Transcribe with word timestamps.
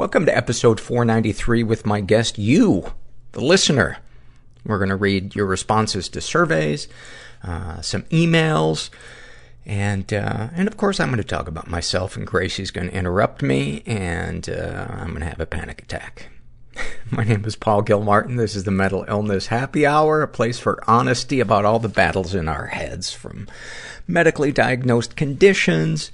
Welcome 0.00 0.24
to 0.24 0.34
episode 0.34 0.80
493 0.80 1.62
with 1.62 1.84
my 1.84 2.00
guest, 2.00 2.38
you, 2.38 2.94
the 3.32 3.44
listener. 3.44 3.98
We're 4.64 4.78
going 4.78 4.88
to 4.88 4.96
read 4.96 5.36
your 5.36 5.44
responses 5.44 6.08
to 6.08 6.22
surveys, 6.22 6.88
uh, 7.44 7.82
some 7.82 8.04
emails, 8.04 8.88
and, 9.66 10.10
uh, 10.10 10.48
and 10.54 10.66
of 10.66 10.78
course 10.78 11.00
I'm 11.00 11.08
going 11.10 11.18
to 11.18 11.22
talk 11.22 11.48
about 11.48 11.68
myself 11.68 12.16
and 12.16 12.26
Gracie's 12.26 12.70
going 12.70 12.88
to 12.88 12.96
interrupt 12.96 13.42
me 13.42 13.82
and, 13.84 14.48
uh, 14.48 14.86
I'm 14.88 15.08
going 15.08 15.20
to 15.20 15.26
have 15.26 15.38
a 15.38 15.44
panic 15.44 15.82
attack. 15.82 16.30
My 17.10 17.24
name 17.24 17.44
is 17.44 17.54
Paul 17.54 17.82
Gilmartin. 17.82 18.36
This 18.36 18.56
is 18.56 18.64
the 18.64 18.70
Mental 18.70 19.04
Illness 19.06 19.48
Happy 19.48 19.84
Hour, 19.84 20.22
a 20.22 20.28
place 20.28 20.58
for 20.58 20.82
honesty 20.88 21.40
about 21.40 21.66
all 21.66 21.78
the 21.78 21.90
battles 21.90 22.34
in 22.34 22.48
our 22.48 22.68
heads, 22.68 23.12
from 23.12 23.48
medically 24.08 24.50
diagnosed 24.50 25.14
conditions, 25.14 26.10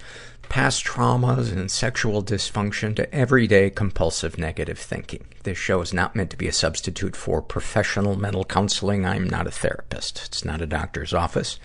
past 0.49 0.85
traumas, 0.85 1.53
and 1.53 1.71
sexual 1.71 2.23
dysfunction 2.23 2.95
to 2.97 3.15
everyday 3.15 3.71
compulsive 3.71 4.39
negative 4.39 4.79
thinking. 4.79 5.27
This 5.43 5.59
show 5.59 5.81
is 5.81 5.93
not 5.93 6.17
meant 6.17 6.31
to 6.31 6.37
be 6.37 6.49
a 6.49 6.53
substitute 6.53 7.17
for 7.17 7.43
professional 7.43 8.17
mental 8.17 8.45
counseling. 8.45 9.05
I'm 9.05 9.29
not 9.29 9.47
a 9.47 9.51
therapist. 9.51 10.23
It's 10.27 10.45
not 10.45 10.61
a 10.61 10.67
doctor's 10.67 11.15
office. 11.15 11.59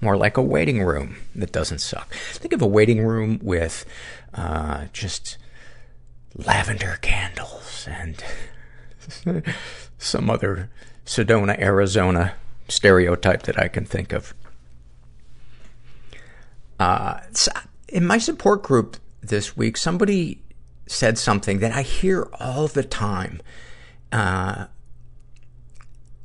More 0.00 0.16
like 0.16 0.36
a 0.36 0.42
waiting 0.42 0.82
room 0.82 1.16
that 1.34 1.52
doesn't 1.52 1.80
suck. 1.80 2.12
Think 2.14 2.52
of 2.52 2.62
a 2.62 2.66
waiting 2.66 3.04
room 3.06 3.38
with 3.42 3.84
uh, 4.34 4.86
just 4.92 5.38
lavender 6.34 6.98
candles 7.02 7.86
and 7.88 8.24
some 9.98 10.30
other 10.30 10.70
Sedona, 11.06 11.58
Arizona 11.58 12.34
stereotype 12.68 13.42
that 13.42 13.60
I 13.60 13.68
can 13.68 13.84
think 13.84 14.12
of. 14.12 14.34
Uh, 16.80 17.20
in 17.92 18.06
my 18.06 18.18
support 18.18 18.62
group 18.62 18.96
this 19.20 19.56
week, 19.56 19.76
somebody 19.76 20.42
said 20.86 21.18
something 21.18 21.60
that 21.60 21.72
I 21.72 21.82
hear 21.82 22.28
all 22.40 22.66
the 22.66 22.82
time. 22.82 23.40
Uh, 24.10 24.66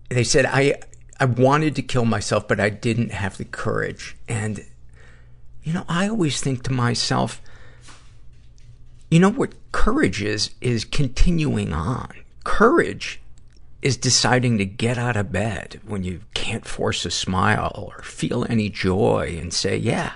they 0.10 0.24
said, 0.24 0.46
I, 0.46 0.80
I 1.20 1.26
wanted 1.26 1.76
to 1.76 1.82
kill 1.82 2.06
myself, 2.06 2.48
but 2.48 2.60
I 2.60 2.70
didn't 2.70 3.12
have 3.12 3.38
the 3.38 3.46
courage. 3.46 4.16
And, 4.28 4.66
you 5.62 5.74
know, 5.74 5.84
I 5.90 6.08
always 6.08 6.40
think 6.42 6.64
to 6.64 6.74
myself, 6.74 7.42
you 9.12 9.20
know 9.20 9.32
what 9.32 9.54
courage 9.74 10.24
is, 10.24 10.52
is 10.62 10.86
continuing 10.86 11.74
on. 11.74 12.14
Courage 12.46 13.22
is 13.82 13.98
deciding 13.98 14.58
to 14.58 14.66
get 14.66 14.98
out 14.98 15.18
of 15.18 15.32
bed 15.32 15.82
when 15.86 16.04
you 16.04 16.22
can't 16.34 16.66
force 16.66 17.06
a 17.06 17.12
smile 17.12 17.72
or 17.76 18.02
feel 18.04 18.46
any 18.50 18.70
joy 18.70 19.38
and 19.40 19.54
say, 19.54 19.78
yeah, 19.78 20.14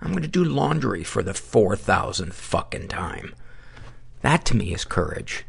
I'm 0.00 0.12
gonna 0.12 0.28
do 0.28 0.44
laundry 0.44 1.04
for 1.04 1.22
the 1.22 1.32
4,000th 1.32 2.32
fucking 2.32 2.88
time. 2.88 3.34
That 4.22 4.44
to 4.46 4.56
me 4.56 4.72
is 4.72 4.84
courage. 4.84 5.44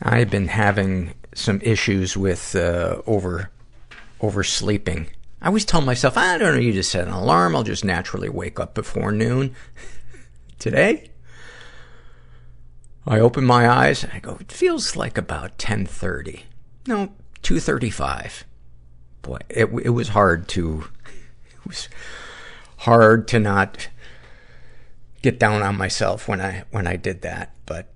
I've 0.00 0.30
been 0.30 0.48
having 0.48 1.14
some 1.34 1.60
issues 1.62 2.16
with, 2.16 2.54
uh, 2.54 3.02
over, 3.06 3.50
oversleeping. 4.20 5.08
I 5.40 5.46
always 5.46 5.64
tell 5.64 5.80
myself, 5.80 6.16
I 6.16 6.38
don't 6.38 6.58
need 6.58 6.72
to 6.72 6.82
set 6.82 7.06
an 7.06 7.12
alarm. 7.12 7.54
I'll 7.54 7.62
just 7.62 7.84
naturally 7.84 8.28
wake 8.28 8.58
up 8.58 8.74
before 8.74 9.12
noon. 9.12 9.54
Today, 10.58 11.10
I 13.06 13.20
open 13.20 13.44
my 13.44 13.68
eyes. 13.68 14.04
I 14.12 14.18
go, 14.18 14.36
it 14.40 14.50
feels 14.50 14.96
like 14.96 15.16
about 15.16 15.58
10.30. 15.58 16.42
No, 16.86 17.12
2.35. 17.42 18.44
It, 19.48 19.66
it 19.82 19.90
was 19.90 20.08
hard 20.08 20.48
to, 20.48 20.84
it 21.54 21.66
was 21.66 21.88
hard 22.78 23.28
to 23.28 23.38
not 23.38 23.88
get 25.22 25.38
down 25.38 25.62
on 25.62 25.76
myself 25.76 26.28
when 26.28 26.40
I, 26.40 26.64
when 26.70 26.86
I 26.86 26.96
did 26.96 27.22
that. 27.22 27.52
But, 27.66 27.92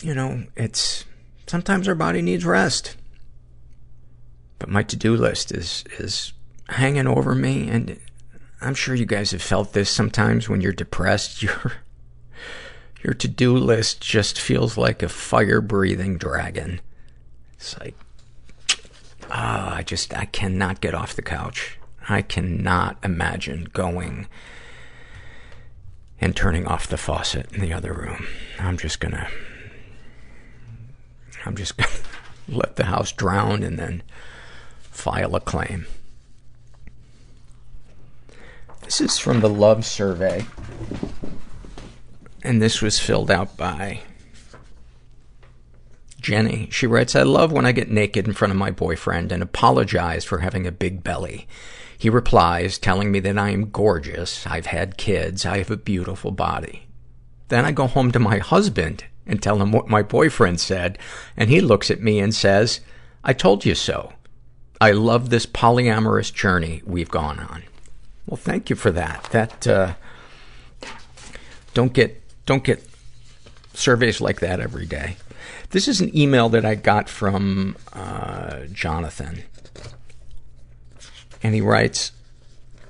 you 0.00 0.14
know, 0.14 0.44
it's, 0.56 1.04
sometimes 1.46 1.88
our 1.88 1.94
body 1.94 2.22
needs 2.22 2.44
rest. 2.44 2.96
But 4.58 4.68
my 4.68 4.82
to-do 4.82 5.16
list 5.16 5.52
is, 5.52 5.84
is 5.98 6.32
hanging 6.68 7.06
over 7.06 7.34
me 7.34 7.68
and 7.68 7.98
I'm 8.60 8.74
sure 8.74 8.94
you 8.94 9.06
guys 9.06 9.30
have 9.30 9.42
felt 9.42 9.72
this 9.72 9.88
sometimes 9.88 10.48
when 10.48 10.60
you're 10.60 10.72
depressed. 10.72 11.42
Your, 11.48 11.72
your 13.04 13.14
to-do 13.14 13.56
list 13.56 14.00
just 14.00 14.40
feels 14.40 14.76
like 14.76 15.04
a 15.04 15.08
fire-breathing 15.08 16.18
dragon. 16.18 16.80
It's 17.54 17.78
like, 17.78 17.94
Oh, 19.30 19.34
I 19.74 19.82
just, 19.84 20.16
I 20.16 20.24
cannot 20.24 20.80
get 20.80 20.94
off 20.94 21.14
the 21.14 21.22
couch. 21.22 21.78
I 22.08 22.22
cannot 22.22 22.96
imagine 23.04 23.68
going 23.72 24.26
and 26.20 26.34
turning 26.34 26.66
off 26.66 26.86
the 26.86 26.96
faucet 26.96 27.52
in 27.52 27.60
the 27.60 27.72
other 27.72 27.92
room. 27.92 28.26
I'm 28.58 28.78
just 28.78 29.00
gonna, 29.00 29.28
I'm 31.44 31.54
just 31.56 31.76
gonna 31.76 31.90
let 32.48 32.76
the 32.76 32.84
house 32.84 33.12
drown 33.12 33.62
and 33.62 33.78
then 33.78 34.02
file 34.82 35.36
a 35.36 35.40
claim. 35.40 35.86
This 38.82 39.00
is 39.02 39.18
from 39.18 39.40
the 39.40 39.50
Love 39.50 39.84
Survey. 39.84 40.46
And 42.42 42.62
this 42.62 42.80
was 42.80 42.98
filled 42.98 43.30
out 43.30 43.56
by 43.58 44.00
Jenny. 46.28 46.68
She 46.70 46.86
writes, 46.86 47.16
I 47.16 47.22
love 47.22 47.52
when 47.52 47.64
I 47.64 47.72
get 47.72 47.90
naked 47.90 48.28
in 48.28 48.34
front 48.34 48.52
of 48.52 48.58
my 48.58 48.70
boyfriend 48.70 49.32
and 49.32 49.42
apologize 49.42 50.26
for 50.26 50.40
having 50.40 50.66
a 50.66 50.70
big 50.70 51.02
belly. 51.02 51.48
He 51.96 52.10
replies, 52.10 52.76
telling 52.76 53.10
me 53.10 53.18
that 53.20 53.38
I 53.38 53.48
am 53.48 53.70
gorgeous, 53.70 54.46
I've 54.46 54.66
had 54.66 54.98
kids, 54.98 55.46
I 55.46 55.56
have 55.56 55.70
a 55.70 55.78
beautiful 55.78 56.30
body. 56.30 56.86
Then 57.48 57.64
I 57.64 57.72
go 57.72 57.86
home 57.86 58.12
to 58.12 58.18
my 58.18 58.36
husband 58.36 59.06
and 59.26 59.42
tell 59.42 59.62
him 59.62 59.72
what 59.72 59.88
my 59.88 60.02
boyfriend 60.02 60.60
said, 60.60 60.98
and 61.34 61.48
he 61.48 61.62
looks 61.62 61.90
at 61.90 62.02
me 62.02 62.18
and 62.18 62.34
says, 62.34 62.80
I 63.24 63.32
told 63.32 63.64
you 63.64 63.74
so. 63.74 64.12
I 64.82 64.90
love 64.90 65.30
this 65.30 65.46
polyamorous 65.46 66.30
journey 66.30 66.82
we've 66.84 67.08
gone 67.08 67.38
on. 67.38 67.62
Well, 68.26 68.36
thank 68.36 68.68
you 68.68 68.76
for 68.76 68.90
that. 68.90 69.24
That, 69.32 69.66
uh, 69.66 69.94
don't 71.72 71.94
get, 71.94 72.22
don't 72.44 72.64
get 72.64 72.86
surveys 73.72 74.20
like 74.20 74.40
that 74.40 74.60
every 74.60 74.84
day. 74.84 75.16
This 75.70 75.86
is 75.86 76.00
an 76.00 76.16
email 76.16 76.48
that 76.48 76.64
I 76.64 76.74
got 76.74 77.08
from, 77.10 77.76
uh, 77.92 78.60
Jonathan. 78.72 79.42
And 81.42 81.54
he 81.54 81.60
writes, 81.60 82.12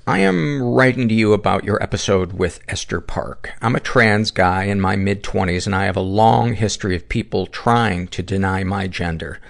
I 0.07 0.21
am 0.21 0.63
writing 0.63 1.09
to 1.09 1.15
you 1.15 1.33
about 1.33 1.65
your 1.65 1.83
episode 1.83 2.33
with 2.33 2.61
Esther 2.69 3.01
Park. 3.01 3.53
I'm 3.61 3.77
a 3.77 3.81
trans 3.81 4.31
guy 4.31 4.65
in 4.65 4.81
my 4.81 4.97
mid 4.97 5.23
20s 5.23 5.67
and 5.67 5.75
I 5.75 5.85
have 5.85 5.97
a 5.97 6.01
long 6.01 6.55
history 6.55 6.95
of 6.97 7.09
people 7.09 7.47
trying 7.47 8.07
to 8.09 8.23
deny 8.23 8.65
my 8.65 8.87
gender. 8.87 9.41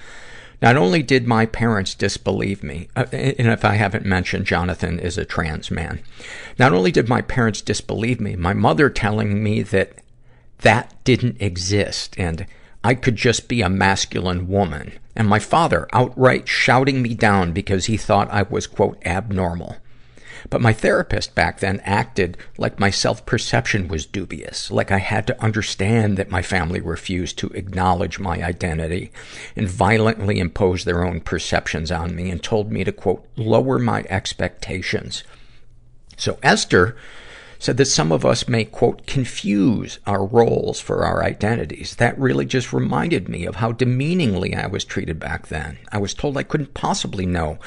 Not 0.60 0.76
only 0.76 1.02
did 1.02 1.28
my 1.28 1.46
parents 1.46 1.94
disbelieve 1.94 2.64
me, 2.64 2.88
uh, 2.96 3.04
and 3.12 3.46
if 3.48 3.64
I 3.64 3.74
haven't 3.74 4.04
mentioned, 4.04 4.46
Jonathan 4.46 4.98
is 4.98 5.16
a 5.16 5.24
trans 5.24 5.70
man. 5.70 6.00
Not 6.58 6.72
only 6.72 6.90
did 6.90 7.08
my 7.08 7.22
parents 7.22 7.60
disbelieve 7.60 8.20
me, 8.20 8.34
my 8.34 8.54
mother 8.54 8.90
telling 8.90 9.40
me 9.44 9.62
that 9.62 9.92
that 10.62 10.92
didn't 11.04 11.40
exist 11.40 12.16
and 12.18 12.46
I 12.88 12.94
could 12.94 13.16
just 13.16 13.48
be 13.48 13.60
a 13.60 13.68
masculine 13.68 14.48
woman. 14.48 14.94
And 15.14 15.28
my 15.28 15.40
father 15.40 15.86
outright 15.92 16.48
shouting 16.48 17.02
me 17.02 17.12
down 17.12 17.52
because 17.52 17.84
he 17.84 17.98
thought 17.98 18.30
I 18.30 18.44
was, 18.44 18.66
quote, 18.66 18.96
abnormal. 19.04 19.76
But 20.48 20.62
my 20.62 20.72
therapist 20.72 21.34
back 21.34 21.60
then 21.60 21.82
acted 21.84 22.38
like 22.56 22.80
my 22.80 22.88
self-perception 22.88 23.88
was 23.88 24.06
dubious, 24.06 24.70
like 24.70 24.90
I 24.90 25.00
had 25.00 25.26
to 25.26 25.38
understand 25.44 26.16
that 26.16 26.30
my 26.30 26.40
family 26.40 26.80
refused 26.80 27.36
to 27.40 27.48
acknowledge 27.48 28.18
my 28.18 28.42
identity 28.42 29.12
and 29.54 29.68
violently 29.68 30.38
imposed 30.38 30.86
their 30.86 31.04
own 31.04 31.20
perceptions 31.20 31.92
on 31.92 32.16
me 32.16 32.30
and 32.30 32.42
told 32.42 32.72
me 32.72 32.84
to, 32.84 32.92
quote, 32.92 33.22
lower 33.36 33.78
my 33.78 34.06
expectations. 34.08 35.24
So 36.16 36.38
Esther 36.42 36.96
said 37.58 37.76
that 37.76 37.86
some 37.86 38.12
of 38.12 38.24
us 38.24 38.48
may, 38.48 38.64
quote, 38.64 39.06
confuse 39.06 39.98
our 40.06 40.24
roles 40.24 40.80
for 40.80 41.04
our 41.04 41.24
identities. 41.24 41.96
That 41.96 42.18
really 42.18 42.46
just 42.46 42.72
reminded 42.72 43.28
me 43.28 43.46
of 43.46 43.56
how 43.56 43.72
demeaningly 43.72 44.54
I 44.54 44.66
was 44.66 44.84
treated 44.84 45.18
back 45.18 45.48
then. 45.48 45.78
I 45.90 45.98
was 45.98 46.14
told 46.14 46.36
I 46.36 46.42
couldn't 46.44 46.74
possibly 46.74 47.26
know 47.26 47.58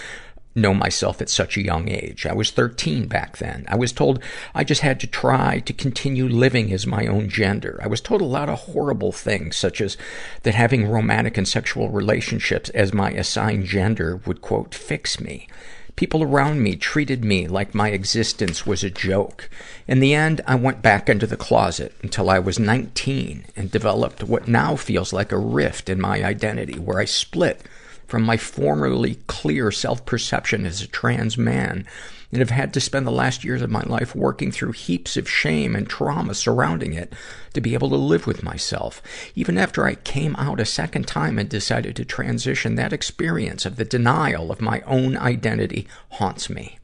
know 0.56 0.74
myself 0.74 1.22
at 1.22 1.30
such 1.30 1.56
a 1.56 1.64
young 1.64 1.88
age. 1.90 2.26
I 2.26 2.34
was 2.34 2.52
13 2.52 3.08
back 3.08 3.38
then. 3.38 3.66
I 3.68 3.76
was 3.76 3.92
told 3.92 4.22
I 4.54 4.64
just 4.64 4.82
had 4.82 5.00
to 5.00 5.08
try 5.08 5.60
to 5.60 5.74
continue 5.74 6.28
living 6.28 6.74
as 6.74 6.86
my 6.86 7.08
own 7.08 7.30
gender. 7.30 7.80
I 7.82 7.88
was 7.88 8.02
told 8.02 8.22
a 8.22 8.26
lot 8.26 8.50
of 8.50 8.60
horrible 8.60 9.12
things, 9.12 9.56
such 9.56 9.80
as 9.80 9.98
that 10.44 10.56
having 10.56 10.88
romantic 10.88 11.38
and 11.38 11.48
sexual 11.48 11.90
relationships 11.90 12.70
as 12.72 12.94
my 12.94 13.12
assigned 13.12 13.66
gender 13.66 14.22
would, 14.26 14.42
quote, 14.42 14.76
fix 14.76 15.20
me. 15.20 15.48
People 15.96 16.24
around 16.24 16.62
me 16.62 16.76
treated 16.76 17.24
me 17.24 17.48
like 17.48 17.76
my 17.76 17.90
existence 17.90 18.66
was 18.66 18.84
a 18.84 18.90
joke. 18.90 19.50
In 19.88 20.00
the 20.00 20.14
end, 20.14 20.42
I 20.48 20.56
went 20.56 20.82
back 20.82 21.10
into 21.10 21.28
the 21.28 21.38
closet 21.38 21.94
until 22.02 22.30
I 22.30 22.40
was 22.40 22.58
19 22.60 23.46
and 23.56 23.72
developed 23.72 24.24
what 24.24 24.48
now 24.48 24.76
feels 24.76 25.14
like 25.14 25.32
a 25.32 25.38
rift 25.38 25.90
in 25.90 26.02
my 26.02 26.24
identity, 26.24 26.80
where 26.80 27.00
I 27.00 27.06
split 27.06 27.62
from 28.08 28.24
my 28.24 28.38
formerly 28.38 29.16
clear 29.28 29.72
self-perception 29.72 30.66
as 30.66 30.82
a 30.82 30.88
trans 30.88 31.38
man 31.38 31.86
and 32.32 32.40
have 32.40 32.50
had 32.50 32.74
to 32.74 32.80
spend 32.80 33.06
the 33.06 33.12
last 33.12 33.44
years 33.44 33.62
of 33.62 33.70
my 33.70 33.84
life 33.84 34.16
working 34.16 34.52
through 34.52 34.72
heaps 34.72 35.18
of 35.18 35.30
shame 35.30 35.76
and 35.76 35.90
trauma 35.90 36.34
surrounding 36.34 36.94
it 36.94 37.14
to 37.54 37.62
be 37.62 37.74
able 37.74 37.90
to 37.90 37.96
live 37.96 38.26
with 38.26 38.44
myself. 38.44 39.02
Even 39.36 39.58
after 39.58 39.86
I 39.86 39.96
came 39.96 40.36
out 40.38 40.60
a 40.60 40.66
second 40.66 41.08
time 41.08 41.38
and 41.38 41.50
decided 41.50 41.96
to 41.98 42.06
transition, 42.06 42.76
that 42.76 42.94
experience 42.94 43.66
of 43.66 43.76
the 43.76 43.86
denial 43.86 44.52
of 44.52 44.62
my 44.62 44.82
own 44.82 45.18
identity 45.18 45.88
haunts 46.12 46.50
me. 46.50 46.80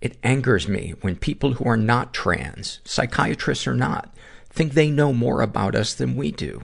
It 0.00 0.18
angers 0.22 0.68
me 0.68 0.94
when 1.00 1.16
people 1.16 1.54
who 1.54 1.64
are 1.64 1.76
not 1.76 2.12
trans, 2.12 2.80
psychiatrists 2.84 3.66
or 3.66 3.74
not, 3.74 4.14
think 4.50 4.72
they 4.72 4.90
know 4.90 5.12
more 5.12 5.40
about 5.40 5.74
us 5.74 5.94
than 5.94 6.16
we 6.16 6.30
do. 6.30 6.62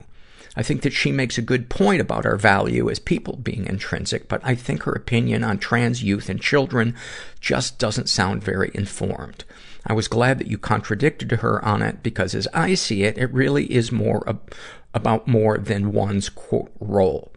I 0.55 0.63
think 0.63 0.81
that 0.81 0.93
she 0.93 1.11
makes 1.11 1.37
a 1.37 1.41
good 1.41 1.69
point 1.69 2.01
about 2.01 2.25
our 2.25 2.35
value 2.35 2.89
as 2.89 2.99
people 2.99 3.37
being 3.37 3.65
intrinsic, 3.65 4.27
but 4.27 4.41
I 4.43 4.55
think 4.55 4.83
her 4.83 4.91
opinion 4.91 5.43
on 5.43 5.57
trans 5.59 6.03
youth 6.03 6.29
and 6.29 6.41
children 6.41 6.95
just 7.39 7.79
doesn't 7.79 8.09
sound 8.09 8.43
very 8.43 8.71
informed. 8.73 9.45
I 9.85 9.93
was 9.93 10.07
glad 10.07 10.39
that 10.39 10.47
you 10.47 10.57
contradicted 10.57 11.31
her 11.31 11.63
on 11.63 11.81
it 11.81 12.03
because 12.03 12.35
as 12.35 12.47
I 12.53 12.75
see 12.75 13.03
it, 13.03 13.17
it 13.17 13.33
really 13.33 13.71
is 13.71 13.91
more 13.91 14.27
ab- 14.27 14.53
about 14.93 15.27
more 15.27 15.57
than 15.57 15.93
one's 15.93 16.29
quote 16.29 16.71
role. 16.79 17.31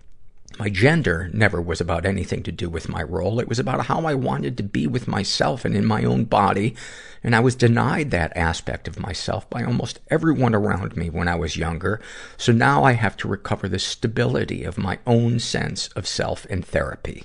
My 0.58 0.68
gender 0.68 1.30
never 1.32 1.60
was 1.60 1.80
about 1.80 2.06
anything 2.06 2.44
to 2.44 2.52
do 2.52 2.70
with 2.70 2.88
my 2.88 3.02
role. 3.02 3.40
It 3.40 3.48
was 3.48 3.58
about 3.58 3.86
how 3.86 4.06
I 4.06 4.14
wanted 4.14 4.56
to 4.56 4.62
be 4.62 4.86
with 4.86 5.08
myself 5.08 5.64
and 5.64 5.74
in 5.74 5.84
my 5.84 6.04
own 6.04 6.24
body. 6.24 6.76
And 7.24 7.34
I 7.34 7.40
was 7.40 7.56
denied 7.56 8.12
that 8.12 8.36
aspect 8.36 8.86
of 8.86 9.00
myself 9.00 9.48
by 9.50 9.64
almost 9.64 9.98
everyone 10.10 10.54
around 10.54 10.96
me 10.96 11.10
when 11.10 11.26
I 11.26 11.34
was 11.34 11.56
younger. 11.56 12.00
So 12.36 12.52
now 12.52 12.84
I 12.84 12.92
have 12.92 13.16
to 13.18 13.28
recover 13.28 13.68
the 13.68 13.80
stability 13.80 14.62
of 14.62 14.78
my 14.78 14.98
own 15.06 15.40
sense 15.40 15.88
of 15.88 16.06
self 16.06 16.46
in 16.46 16.62
therapy. 16.62 17.24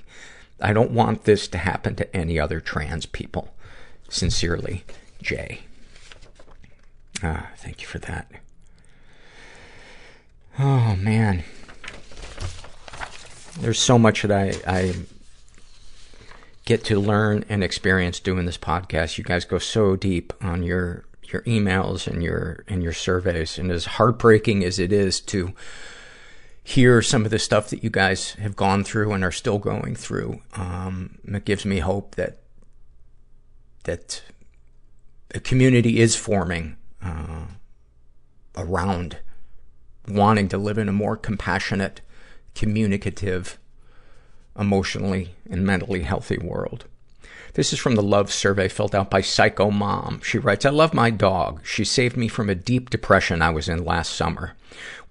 I 0.60 0.72
don't 0.72 0.90
want 0.90 1.24
this 1.24 1.46
to 1.48 1.58
happen 1.58 1.94
to 1.96 2.16
any 2.16 2.38
other 2.38 2.60
trans 2.60 3.06
people. 3.06 3.54
Sincerely, 4.08 4.84
Jay. 5.22 5.60
Ah, 7.22 7.50
thank 7.56 7.80
you 7.80 7.86
for 7.86 8.00
that. 8.00 8.30
Oh, 10.58 10.96
man. 10.96 11.44
There's 13.58 13.78
so 13.78 13.98
much 13.98 14.22
that 14.22 14.32
I, 14.32 14.54
I 14.66 14.94
get 16.64 16.84
to 16.84 17.00
learn 17.00 17.44
and 17.48 17.64
experience 17.64 18.20
doing 18.20 18.46
this 18.46 18.58
podcast. 18.58 19.18
You 19.18 19.24
guys 19.24 19.44
go 19.44 19.58
so 19.58 19.96
deep 19.96 20.32
on 20.40 20.62
your, 20.62 21.04
your 21.24 21.42
emails 21.42 22.06
and 22.06 22.22
your, 22.22 22.64
and 22.68 22.82
your 22.82 22.92
surveys. 22.92 23.58
And 23.58 23.70
as 23.70 23.86
heartbreaking 23.86 24.64
as 24.64 24.78
it 24.78 24.92
is 24.92 25.20
to 25.22 25.52
hear 26.62 27.02
some 27.02 27.24
of 27.24 27.30
the 27.30 27.38
stuff 27.38 27.70
that 27.70 27.82
you 27.82 27.90
guys 27.90 28.32
have 28.34 28.54
gone 28.54 28.84
through 28.84 29.12
and 29.12 29.24
are 29.24 29.32
still 29.32 29.58
going 29.58 29.96
through, 29.96 30.40
um, 30.54 31.18
it 31.24 31.44
gives 31.44 31.64
me 31.64 31.80
hope 31.80 32.14
that, 32.14 32.38
that 33.84 34.22
a 35.34 35.40
community 35.40 35.98
is 36.00 36.14
forming, 36.14 36.76
uh, 37.02 37.46
around 38.56 39.18
wanting 40.06 40.48
to 40.48 40.58
live 40.58 40.78
in 40.78 40.88
a 40.88 40.92
more 40.92 41.16
compassionate, 41.16 42.00
communicative, 42.54 43.58
emotionally 44.58 45.34
and 45.48 45.64
mentally 45.64 46.02
healthy 46.02 46.38
world. 46.38 46.84
This 47.54 47.72
is 47.72 47.80
from 47.80 47.96
the 47.96 48.02
love 48.02 48.32
survey 48.32 48.68
filled 48.68 48.94
out 48.94 49.10
by 49.10 49.22
Psycho 49.22 49.70
Mom. 49.70 50.20
She 50.22 50.38
writes, 50.38 50.64
I 50.64 50.70
love 50.70 50.94
my 50.94 51.10
dog. 51.10 51.60
She 51.64 51.84
saved 51.84 52.16
me 52.16 52.28
from 52.28 52.48
a 52.48 52.54
deep 52.54 52.90
depression 52.90 53.42
I 53.42 53.50
was 53.50 53.68
in 53.68 53.84
last 53.84 54.14
summer. 54.14 54.54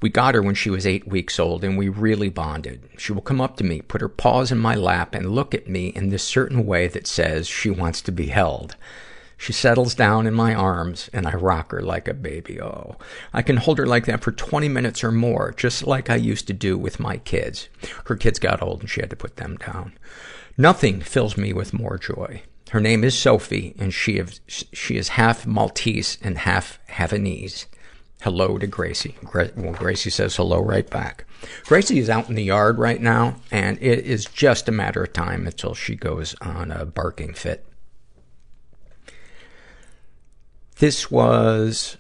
We 0.01 0.09
got 0.09 0.35
her 0.35 0.41
when 0.41 0.55
she 0.55 0.69
was 0.69 0.87
eight 0.87 1.05
weeks 1.05 1.37
old 1.37 1.65
and 1.65 1.77
we 1.77 1.89
really 1.89 2.29
bonded. 2.29 2.87
She 2.97 3.11
will 3.11 3.21
come 3.21 3.41
up 3.41 3.57
to 3.57 3.65
me, 3.65 3.81
put 3.81 3.99
her 3.99 4.07
paws 4.07 4.53
in 4.53 4.57
my 4.57 4.75
lap 4.75 5.13
and 5.13 5.35
look 5.35 5.53
at 5.53 5.67
me 5.67 5.87
in 5.87 6.09
this 6.09 6.23
certain 6.23 6.65
way 6.65 6.87
that 6.87 7.07
says 7.07 7.47
she 7.47 7.69
wants 7.69 8.01
to 8.03 8.11
be 8.11 8.27
held. 8.27 8.77
She 9.41 9.53
settles 9.53 9.95
down 9.95 10.27
in 10.27 10.33
my 10.33 10.53
arms, 10.53 11.09
and 11.13 11.25
I 11.25 11.31
rock 11.31 11.71
her 11.71 11.81
like 11.81 12.09
a 12.09 12.13
baby. 12.13 12.59
Oh, 12.61 12.97
I 13.33 13.41
can 13.41 13.55
hold 13.55 13.77
her 13.77 13.85
like 13.85 14.05
that 14.05 14.21
for 14.21 14.33
20 14.33 14.67
minutes 14.67 15.01
or 15.01 15.13
more, 15.13 15.53
just 15.55 15.87
like 15.87 16.09
I 16.09 16.17
used 16.17 16.45
to 16.47 16.53
do 16.53 16.77
with 16.77 16.99
my 16.99 17.17
kids. 17.17 17.69
Her 18.05 18.17
kids 18.17 18.37
got 18.37 18.61
old 18.61 18.81
and 18.81 18.89
she 18.89 18.99
had 18.99 19.09
to 19.11 19.15
put 19.15 19.37
them 19.37 19.55
down. 19.55 19.93
Nothing 20.57 20.99
fills 20.99 21.37
me 21.37 21.53
with 21.53 21.73
more 21.73 21.97
joy. 21.97 22.41
Her 22.71 22.81
name 22.81 23.01
is 23.05 23.17
Sophie, 23.17 23.73
and 23.79 23.93
she, 23.93 24.17
have, 24.17 24.37
she 24.47 24.97
is 24.97 25.07
half 25.09 25.47
Maltese 25.47 26.17
and 26.21 26.39
half 26.39 26.77
Havanese. 26.89 27.65
Hello 28.23 28.57
to 28.57 28.67
Gracie. 28.67 29.15
Gra- 29.23 29.51
well, 29.55 29.71
Gracie 29.71 30.09
says 30.09 30.35
hello 30.35 30.59
right 30.59 30.87
back. 30.89 31.23
Gracie 31.63 31.99
is 31.99 32.09
out 32.09 32.27
in 32.27 32.35
the 32.35 32.43
yard 32.43 32.77
right 32.77 33.01
now, 33.01 33.37
and 33.51 33.81
it 33.81 33.99
is 33.99 34.25
just 34.25 34.67
a 34.67 34.73
matter 34.73 35.03
of 35.03 35.13
time 35.13 35.47
until 35.47 35.73
she 35.73 35.95
goes 35.95 36.35
on 36.41 36.71
a 36.71 36.85
barking 36.85 37.33
fit. 37.33 37.65
This 40.79 41.11
was, 41.11 41.97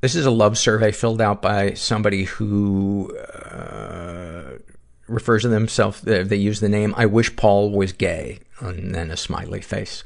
this 0.00 0.14
is 0.14 0.26
a 0.26 0.30
love 0.30 0.58
survey 0.58 0.92
filled 0.92 1.20
out 1.20 1.40
by 1.40 1.74
somebody 1.74 2.24
who, 2.24 3.16
uh, 3.16 4.58
refers 5.08 5.42
to 5.42 5.48
themselves, 5.48 6.00
they 6.02 6.36
use 6.36 6.60
the 6.60 6.68
name, 6.68 6.94
I 6.96 7.06
wish 7.06 7.36
Paul 7.36 7.70
was 7.70 7.92
gay, 7.92 8.40
and 8.60 8.94
then 8.94 9.10
a 9.10 9.16
smiley 9.16 9.60
face. 9.60 10.02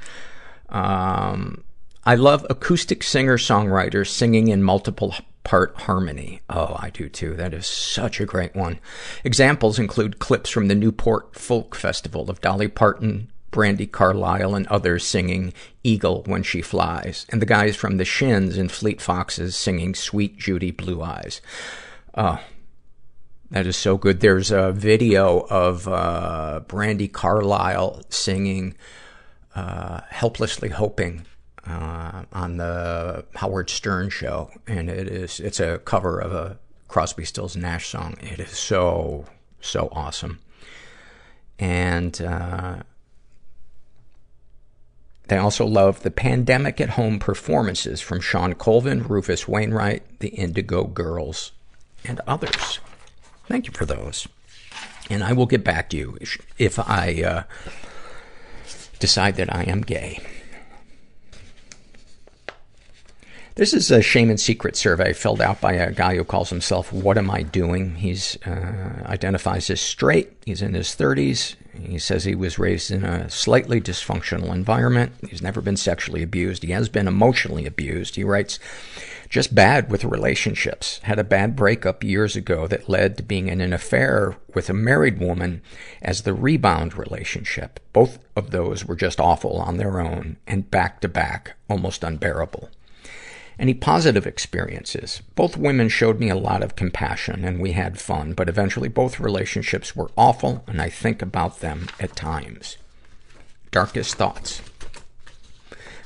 Um, 0.69 1.65
I 2.05 2.15
love 2.17 2.47
acoustic 2.51 3.03
singer-songwriters 3.03 4.09
singing 4.09 4.49
in 4.49 4.63
multiple 4.63 5.15
part 5.43 5.75
harmony. 5.81 6.43
Oh, 6.51 6.77
I 6.79 6.91
do 6.91 7.09
too. 7.09 7.35
That 7.35 7.55
is 7.55 7.67
such 7.67 8.21
a 8.21 8.27
great 8.27 8.55
one. 8.55 8.79
Examples 9.25 9.79
include 9.79 10.19
clips 10.19 10.51
from 10.51 10.69
the 10.69 10.75
Newport 10.75 11.35
Folk 11.35 11.75
Festival 11.75 12.31
of 12.31 12.41
Dolly 12.41 12.69
Parton, 12.69 13.30
Brandi 13.51 13.91
Carlile 13.91 14.55
and 14.55 14.67
others 14.69 15.07
singing 15.07 15.53
Eagle 15.83 16.23
When 16.27 16.43
She 16.43 16.63
Flies, 16.63 17.27
and 17.31 17.43
the 17.43 17.47
guys 17.47 17.77
from 17.77 17.97
the 17.97 18.05
Shins 18.05 18.57
and 18.57 18.71
Fleet 18.71 19.01
Foxes 19.01 19.57
singing 19.57 19.95
Suite 19.95 20.39
Judy 20.39 20.71
Blue 20.71 21.03
Eyes. 21.03 21.41
Oh, 22.15 22.41
that 23.51 23.67
is 23.67 23.77
so 23.77 23.97
good. 23.97 24.21
There's 24.21 24.51
a 24.51 24.73
video 24.73 25.41
of 25.51 25.89
uh, 25.89 26.61
Brandi 26.69 27.13
Carlile 27.13 28.03
singing 28.09 28.77
uh, 29.55 30.03
Helplessly 30.09 30.69
Hoping 30.69 31.27
uh, 31.67 32.25
on 32.33 32.57
the 32.57 33.25
Howard 33.35 33.69
Stern 33.69 34.11
show, 34.11 34.51
and 34.67 34.89
it 34.89 35.09
is 35.09 35.41
it's 35.41 35.59
a 35.61 35.79
cover 35.79 36.19
of 36.21 36.33
a 36.33 36.59
Crosby, 36.89 37.25
Stills, 37.25 37.57
Nash 37.57 37.89
song. 37.89 38.17
It 38.21 38.39
is 38.39 38.51
so 38.51 39.25
so 39.61 39.89
awesome, 39.93 40.39
and 41.59 42.21
uh, 42.23 42.83
they 45.31 45.37
also 45.37 45.65
love 45.65 46.03
the 46.03 46.11
pandemic 46.11 46.81
at 46.81 46.91
home 46.91 47.21
performances 47.21 48.01
from 48.01 48.21
Shawn 48.21 48.55
Colvin, 48.55 49.05
Rufus 49.05 49.47
Wainwright, 49.47 50.03
the 50.19 50.31
Indigo 50.31 50.83
Girls, 50.83 51.53
and 52.05 52.21
others. 52.27 52.81
Thank 53.47 53.69
you 53.69 53.73
for 53.73 53.87
those. 53.87 54.27
And 55.09 55.23
I 55.23 55.33
will 55.33 55.47
get 55.47 55.63
back 55.63 55.89
to 55.91 55.97
you 55.97 56.19
if 56.59 56.81
I 56.81 57.23
uh, 57.23 57.43
decide 58.99 59.37
that 59.37 59.55
I 59.55 59.63
am 59.63 59.83
gay. 59.83 60.19
This 63.61 63.75
is 63.75 63.91
a 63.91 64.01
shame 64.01 64.31
and 64.31 64.41
secret 64.41 64.75
survey 64.75 65.13
filled 65.13 65.43
out 65.43 65.61
by 65.61 65.75
a 65.75 65.93
guy 65.93 66.17
who 66.17 66.25
calls 66.25 66.49
himself 66.49 66.95
What 66.95 67.19
Am 67.19 67.31
I 67.31 67.43
Doing? 67.43 67.97
He's 67.97 68.39
uh, 68.47 69.03
identifies 69.05 69.69
as 69.69 69.83
straight. 69.83 70.33
He's 70.47 70.63
in 70.63 70.73
his 70.73 70.97
30s. 70.97 71.57
He 71.79 71.99
says 71.99 72.25
he 72.25 72.35
was 72.35 72.59
raised 72.59 72.91
in 72.91 73.05
a 73.05 73.29
slightly 73.29 73.79
dysfunctional 73.79 74.55
environment. 74.55 75.13
He's 75.29 75.43
never 75.43 75.61
been 75.61 75.77
sexually 75.77 76.23
abused. 76.23 76.63
He 76.63 76.73
has 76.73 76.89
been 76.89 77.07
emotionally 77.07 77.67
abused. 77.67 78.17
He 78.17 78.25
writes, 78.25 78.59
just 79.29 79.55
bad 79.55 79.91
with 79.91 80.05
relationships. 80.05 80.99
Had 81.03 81.19
a 81.19 81.23
bad 81.23 81.55
breakup 81.55 82.03
years 82.03 82.37
ago 82.37 82.67
that 82.67 82.89
led 82.89 83.19
to 83.19 83.23
being 83.23 83.49
in 83.49 83.61
an 83.61 83.75
affair 83.75 84.39
with 84.55 84.71
a 84.71 84.73
married 84.73 85.21
woman 85.21 85.61
as 86.01 86.23
the 86.23 86.33
rebound 86.33 86.97
relationship. 86.97 87.79
Both 87.93 88.21
of 88.35 88.53
those 88.53 88.87
were 88.87 88.97
just 88.97 89.21
awful 89.21 89.59
on 89.59 89.77
their 89.77 90.01
own 90.01 90.39
and 90.47 90.71
back 90.71 91.03
to 91.03 91.09
back, 91.09 91.57
almost 91.69 92.03
unbearable. 92.03 92.71
Any 93.61 93.75
positive 93.75 94.27
experiences? 94.27 95.21
Both 95.35 95.59
women 95.59 95.91
showed 95.91 96.19
me 96.19 96.31
a 96.31 96.35
lot 96.35 96.63
of 96.63 96.77
compassion 96.77 97.45
and 97.45 97.61
we 97.61 97.73
had 97.73 98.01
fun, 98.01 98.33
but 98.33 98.49
eventually 98.49 98.89
both 98.89 99.21
relationships 99.21 99.95
were 99.95 100.11
awful 100.17 100.65
and 100.67 100.81
I 100.81 100.89
think 100.89 101.21
about 101.21 101.61
them 101.61 101.87
at 102.01 102.17
times. 102.17 102.79
Darkest 103.71 104.15
thoughts. 104.15 104.63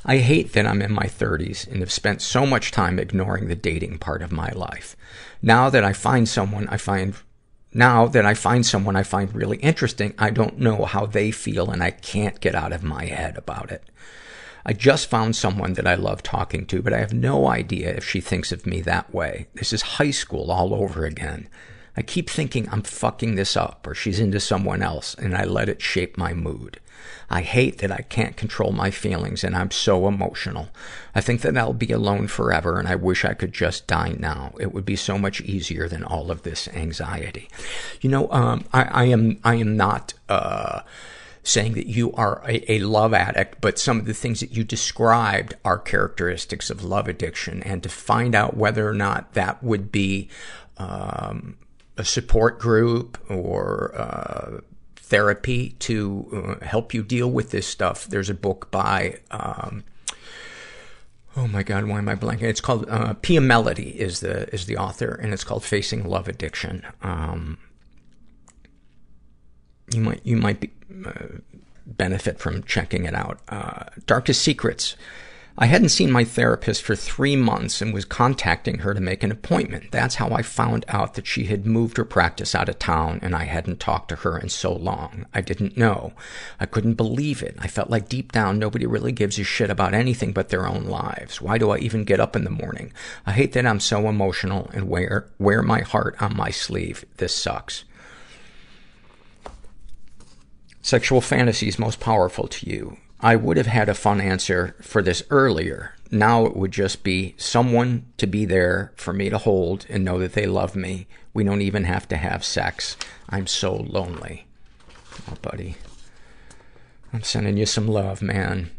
I 0.05 0.17
hate 0.17 0.53
that 0.55 0.67
I'm 0.67 0.83
in 0.83 0.93
my 0.93 1.05
30s 1.05 1.71
and 1.71 1.79
have 1.79 1.93
spent 1.93 2.23
so 2.23 2.45
much 2.45 2.73
time 2.73 2.99
ignoring 2.99 3.47
the 3.47 3.55
dating 3.55 3.99
part 3.99 4.21
of 4.21 4.33
my 4.33 4.51
life. 4.51 4.97
Now 5.41 5.71
that 5.71 5.85
I 5.85 5.93
find 5.93 6.29
someone 6.29 6.67
I 6.69 6.77
find 6.77 7.15
now 7.73 8.09
that 8.09 8.27
I 8.27 8.35
find 8.35 8.67
someone 8.67 8.97
I 8.97 9.05
find 9.05 9.33
really 9.33 9.59
interesting, 9.59 10.13
I 10.19 10.31
don't 10.31 10.59
know 10.59 10.87
how 10.87 11.07
they 11.07 11.31
feel 11.31 11.71
and 11.71 11.85
I 11.85 11.93
can't 11.93 12.41
get 12.41 12.57
out 12.57 12.73
of 12.73 12.83
my 12.83 13.05
head 13.05 13.39
about 13.39 13.71
it. 13.71 13.85
I 14.67 14.73
just 14.73 15.11
found 15.11 15.37
someone 15.37 15.75
that 15.75 15.87
I 15.87 15.95
love 15.95 16.23
talking 16.23 16.65
to, 16.67 16.81
but 16.81 16.93
I 16.93 16.99
have 16.99 17.13
no 17.13 17.49
idea 17.49 17.95
if 17.95 18.09
she 18.09 18.21
thinks 18.21 18.51
of 18.51 18.67
me 18.67 18.81
that 18.83 19.13
way. 19.13 19.47
This 19.55 19.73
is 19.73 19.83
high 19.83 20.11
school 20.11 20.51
all 20.51 20.75
over 20.75 21.05
again. 21.05 21.49
I 21.97 22.03
keep 22.03 22.29
thinking 22.29 22.69
I'm 22.71 22.83
fucking 22.83 23.35
this 23.35 23.57
up 23.57 23.87
or 23.87 23.95
she's 23.95 24.19
into 24.19 24.41
someone 24.41 24.83
else 24.83 25.15
and 25.15 25.37
I 25.37 25.45
let 25.45 25.69
it 25.69 25.83
shape 25.83 26.17
my 26.17 26.35
mood. 26.35 26.81
I 27.31 27.43
hate 27.43 27.79
that 27.79 27.93
I 27.93 28.03
can't 28.09 28.37
control 28.37 28.73
my 28.73 28.91
feelings 28.91 29.45
and 29.45 29.55
I'm 29.55 29.71
so 29.71 30.09
emotional. 30.09 30.69
I 31.15 31.21
think 31.21 31.43
that 31.43 31.57
I'll 31.57 31.73
be 31.73 31.93
alone 31.93 32.29
forever 32.29 32.79
and 32.79 32.89
I 32.89 32.97
wish 32.97 33.25
I 33.25 33.35
could 33.35 33.53
just 33.53 33.87
die 33.87 34.17
now. 34.19 34.55
It 34.59 34.73
would 34.73 34.85
be 34.85 34.97
so 34.97 35.19
much 35.19 35.41
easier 35.43 35.89
than 35.89 36.05
all 36.05 36.31
of 36.31 36.43
this 36.43 36.69
anxiety. 36.69 37.49
You 38.01 38.11
know, 38.11 38.31
um, 38.31 38.65
I, 38.73 38.83
I 38.85 39.05
am, 39.05 39.39
I 39.45 39.57
am 39.57 39.77
not, 39.77 40.15
uh, 40.29 40.81
saying 41.45 41.75
that 41.75 41.87
you 41.87 42.13
are 42.15 42.43
a, 42.47 42.73
a, 42.73 42.79
love 42.81 43.13
addict, 43.13 43.61
but 43.61 43.79
some 43.79 43.99
of 43.99 44.07
the 44.07 44.15
things 44.15 44.41
that 44.41 44.53
you 44.53 44.65
described 44.65 45.55
are 45.65 45.79
characteristics 45.79 46.71
of 46.71 46.83
love 46.83 47.07
addiction. 47.07 47.63
And 47.63 47.83
to 47.83 47.89
find 47.89 48.35
out 48.35 48.57
whether 48.57 48.89
or 48.89 48.95
not 48.95 49.35
that 49.35 49.63
would 49.63 49.93
be 49.93 50.31
um, 50.79 51.57
a 51.99 52.05
support 52.05 52.59
group 52.59 53.19
or 53.31 53.95
uh, 53.95 54.61
therapy 54.97 55.71
to 55.81 56.59
uh, 56.61 56.65
help 56.65 56.95
you 56.95 57.03
deal 57.03 57.31
with 57.31 57.51
this 57.51 57.67
stuff, 57.67 58.07
there's 58.07 58.31
a 58.31 58.35
book 58.35 58.71
by. 58.71 59.21
Um, 59.31 59.85
oh 61.37 61.47
my 61.47 61.63
god, 61.63 61.85
why 61.85 61.99
am 61.99 62.09
I 62.09 62.15
blanking? 62.15 62.45
It's 62.45 62.63
called 62.63 62.89
uh, 62.89 63.15
Pia 63.21 63.41
Mellody 63.41 63.95
is 63.95 64.21
the 64.21 64.53
is 64.55 64.65
the 64.65 64.79
author, 64.79 65.15
and 65.15 65.35
it's 65.35 65.45
called 65.45 65.63
Facing 65.63 66.09
Love 66.09 66.27
Addiction. 66.27 66.87
Um, 67.03 67.59
you 69.93 70.01
might 70.01 70.21
you 70.25 70.37
might 70.37 70.61
be, 70.61 70.71
benefit 71.87 72.39
from 72.39 72.63
checking 72.65 73.05
it 73.05 73.15
out. 73.15 73.41
Uh, 73.49 73.85
Darkest 74.07 74.43
Secrets. 74.43 74.97
I 75.57 75.67
hadn't 75.67 75.91
seen 75.91 76.11
my 76.11 76.25
therapist 76.25 76.83
for 76.83 76.97
three 76.97 77.37
months 77.37 77.81
and 77.81 77.95
was 77.95 78.05
contacting 78.05 78.79
her 78.79 78.93
to 78.93 79.01
make 79.01 79.23
an 79.23 79.31
appointment. 79.31 79.93
That's 79.93 80.17
how 80.17 80.31
I 80.31 80.43
found 80.43 80.85
out 80.89 81.15
that 81.15 81.29
she 81.29 81.45
had 81.45 81.65
moved 81.65 81.97
her 81.97 82.05
practice 82.05 82.57
out 82.57 82.69
of 82.69 82.81
town 82.81 83.21
and 83.23 83.37
I 83.37 83.45
hadn't 83.45 83.79
talked 83.79 84.09
to 84.09 84.17
her 84.17 84.37
in 84.37 84.49
so 84.49 84.73
long. 84.73 85.27
I 85.33 85.43
didn't 85.43 85.77
know. 85.77 86.13
I 86.59 86.67
couldn't 86.67 86.95
believe 86.95 87.41
it. 87.41 87.55
I 87.61 87.69
felt 87.69 87.89
like 87.89 88.09
deep 88.09 88.33
down 88.33 88.59
nobody 88.59 88.85
really 88.85 89.13
gives 89.13 89.39
a 89.39 89.45
shit 89.45 89.71
about 89.71 89.95
anything 89.95 90.33
but 90.33 90.49
their 90.49 90.67
own 90.67 90.87
lives. 90.87 91.41
Why 91.41 91.57
do 91.57 91.71
I 91.71 91.79
even 91.79 92.03
get 92.03 92.19
up 92.19 92.35
in 92.35 92.43
the 92.43 92.51
morning? 92.51 92.93
I 93.25 93.31
hate 93.31 93.53
that 93.53 93.65
I'm 93.65 93.79
so 93.79 94.09
emotional 94.09 94.73
and 94.75 94.89
wear, 94.89 95.29
wear 95.39 95.63
my 95.63 95.83
heart 95.83 96.21
on 96.21 96.37
my 96.37 96.51
sleeve. 96.51 97.05
This 97.19 97.33
sucks. 97.33 97.85
Sexual 100.85 101.23
fantasies 101.23 101.79
most 101.79 101.99
powerful 101.99 102.47
to 102.47 102.69
you. 102.69 102.99
I 103.19 103.37
would 103.37 103.57
have 103.57 103.67
had 103.67 103.89
a 103.89 103.95
fun 103.95 104.21
answer 104.21 104.77
for 104.83 105.01
this 105.01 105.23
earlier. 105.31 105.95
Now 106.11 106.45
it 106.45 106.55
would 106.55 106.73
just 106.73 107.03
be 107.03 107.35
someone 107.39 108.05
to 108.19 108.27
be 108.27 108.45
there 108.45 108.93
for 108.95 109.15
me 109.15 109.31
to 109.31 109.39
hold 109.39 109.87
and 109.89 110.05
know 110.05 110.19
that 110.19 110.35
they 110.35 110.45
love 110.45 110.77
me. 110.77 111.07
We 111.33 111.43
don't 111.43 111.63
even 111.63 111.85
have 111.85 112.07
to 112.09 112.19
have 112.19 112.45
sex. 112.45 112.99
I'm 113.31 113.47
so 113.47 113.75
lonely. 113.75 114.47
Oh, 115.27 115.37
buddy. 115.41 115.77
I'm 117.15 117.23
sending 117.23 117.57
you 117.57 117.65
some 117.65 117.89
love, 117.89 118.21
man. 118.21 118.71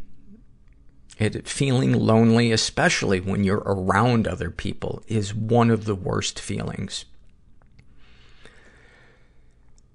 It, 1.17 1.47
feeling 1.47 1.93
lonely, 1.93 2.51
especially 2.51 3.19
when 3.19 3.43
you're 3.43 3.63
around 3.65 4.27
other 4.27 4.51
people, 4.51 5.01
is 5.07 5.33
one 5.33 5.71
of 5.71 5.85
the 5.85 5.95
worst 5.95 6.39
feelings. 6.39 7.05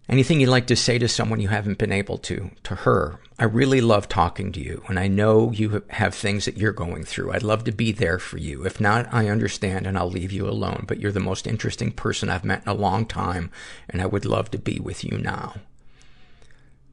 Anything 0.08 0.40
you'd 0.40 0.50
like 0.50 0.66
to 0.66 0.76
say 0.76 0.98
to 0.98 1.06
someone 1.06 1.40
you 1.40 1.48
haven't 1.48 1.78
been 1.78 1.92
able 1.92 2.18
to? 2.18 2.50
To 2.64 2.74
her. 2.74 3.20
I 3.38 3.44
really 3.44 3.80
love 3.80 4.08
talking 4.08 4.52
to 4.52 4.60
you, 4.60 4.82
and 4.88 4.98
I 4.98 5.06
know 5.08 5.52
you 5.52 5.82
have 5.90 6.14
things 6.14 6.44
that 6.44 6.58
you're 6.58 6.72
going 6.72 7.04
through. 7.04 7.32
I'd 7.32 7.42
love 7.42 7.64
to 7.64 7.72
be 7.72 7.92
there 7.92 8.18
for 8.18 8.36
you. 8.36 8.66
If 8.66 8.80
not, 8.80 9.12
I 9.14 9.28
understand 9.28 9.86
and 9.86 9.96
I'll 9.96 10.10
leave 10.10 10.32
you 10.32 10.48
alone, 10.48 10.84
but 10.86 10.98
you're 10.98 11.12
the 11.12 11.20
most 11.20 11.46
interesting 11.46 11.92
person 11.92 12.28
I've 12.28 12.44
met 12.44 12.62
in 12.62 12.68
a 12.68 12.74
long 12.74 13.06
time, 13.06 13.50
and 13.88 14.02
I 14.02 14.06
would 14.06 14.24
love 14.24 14.50
to 14.50 14.58
be 14.58 14.78
with 14.78 15.04
you 15.04 15.16
now. 15.16 15.54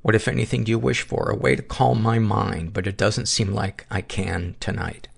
What, 0.03 0.15
if 0.15 0.27
anything, 0.27 0.63
do 0.63 0.69
you 0.69 0.79
wish 0.79 1.01
for? 1.01 1.29
A 1.29 1.35
way 1.35 1.55
to 1.55 1.61
calm 1.61 2.01
my 2.01 2.19
mind, 2.19 2.71
but 2.71 2.87
it 2.87 2.95
doesn't 2.95 3.25
seem 3.25 3.51
like 3.51 3.85
I 3.91 4.01
can 4.01 4.55
tonight. 4.61 5.09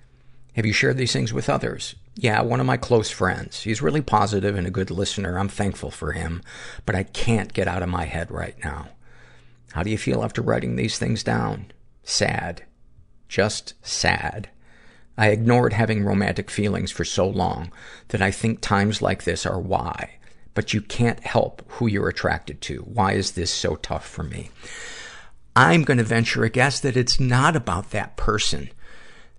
Have 0.54 0.66
you 0.66 0.74
shared 0.74 0.98
these 0.98 1.14
things 1.14 1.32
with 1.32 1.48
others? 1.48 1.94
Yeah, 2.16 2.42
one 2.42 2.60
of 2.60 2.66
my 2.66 2.78
close 2.78 3.10
friends. 3.10 3.62
He's 3.62 3.82
really 3.82 4.02
positive 4.02 4.56
and 4.56 4.68
a 4.68 4.72
good 4.72 4.92
listener. 4.92 5.38
I'm 5.38 5.48
thankful 5.48 5.92
for 5.92 6.12
him, 6.12 6.42
but 6.86 6.96
I 6.96 7.04
can't 7.04 7.54
get 7.54 7.68
out 7.68 7.84
of 7.84 7.90
my 7.90 8.06
head 8.06 8.30
right 8.30 8.56
now. 8.64 8.90
How 9.72 9.84
do 9.84 9.90
you 9.90 9.98
feel 9.98 10.24
after 10.24 10.42
writing 10.42 10.76
these 10.76 10.98
things 10.98 11.24
down? 11.24 11.72
Sad. 12.04 12.64
Just 13.28 13.74
sad. 13.82 14.50
I 15.18 15.28
ignored 15.28 15.74
having 15.74 16.04
romantic 16.04 16.50
feelings 16.50 16.92
for 16.92 17.06
so 17.06 17.28
long 17.28 17.72
that 18.08 18.22
I 18.22 18.32
think 18.32 18.62
times 18.62 19.02
like 19.02 19.24
this 19.24 19.46
are 19.46 19.60
why. 19.60 20.18
But 20.54 20.74
you 20.74 20.82
can't 20.82 21.20
help 21.20 21.64
who 21.74 21.88
you're 21.88 22.10
attracted 22.10 22.62
to. 22.62 22.80
Why 22.82 23.14
is 23.14 23.32
this 23.32 23.52
so 23.52 23.76
tough 23.76 24.08
for 24.08 24.24
me? 24.24 24.50
I'm 25.56 25.84
going 25.84 25.98
to 25.98 26.04
venture 26.04 26.44
a 26.44 26.50
guess 26.50 26.80
that 26.80 26.98
it's 26.98 27.20
not 27.20 27.56
about 27.56 27.92
that 27.92 28.18
person 28.18 28.70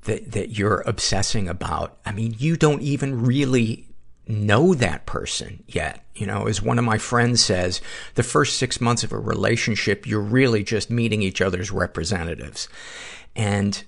that, 0.03 0.33
that 0.33 0.59
you're 0.59 0.83
obsessing 0.87 1.49
about. 1.49 1.99
I 2.07 2.13
mean, 2.13 2.35
you 2.39 2.57
don't 2.57 2.83
even 2.83 3.23
really 3.23 3.87
know 4.27 4.75
that 4.75 5.07
person 5.07 5.65
yet. 5.67 6.05
You 6.15 6.27
know, 6.27 6.47
as 6.47 6.63
one 6.63 6.79
of 6.79 6.85
my 6.85 6.99
friends 6.99 7.43
says, 7.45 7.81
the 8.15 8.23
first 8.23 8.59
six 8.59 8.81
months 8.81 9.05
of 9.05 9.13
a 9.13 9.19
relationship, 9.19 10.07
you're 10.07 10.21
really 10.21 10.63
just 10.63 10.91
meeting 10.91 11.23
each 11.23 11.41
other's 11.41 11.71
representatives. 11.71 12.69
And 13.35 13.83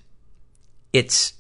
it's, 0.93 1.35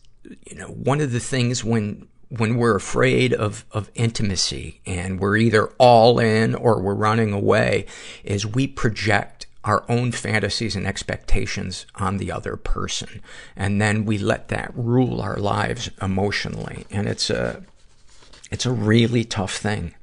you 0.46 0.56
know, 0.56 0.68
one 0.68 1.00
of 1.00 1.12
the 1.12 1.20
things 1.20 1.64
when, 1.64 2.08
when 2.28 2.56
we're 2.56 2.76
afraid 2.76 3.34
of, 3.34 3.64
of 3.72 3.90
intimacy 3.94 4.80
and 4.86 5.20
we're 5.20 5.36
either 5.36 5.68
all 5.78 6.18
in 6.18 6.54
or 6.54 6.80
we're 6.80 6.94
running 6.94 7.32
away 7.32 7.86
is 8.24 8.46
we 8.46 8.66
project 8.66 9.31
our 9.64 9.84
own 9.88 10.12
fantasies 10.12 10.74
and 10.74 10.86
expectations 10.86 11.86
on 11.94 12.16
the 12.16 12.32
other 12.32 12.56
person. 12.56 13.22
And 13.56 13.80
then 13.80 14.04
we 14.04 14.18
let 14.18 14.48
that 14.48 14.72
rule 14.74 15.20
our 15.20 15.36
lives 15.36 15.90
emotionally. 16.00 16.84
And 16.90 17.08
it's 17.08 17.30
a, 17.30 17.62
it's 18.50 18.66
a 18.66 18.72
really 18.72 19.24
tough 19.24 19.56
thing. 19.56 19.94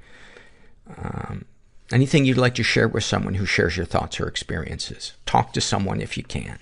Um, 0.97 1.45
anything 1.91 2.25
you'd 2.25 2.37
like 2.37 2.55
to 2.55 2.63
share 2.63 2.87
with 2.87 3.03
someone 3.03 3.35
who 3.35 3.45
shares 3.45 3.75
your 3.75 3.85
thoughts 3.85 4.19
or 4.19 4.27
experiences? 4.27 5.13
Talk 5.25 5.53
to 5.53 5.61
someone 5.61 6.01
if 6.01 6.17
you 6.17 6.23
can. 6.23 6.59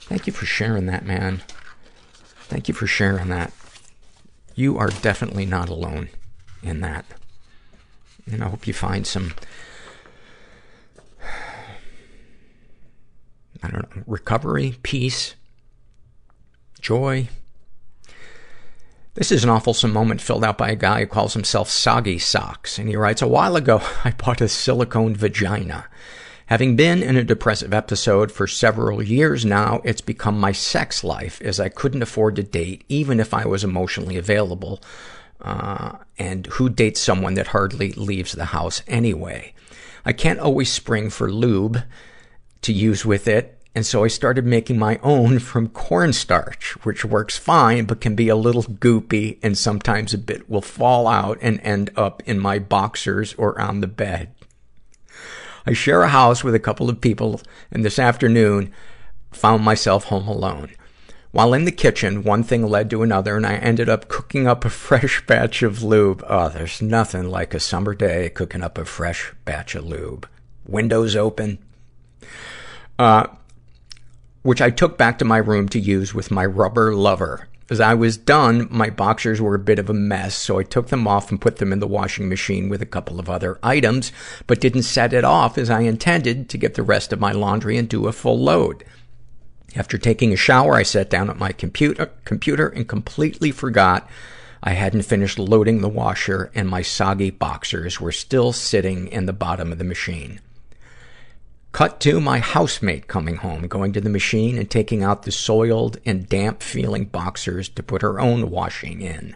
Thank 0.00 0.26
you 0.26 0.32
for 0.32 0.44
sharing 0.44 0.86
that, 0.86 1.06
man. 1.06 1.42
Thank 2.48 2.68
you 2.68 2.74
for 2.74 2.86
sharing 2.86 3.28
that. 3.28 3.52
You 4.54 4.76
are 4.76 4.88
definitely 4.88 5.46
not 5.46 5.68
alone 5.68 6.10
in 6.62 6.80
that. 6.80 7.06
And 8.30 8.42
I 8.42 8.48
hope 8.48 8.66
you 8.66 8.74
find 8.74 9.06
some 9.06 9.34
I 13.62 13.70
don't 13.70 13.96
know, 13.96 14.02
recovery, 14.06 14.76
peace, 14.82 15.34
joy. 16.80 17.28
This 19.14 19.30
is 19.30 19.44
an 19.44 19.50
awful 19.50 19.76
moment 19.88 20.22
filled 20.22 20.44
out 20.44 20.56
by 20.56 20.70
a 20.70 20.76
guy 20.76 21.00
who 21.00 21.06
calls 21.06 21.34
himself 21.34 21.68
Soggy 21.68 22.18
Socks. 22.18 22.78
And 22.78 22.88
he 22.88 22.96
writes, 22.96 23.20
A 23.20 23.28
while 23.28 23.56
ago, 23.56 23.82
I 24.04 24.10
bought 24.12 24.40
a 24.40 24.48
silicone 24.48 25.14
vagina. 25.14 25.86
Having 26.46 26.76
been 26.76 27.02
in 27.02 27.16
a 27.16 27.24
depressive 27.24 27.72
episode 27.72 28.32
for 28.32 28.46
several 28.46 29.02
years 29.02 29.44
now, 29.44 29.80
it's 29.84 30.00
become 30.00 30.38
my 30.38 30.52
sex 30.52 31.04
life 31.04 31.40
as 31.42 31.60
I 31.60 31.68
couldn't 31.68 32.02
afford 32.02 32.36
to 32.36 32.42
date 32.42 32.84
even 32.88 33.20
if 33.20 33.32
I 33.32 33.46
was 33.46 33.64
emotionally 33.64 34.16
available. 34.16 34.80
Uh, 35.40 35.98
and 36.18 36.46
who 36.46 36.68
dates 36.68 37.00
someone 37.00 37.34
that 37.34 37.48
hardly 37.48 37.92
leaves 37.92 38.32
the 38.32 38.46
house 38.46 38.82
anyway? 38.86 39.54
I 40.04 40.12
can't 40.12 40.40
always 40.40 40.70
spring 40.70 41.10
for 41.10 41.30
lube 41.30 41.82
to 42.62 42.72
use 42.72 43.04
with 43.04 43.28
it. 43.28 43.58
And 43.74 43.86
so 43.86 44.04
I 44.04 44.08
started 44.08 44.44
making 44.44 44.78
my 44.78 44.98
own 45.02 45.38
from 45.38 45.68
cornstarch, 45.68 46.76
which 46.84 47.04
works 47.04 47.38
fine, 47.38 47.86
but 47.86 48.00
can 48.00 48.14
be 48.14 48.28
a 48.28 48.36
little 48.36 48.64
goopy 48.64 49.38
and 49.42 49.56
sometimes 49.56 50.12
a 50.12 50.18
bit 50.18 50.48
will 50.48 50.60
fall 50.60 51.06
out 51.06 51.38
and 51.40 51.60
end 51.60 51.90
up 51.96 52.22
in 52.26 52.38
my 52.38 52.58
boxers 52.58 53.34
or 53.34 53.58
on 53.60 53.80
the 53.80 53.86
bed. 53.86 54.34
I 55.64 55.72
share 55.72 56.02
a 56.02 56.08
house 56.08 56.44
with 56.44 56.54
a 56.54 56.60
couple 56.60 56.90
of 56.90 57.00
people 57.00 57.40
and 57.70 57.84
this 57.84 57.98
afternoon 57.98 58.72
found 59.30 59.64
myself 59.64 60.04
home 60.04 60.28
alone. 60.28 60.72
While 61.30 61.54
in 61.54 61.64
the 61.64 61.72
kitchen, 61.72 62.24
one 62.24 62.42
thing 62.42 62.66
led 62.66 62.90
to 62.90 63.02
another 63.02 63.36
and 63.36 63.46
I 63.46 63.54
ended 63.54 63.88
up 63.88 64.08
cooking 64.08 64.46
up 64.46 64.66
a 64.66 64.70
fresh 64.86 65.24
batch 65.26 65.62
of 65.62 65.82
lube. 65.82 66.22
Oh, 66.28 66.50
there's 66.50 66.82
nothing 66.82 67.30
like 67.30 67.54
a 67.54 67.60
summer 67.60 67.94
day 67.94 68.28
cooking 68.28 68.62
up 68.62 68.76
a 68.76 68.84
fresh 68.84 69.32
batch 69.46 69.74
of 69.74 69.86
lube. 69.86 70.28
Windows 70.66 71.16
open, 71.16 71.58
uh, 72.98 73.26
which 74.42 74.60
I 74.60 74.70
took 74.70 74.98
back 74.98 75.18
to 75.18 75.24
my 75.24 75.38
room 75.38 75.68
to 75.70 75.78
use 75.78 76.14
with 76.14 76.30
my 76.30 76.44
rubber 76.44 76.94
lover. 76.94 77.48
As 77.70 77.80
I 77.80 77.94
was 77.94 78.16
done, 78.16 78.68
my 78.70 78.90
boxers 78.90 79.40
were 79.40 79.54
a 79.54 79.58
bit 79.58 79.78
of 79.78 79.88
a 79.88 79.94
mess, 79.94 80.34
so 80.34 80.58
I 80.58 80.62
took 80.62 80.88
them 80.88 81.06
off 81.06 81.30
and 81.30 81.40
put 81.40 81.56
them 81.56 81.72
in 81.72 81.78
the 81.78 81.86
washing 81.86 82.28
machine 82.28 82.68
with 82.68 82.82
a 82.82 82.86
couple 82.86 83.18
of 83.18 83.30
other 83.30 83.58
items, 83.62 84.12
but 84.46 84.60
didn't 84.60 84.82
set 84.82 85.12
it 85.12 85.24
off 85.24 85.56
as 85.56 85.70
I 85.70 85.80
intended 85.80 86.48
to 86.50 86.58
get 86.58 86.74
the 86.74 86.82
rest 86.82 87.12
of 87.12 87.20
my 87.20 87.32
laundry 87.32 87.78
and 87.78 87.88
do 87.88 88.06
a 88.06 88.12
full 88.12 88.38
load. 88.38 88.84
After 89.74 89.96
taking 89.96 90.32
a 90.32 90.36
shower, 90.36 90.74
I 90.74 90.82
sat 90.82 91.08
down 91.08 91.30
at 91.30 91.38
my 91.38 91.52
computer, 91.52 92.10
computer 92.24 92.68
and 92.68 92.86
completely 92.86 93.50
forgot 93.52 94.06
I 94.62 94.72
hadn't 94.72 95.02
finished 95.02 95.38
loading 95.38 95.80
the 95.80 95.88
washer 95.88 96.50
and 96.54 96.68
my 96.68 96.82
soggy 96.82 97.30
boxers 97.30 98.00
were 98.00 98.12
still 98.12 98.52
sitting 98.52 99.08
in 99.08 99.26
the 99.26 99.32
bottom 99.32 99.72
of 99.72 99.78
the 99.78 99.84
machine. 99.84 100.40
Cut 101.72 102.00
to 102.00 102.20
my 102.20 102.38
housemate 102.38 103.08
coming 103.08 103.36
home, 103.36 103.66
going 103.66 103.94
to 103.94 104.00
the 104.00 104.10
machine 104.10 104.58
and 104.58 104.70
taking 104.70 105.02
out 105.02 105.22
the 105.22 105.32
soiled 105.32 105.98
and 106.04 106.28
damp 106.28 106.62
feeling 106.62 107.06
boxers 107.06 107.70
to 107.70 107.82
put 107.82 108.02
her 108.02 108.20
own 108.20 108.50
washing 108.50 109.00
in. 109.00 109.34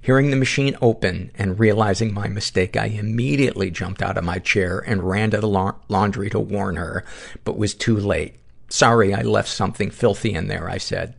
Hearing 0.00 0.30
the 0.30 0.36
machine 0.36 0.74
open 0.80 1.32
and 1.34 1.60
realizing 1.60 2.14
my 2.14 2.28
mistake, 2.28 2.78
I 2.78 2.86
immediately 2.86 3.70
jumped 3.70 4.00
out 4.00 4.16
of 4.16 4.24
my 4.24 4.38
chair 4.38 4.78
and 4.78 5.06
ran 5.06 5.32
to 5.32 5.38
the 5.38 5.48
la- 5.48 5.74
laundry 5.88 6.30
to 6.30 6.40
warn 6.40 6.76
her, 6.76 7.04
but 7.44 7.58
was 7.58 7.74
too 7.74 7.96
late. 7.96 8.36
Sorry, 8.70 9.12
I 9.12 9.20
left 9.20 9.48
something 9.48 9.90
filthy 9.90 10.32
in 10.32 10.48
there, 10.48 10.70
I 10.70 10.78
said. 10.78 11.14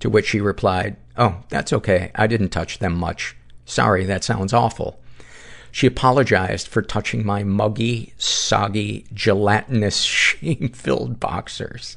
To 0.00 0.10
which 0.10 0.26
she 0.26 0.40
replied, 0.40 0.96
Oh, 1.16 1.44
that's 1.48 1.72
okay. 1.72 2.10
I 2.14 2.26
didn't 2.26 2.50
touch 2.50 2.78
them 2.78 2.94
much. 2.94 3.36
Sorry, 3.64 4.04
that 4.04 4.22
sounds 4.22 4.52
awful. 4.52 5.00
She 5.70 5.86
apologized 5.86 6.68
for 6.68 6.82
touching 6.82 7.24
my 7.24 7.42
muggy, 7.42 8.14
soggy, 8.18 9.06
gelatinous, 9.12 10.02
shame-filled 10.02 11.20
boxers. 11.20 11.96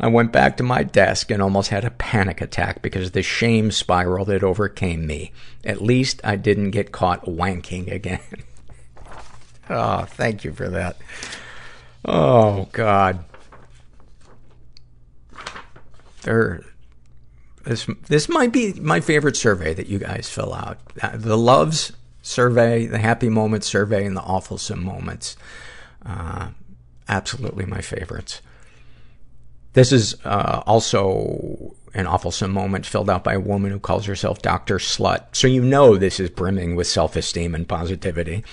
I 0.00 0.06
went 0.08 0.32
back 0.32 0.56
to 0.56 0.62
my 0.62 0.84
desk 0.84 1.30
and 1.30 1.42
almost 1.42 1.70
had 1.70 1.84
a 1.84 1.90
panic 1.90 2.40
attack 2.40 2.82
because 2.82 3.10
the 3.10 3.22
shame 3.22 3.72
spiral 3.72 4.24
that 4.26 4.44
overcame 4.44 5.06
me. 5.06 5.32
At 5.64 5.82
least 5.82 6.20
I 6.22 6.36
didn't 6.36 6.70
get 6.70 6.92
caught 6.92 7.24
wanking 7.24 7.90
again. 7.90 8.20
oh, 9.70 10.04
thank 10.04 10.44
you 10.44 10.52
for 10.52 10.68
that. 10.68 10.98
Oh, 12.04 12.68
God. 12.72 13.24
There, 16.22 16.62
this, 17.64 17.88
this 18.08 18.28
might 18.28 18.52
be 18.52 18.74
my 18.74 19.00
favorite 19.00 19.36
survey 19.36 19.74
that 19.74 19.88
you 19.88 19.98
guys 19.98 20.28
fill 20.28 20.54
out. 20.54 20.78
Uh, 21.02 21.16
the 21.16 21.36
loves 21.36 21.92
survey, 22.28 22.86
the 22.86 22.98
happy 22.98 23.28
moments 23.28 23.66
survey, 23.66 24.04
and 24.04 24.16
the 24.16 24.20
awfulsome 24.20 24.82
moments. 24.82 25.36
Uh, 26.04 26.48
absolutely 27.08 27.66
my 27.66 27.80
favorites. 27.80 28.42
This 29.72 29.92
is 29.92 30.16
uh, 30.24 30.62
also 30.66 31.74
an 31.94 32.06
awfulsome 32.06 32.50
moment 32.50 32.84
filled 32.84 33.08
out 33.08 33.24
by 33.24 33.34
a 33.34 33.40
woman 33.40 33.70
who 33.70 33.78
calls 33.78 34.04
herself 34.06 34.42
Dr. 34.42 34.76
Slut. 34.78 35.24
So 35.32 35.46
you 35.46 35.62
know 35.62 35.96
this 35.96 36.20
is 36.20 36.30
brimming 36.30 36.76
with 36.76 36.86
self-esteem 36.86 37.54
and 37.54 37.68
positivity. 37.68 38.44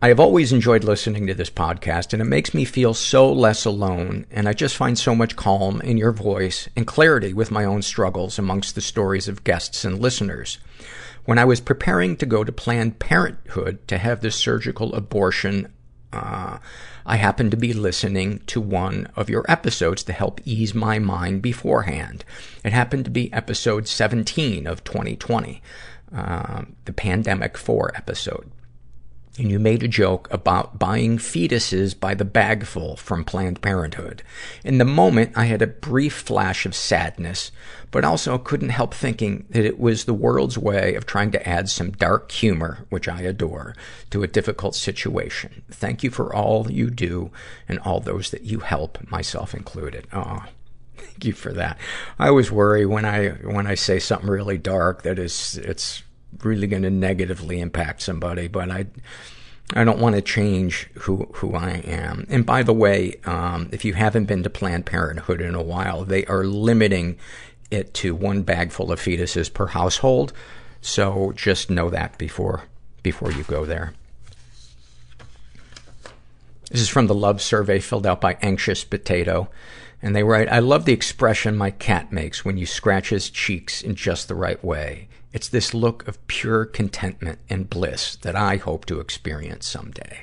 I 0.00 0.08
have 0.08 0.20
always 0.20 0.52
enjoyed 0.52 0.84
listening 0.84 1.26
to 1.26 1.34
this 1.34 1.50
podcast, 1.50 2.12
and 2.12 2.20
it 2.20 2.26
makes 2.26 2.54
me 2.54 2.64
feel 2.64 2.94
so 2.94 3.32
less 3.32 3.64
alone, 3.64 4.26
and 4.30 4.48
I 4.48 4.52
just 4.52 4.76
find 4.76 4.98
so 4.98 5.14
much 5.14 5.36
calm 5.36 5.80
in 5.80 5.96
your 5.96 6.12
voice 6.12 6.68
and 6.76 6.86
clarity 6.86 7.32
with 7.32 7.50
my 7.50 7.64
own 7.64 7.82
struggles 7.82 8.38
amongst 8.38 8.74
the 8.74 8.80
stories 8.80 9.26
of 9.26 9.44
guests 9.44 9.84
and 9.84 9.98
listeners. 9.98 10.58
When 11.26 11.38
I 11.40 11.44
was 11.44 11.60
preparing 11.60 12.16
to 12.18 12.26
go 12.26 12.44
to 12.44 12.52
Planned 12.52 13.00
Parenthood 13.00 13.86
to 13.88 13.98
have 13.98 14.20
this 14.20 14.36
surgical 14.36 14.94
abortion, 14.94 15.72
uh, 16.12 16.58
I 17.04 17.16
happened 17.16 17.50
to 17.50 17.56
be 17.56 17.72
listening 17.72 18.42
to 18.46 18.60
one 18.60 19.08
of 19.16 19.28
your 19.28 19.44
episodes 19.48 20.04
to 20.04 20.12
help 20.12 20.40
ease 20.44 20.72
my 20.72 21.00
mind 21.00 21.42
beforehand. 21.42 22.24
It 22.64 22.72
happened 22.72 23.06
to 23.06 23.10
be 23.10 23.32
episode 23.32 23.88
17 23.88 24.68
of 24.68 24.84
2020, 24.84 25.60
uh, 26.14 26.62
the 26.84 26.92
Pandemic 26.92 27.58
4 27.58 27.90
episode 27.96 28.48
and 29.38 29.50
you 29.50 29.58
made 29.58 29.82
a 29.82 29.88
joke 29.88 30.28
about 30.30 30.78
buying 30.78 31.18
fetuses 31.18 31.98
by 31.98 32.14
the 32.14 32.24
bagful 32.24 32.96
from 32.96 33.24
Planned 33.24 33.60
Parenthood. 33.60 34.22
In 34.64 34.78
the 34.78 34.84
moment, 34.84 35.32
I 35.36 35.44
had 35.44 35.60
a 35.60 35.66
brief 35.66 36.14
flash 36.14 36.64
of 36.64 36.74
sadness, 36.74 37.52
but 37.90 38.04
also 38.04 38.38
couldn't 38.38 38.70
help 38.70 38.94
thinking 38.94 39.44
that 39.50 39.64
it 39.64 39.78
was 39.78 40.04
the 40.04 40.14
world's 40.14 40.56
way 40.56 40.94
of 40.94 41.06
trying 41.06 41.30
to 41.32 41.48
add 41.48 41.68
some 41.68 41.90
dark 41.92 42.30
humor, 42.30 42.86
which 42.88 43.08
I 43.08 43.22
adore, 43.22 43.74
to 44.10 44.22
a 44.22 44.28
difficult 44.28 44.74
situation. 44.74 45.62
Thank 45.70 46.02
you 46.02 46.10
for 46.10 46.34
all 46.34 46.70
you 46.70 46.90
do 46.90 47.30
and 47.68 47.78
all 47.80 48.00
those 48.00 48.30
that 48.30 48.42
you 48.42 48.60
help, 48.60 48.98
myself 49.10 49.54
included. 49.54 50.06
Oh, 50.12 50.44
thank 50.96 51.24
you 51.24 51.32
for 51.32 51.52
that. 51.52 51.78
I 52.18 52.28
always 52.28 52.50
worry 52.50 52.86
when 52.86 53.04
I, 53.04 53.30
when 53.30 53.66
I 53.66 53.74
say 53.74 53.98
something 53.98 54.30
really 54.30 54.58
dark 54.58 55.02
that 55.02 55.18
is, 55.18 55.58
it's 55.58 56.02
really 56.42 56.66
going 56.66 56.82
to 56.82 56.90
negatively 56.90 57.60
impact 57.60 58.02
somebody, 58.02 58.48
but 58.48 58.70
I, 58.70 58.86
I 59.74 59.84
don't 59.84 59.98
want 59.98 60.14
to 60.14 60.22
change 60.22 60.88
who, 60.94 61.28
who 61.34 61.54
I 61.54 61.82
am. 61.84 62.26
And 62.28 62.44
by 62.46 62.62
the 62.62 62.72
way, 62.72 63.14
um, 63.24 63.68
if 63.72 63.84
you 63.84 63.94
haven't 63.94 64.26
been 64.26 64.42
to 64.42 64.50
Planned 64.50 64.86
Parenthood 64.86 65.40
in 65.40 65.54
a 65.54 65.62
while, 65.62 66.04
they 66.04 66.24
are 66.26 66.44
limiting 66.44 67.16
it 67.70 67.94
to 67.94 68.14
one 68.14 68.42
bag 68.42 68.70
full 68.70 68.92
of 68.92 69.00
fetuses 69.00 69.52
per 69.52 69.66
household. 69.66 70.32
So 70.80 71.32
just 71.34 71.70
know 71.70 71.90
that 71.90 72.16
before, 72.18 72.62
before 73.02 73.32
you 73.32 73.42
go 73.44 73.64
there. 73.64 73.94
This 76.70 76.80
is 76.80 76.88
from 76.88 77.06
the 77.06 77.14
love 77.14 77.40
survey 77.40 77.80
filled 77.80 78.06
out 78.06 78.20
by 78.20 78.36
Anxious 78.42 78.84
Potato. 78.84 79.48
And 80.02 80.14
they 80.14 80.22
write, 80.22 80.48
I 80.48 80.58
love 80.58 80.84
the 80.84 80.92
expression 80.92 81.56
my 81.56 81.70
cat 81.70 82.12
makes 82.12 82.44
when 82.44 82.58
you 82.58 82.66
scratch 82.66 83.08
his 83.08 83.30
cheeks 83.30 83.82
in 83.82 83.94
just 83.94 84.28
the 84.28 84.34
right 84.34 84.62
way. 84.62 85.08
It's 85.36 85.50
this 85.50 85.74
look 85.74 86.08
of 86.08 86.26
pure 86.28 86.64
contentment 86.64 87.40
and 87.50 87.68
bliss 87.68 88.16
that 88.22 88.34
I 88.34 88.56
hope 88.56 88.86
to 88.86 89.00
experience 89.00 89.66
someday. 89.66 90.20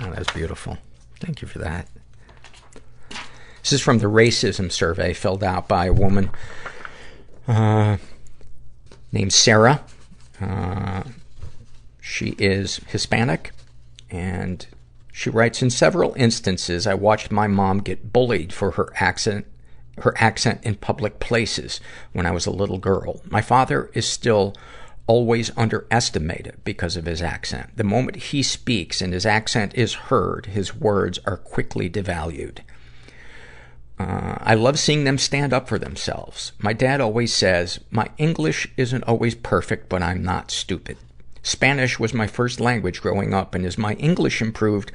Oh, 0.00 0.10
that's 0.10 0.32
beautiful. 0.32 0.78
Thank 1.20 1.42
you 1.42 1.46
for 1.46 1.60
that. 1.60 1.86
This 3.62 3.72
is 3.72 3.80
from 3.80 4.00
the 4.00 4.08
racism 4.08 4.72
survey 4.72 5.12
filled 5.12 5.44
out 5.44 5.68
by 5.68 5.86
a 5.86 5.92
woman 5.92 6.30
uh, 7.46 7.98
named 9.12 9.32
Sarah. 9.32 9.84
Uh, 10.40 11.04
she 12.00 12.30
is 12.38 12.78
Hispanic, 12.88 13.52
and 14.10 14.66
she 15.12 15.30
writes, 15.30 15.62
In 15.62 15.70
several 15.70 16.14
instances, 16.14 16.84
I 16.88 16.94
watched 16.94 17.30
my 17.30 17.46
mom 17.46 17.78
get 17.78 18.12
bullied 18.12 18.52
for 18.52 18.72
her 18.72 18.92
accent 18.96 19.46
her 19.98 20.14
accent 20.18 20.60
in 20.64 20.74
public 20.76 21.20
places 21.20 21.80
when 22.12 22.26
I 22.26 22.30
was 22.30 22.46
a 22.46 22.50
little 22.50 22.78
girl. 22.78 23.20
My 23.28 23.42
father 23.42 23.90
is 23.94 24.06
still 24.06 24.54
always 25.06 25.50
underestimated 25.56 26.56
because 26.64 26.96
of 26.96 27.06
his 27.06 27.20
accent. 27.20 27.76
The 27.76 27.84
moment 27.84 28.16
he 28.16 28.42
speaks 28.42 29.02
and 29.02 29.12
his 29.12 29.26
accent 29.26 29.74
is 29.74 29.94
heard, 29.94 30.46
his 30.46 30.74
words 30.74 31.18
are 31.26 31.36
quickly 31.36 31.90
devalued. 31.90 32.60
Uh, 33.98 34.38
I 34.40 34.54
love 34.54 34.78
seeing 34.78 35.04
them 35.04 35.18
stand 35.18 35.52
up 35.52 35.68
for 35.68 35.78
themselves. 35.78 36.52
My 36.58 36.72
dad 36.72 37.00
always 37.00 37.32
says, 37.32 37.78
my 37.90 38.08
English 38.16 38.68
isn't 38.76 39.04
always 39.04 39.34
perfect, 39.34 39.88
but 39.88 40.02
I'm 40.02 40.22
not 40.22 40.50
stupid. 40.50 40.96
Spanish 41.42 41.98
was 41.98 42.14
my 42.14 42.26
first 42.28 42.60
language 42.60 43.02
growing 43.02 43.34
up, 43.34 43.54
and 43.54 43.66
as 43.66 43.76
my 43.76 43.94
English 43.94 44.40
improved, 44.40 44.92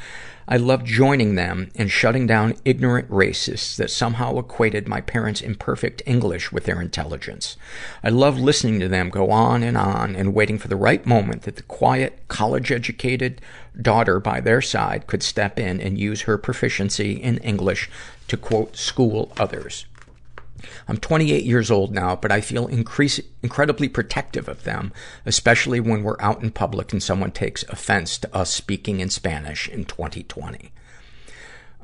I 0.47 0.55
loved 0.55 0.85
joining 0.85 1.35
them 1.35 1.71
and 1.75 1.91
shutting 1.91 2.25
down 2.25 2.55
ignorant 2.63 3.09
racists 3.09 3.75
that 3.75 3.91
somehow 3.91 4.37
equated 4.37 4.87
my 4.87 5.01
parents' 5.01 5.41
imperfect 5.41 6.01
English 6.05 6.53
with 6.53 6.63
their 6.63 6.79
intelligence. 6.81 7.57
I 8.01 8.09
loved 8.09 8.39
listening 8.39 8.79
to 8.79 8.87
them 8.87 9.09
go 9.09 9.29
on 9.29 9.61
and 9.61 9.75
on 9.75 10.15
and 10.15 10.33
waiting 10.33 10.57
for 10.57 10.69
the 10.69 10.77
right 10.77 11.05
moment 11.05 11.41
that 11.41 11.57
the 11.57 11.63
quiet, 11.63 12.19
college-educated 12.29 13.41
daughter 13.81 14.21
by 14.21 14.39
their 14.39 14.61
side 14.61 15.05
could 15.05 15.23
step 15.23 15.59
in 15.59 15.81
and 15.81 15.99
use 15.99 16.21
her 16.21 16.37
proficiency 16.37 17.11
in 17.11 17.39
English 17.39 17.89
to 18.29 18.37
quote 18.37 18.77
school 18.77 19.33
others. 19.37 19.85
I'm 20.87 20.97
28 20.97 21.43
years 21.43 21.69
old 21.69 21.93
now, 21.93 22.15
but 22.15 22.31
I 22.31 22.41
feel 22.41 22.67
increase, 22.67 23.19
incredibly 23.43 23.89
protective 23.89 24.47
of 24.47 24.63
them, 24.63 24.91
especially 25.25 25.79
when 25.79 26.03
we're 26.03 26.19
out 26.19 26.41
in 26.41 26.51
public 26.51 26.91
and 26.91 27.01
someone 27.01 27.31
takes 27.31 27.63
offense 27.63 28.17
to 28.19 28.35
us 28.35 28.53
speaking 28.53 28.99
in 28.99 29.09
Spanish 29.09 29.67
in 29.67 29.85
2020. 29.85 30.71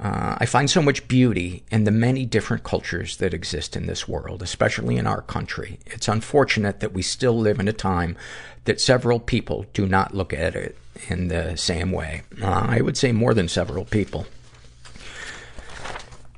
Uh, 0.02 0.36
I 0.40 0.46
find 0.46 0.70
so 0.70 0.82
much 0.82 1.08
beauty 1.08 1.64
in 1.72 1.84
the 1.84 1.92
many 1.92 2.26
different 2.26 2.64
cultures 2.64 3.18
that 3.18 3.34
exist 3.34 3.76
in 3.76 3.86
this 3.86 4.08
world, 4.08 4.42
especially 4.42 4.98
in 4.98 5.06
our 5.06 5.22
country. 5.22 5.80
It's 5.86 6.08
unfortunate 6.08 6.80
that 6.80 6.94
we 6.94 7.04
still 7.04 7.38
live 7.38 7.60
in 7.60 7.68
a 7.68 7.74
time 7.74 8.18
that 8.66 8.82
several 8.82 9.20
people 9.20 9.66
do 9.74 9.86
not 9.86 10.16
look 10.16 10.34
at 10.34 10.56
it 10.56 10.78
in 11.10 11.28
the 11.28 11.56
same 11.56 11.92
way. 11.92 12.24
Uh, 12.42 12.66
I 12.70 12.82
would 12.82 12.98
say 12.98 13.12
more 13.12 13.34
than 13.34 13.48
several 13.48 13.86
people. 13.86 14.26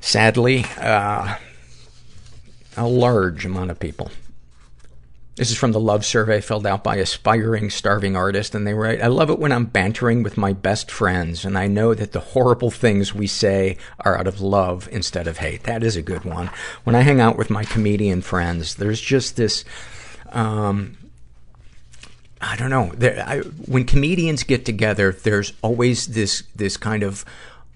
Sadly, 0.02 0.66
uh, 0.78 1.36
a 2.78 2.88
large 2.88 3.46
amount 3.46 3.72
of 3.72 3.80
people. 3.80 4.12
This 5.36 5.52
is 5.52 5.58
from 5.58 5.74
the 5.74 5.82
love 5.82 6.06
survey 6.06 6.40
filled 6.40 6.66
out 6.66 6.82
by 6.82 6.96
aspiring 6.96 7.70
starving 7.70 8.16
artist, 8.16 8.56
and 8.56 8.66
they 8.66 8.74
write, 8.74 9.02
I 9.02 9.08
love 9.08 9.30
it 9.30 9.38
when 9.38 9.52
I'm 9.52 9.66
bantering 9.66 10.24
with 10.24 10.38
my 10.38 10.54
best 10.54 10.90
friends, 10.90 11.44
and 11.44 11.58
I 11.58 11.68
know 11.68 11.94
that 11.94 12.14
the 12.14 12.22
horrible 12.22 12.72
things 12.72 13.14
we 13.14 13.28
say 13.28 13.76
are 14.00 14.18
out 14.18 14.28
of 14.28 14.40
love 14.40 14.88
instead 14.94 15.28
of 15.28 15.40
hate. 15.40 15.64
That 15.64 15.84
is 15.84 15.98
a 15.98 16.02
good 16.02 16.24
one. 16.24 16.50
When 16.86 16.96
I 16.96 17.02
hang 17.02 17.20
out 17.20 17.38
with 17.38 17.50
my 17.50 17.66
comedian 17.66 18.22
friends, 18.22 18.76
there's 18.76 19.02
just 19.02 19.36
this, 19.36 19.66
um, 20.32 20.98
I 22.40 22.56
don't 22.56 22.70
know. 22.70 22.94
There, 22.96 23.22
I, 23.28 23.40
when 23.40 23.84
comedians 23.84 24.44
get 24.44 24.64
together, 24.64 25.12
there's 25.12 25.52
always 25.62 26.08
this, 26.08 26.44
this 26.56 26.78
kind 26.78 27.04
of 27.04 27.26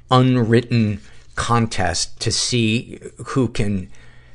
unwritten 0.09 1.01
contest 1.35 2.21
to 2.21 2.31
see 2.31 2.99
who 3.17 3.49
can 3.49 3.89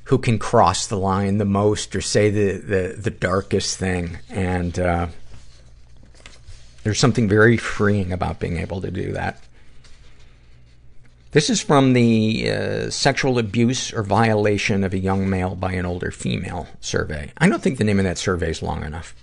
who 0.05 0.19
can 0.19 0.39
cross 0.39 0.87
the 0.87 0.99
line 0.99 1.39
the 1.39 1.45
most 1.45 1.95
or 1.97 2.01
say 2.01 2.31
the, 2.31 2.59
the, 2.59 2.97
the 2.99 3.11
darkest 3.11 3.79
thing. 3.79 4.19
And, 4.29 4.79
uh, 4.79 5.07
there's 6.85 6.99
something 6.99 7.29
very 7.29 7.57
freeing 7.57 8.13
about 8.13 8.39
being 8.39 8.59
able 8.59 8.83
to 8.83 8.91
do 8.91 9.13
that. 9.13 9.43
This 11.33 11.51
is 11.51 11.61
from 11.61 11.95
the 11.95 12.49
uh, 12.49 12.91
sexual 12.91 13.39
abuse 13.39 13.93
or 13.93 14.05
violation 14.05 14.85
of 14.85 14.95
a 14.95 14.99
young 14.99 15.29
male 15.29 15.57
by 15.57 15.73
an 15.73 15.85
older 15.85 16.13
female 16.13 16.69
survey. 16.81 17.33
I 17.39 17.49
don't 17.49 17.61
think 17.61 17.79
the 17.79 17.85
name 17.85 17.99
of 17.99 18.05
that 18.05 18.19
survey 18.19 18.51
is 18.51 18.63
long 18.63 18.85
enough. 18.85 19.17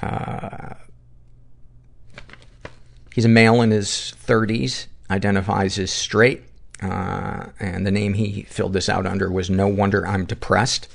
Uh, 0.00 0.74
he's 3.12 3.26
a 3.26 3.28
male 3.28 3.60
in 3.60 3.72
his 3.72 4.14
30s, 4.24 4.86
identifies 5.10 5.78
as 5.78 5.90
straight, 5.90 6.44
Uh, 6.80 7.46
and 7.58 7.86
the 7.86 7.90
name 7.90 8.14
he 8.14 8.42
filled 8.42 8.72
this 8.72 8.88
out 8.88 9.06
under 9.06 9.30
was 9.30 9.50
No 9.50 9.68
Wonder 9.68 10.06
I'm 10.06 10.24
Depressed. 10.24 10.88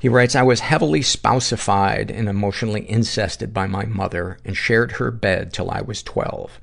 He 0.00 0.08
writes, 0.08 0.34
I 0.34 0.42
was 0.42 0.60
heavily 0.60 1.00
spousified 1.00 2.10
and 2.10 2.28
emotionally 2.28 2.88
incested 2.88 3.52
by 3.52 3.66
my 3.66 3.84
mother 3.84 4.38
and 4.44 4.56
shared 4.56 4.92
her 4.92 5.10
bed 5.10 5.52
till 5.52 5.70
I 5.70 5.80
was 5.80 6.02
12. 6.02 6.60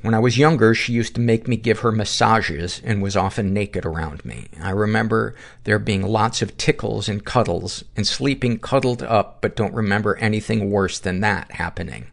When 0.00 0.14
I 0.14 0.20
was 0.20 0.38
younger, 0.38 0.74
she 0.74 0.92
used 0.92 1.16
to 1.16 1.20
make 1.20 1.48
me 1.48 1.56
give 1.56 1.80
her 1.80 1.90
massages 1.90 2.80
and 2.84 3.02
was 3.02 3.16
often 3.16 3.52
naked 3.52 3.84
around 3.84 4.24
me. 4.24 4.46
I 4.62 4.70
remember 4.70 5.34
there 5.64 5.78
being 5.80 6.02
lots 6.02 6.40
of 6.40 6.56
tickles 6.56 7.08
and 7.08 7.24
cuddles 7.24 7.82
and 7.96 8.06
sleeping 8.06 8.60
cuddled 8.60 9.02
up, 9.02 9.40
but 9.40 9.56
don't 9.56 9.74
remember 9.74 10.16
anything 10.16 10.70
worse 10.70 11.00
than 11.00 11.20
that 11.20 11.50
happening. 11.52 12.06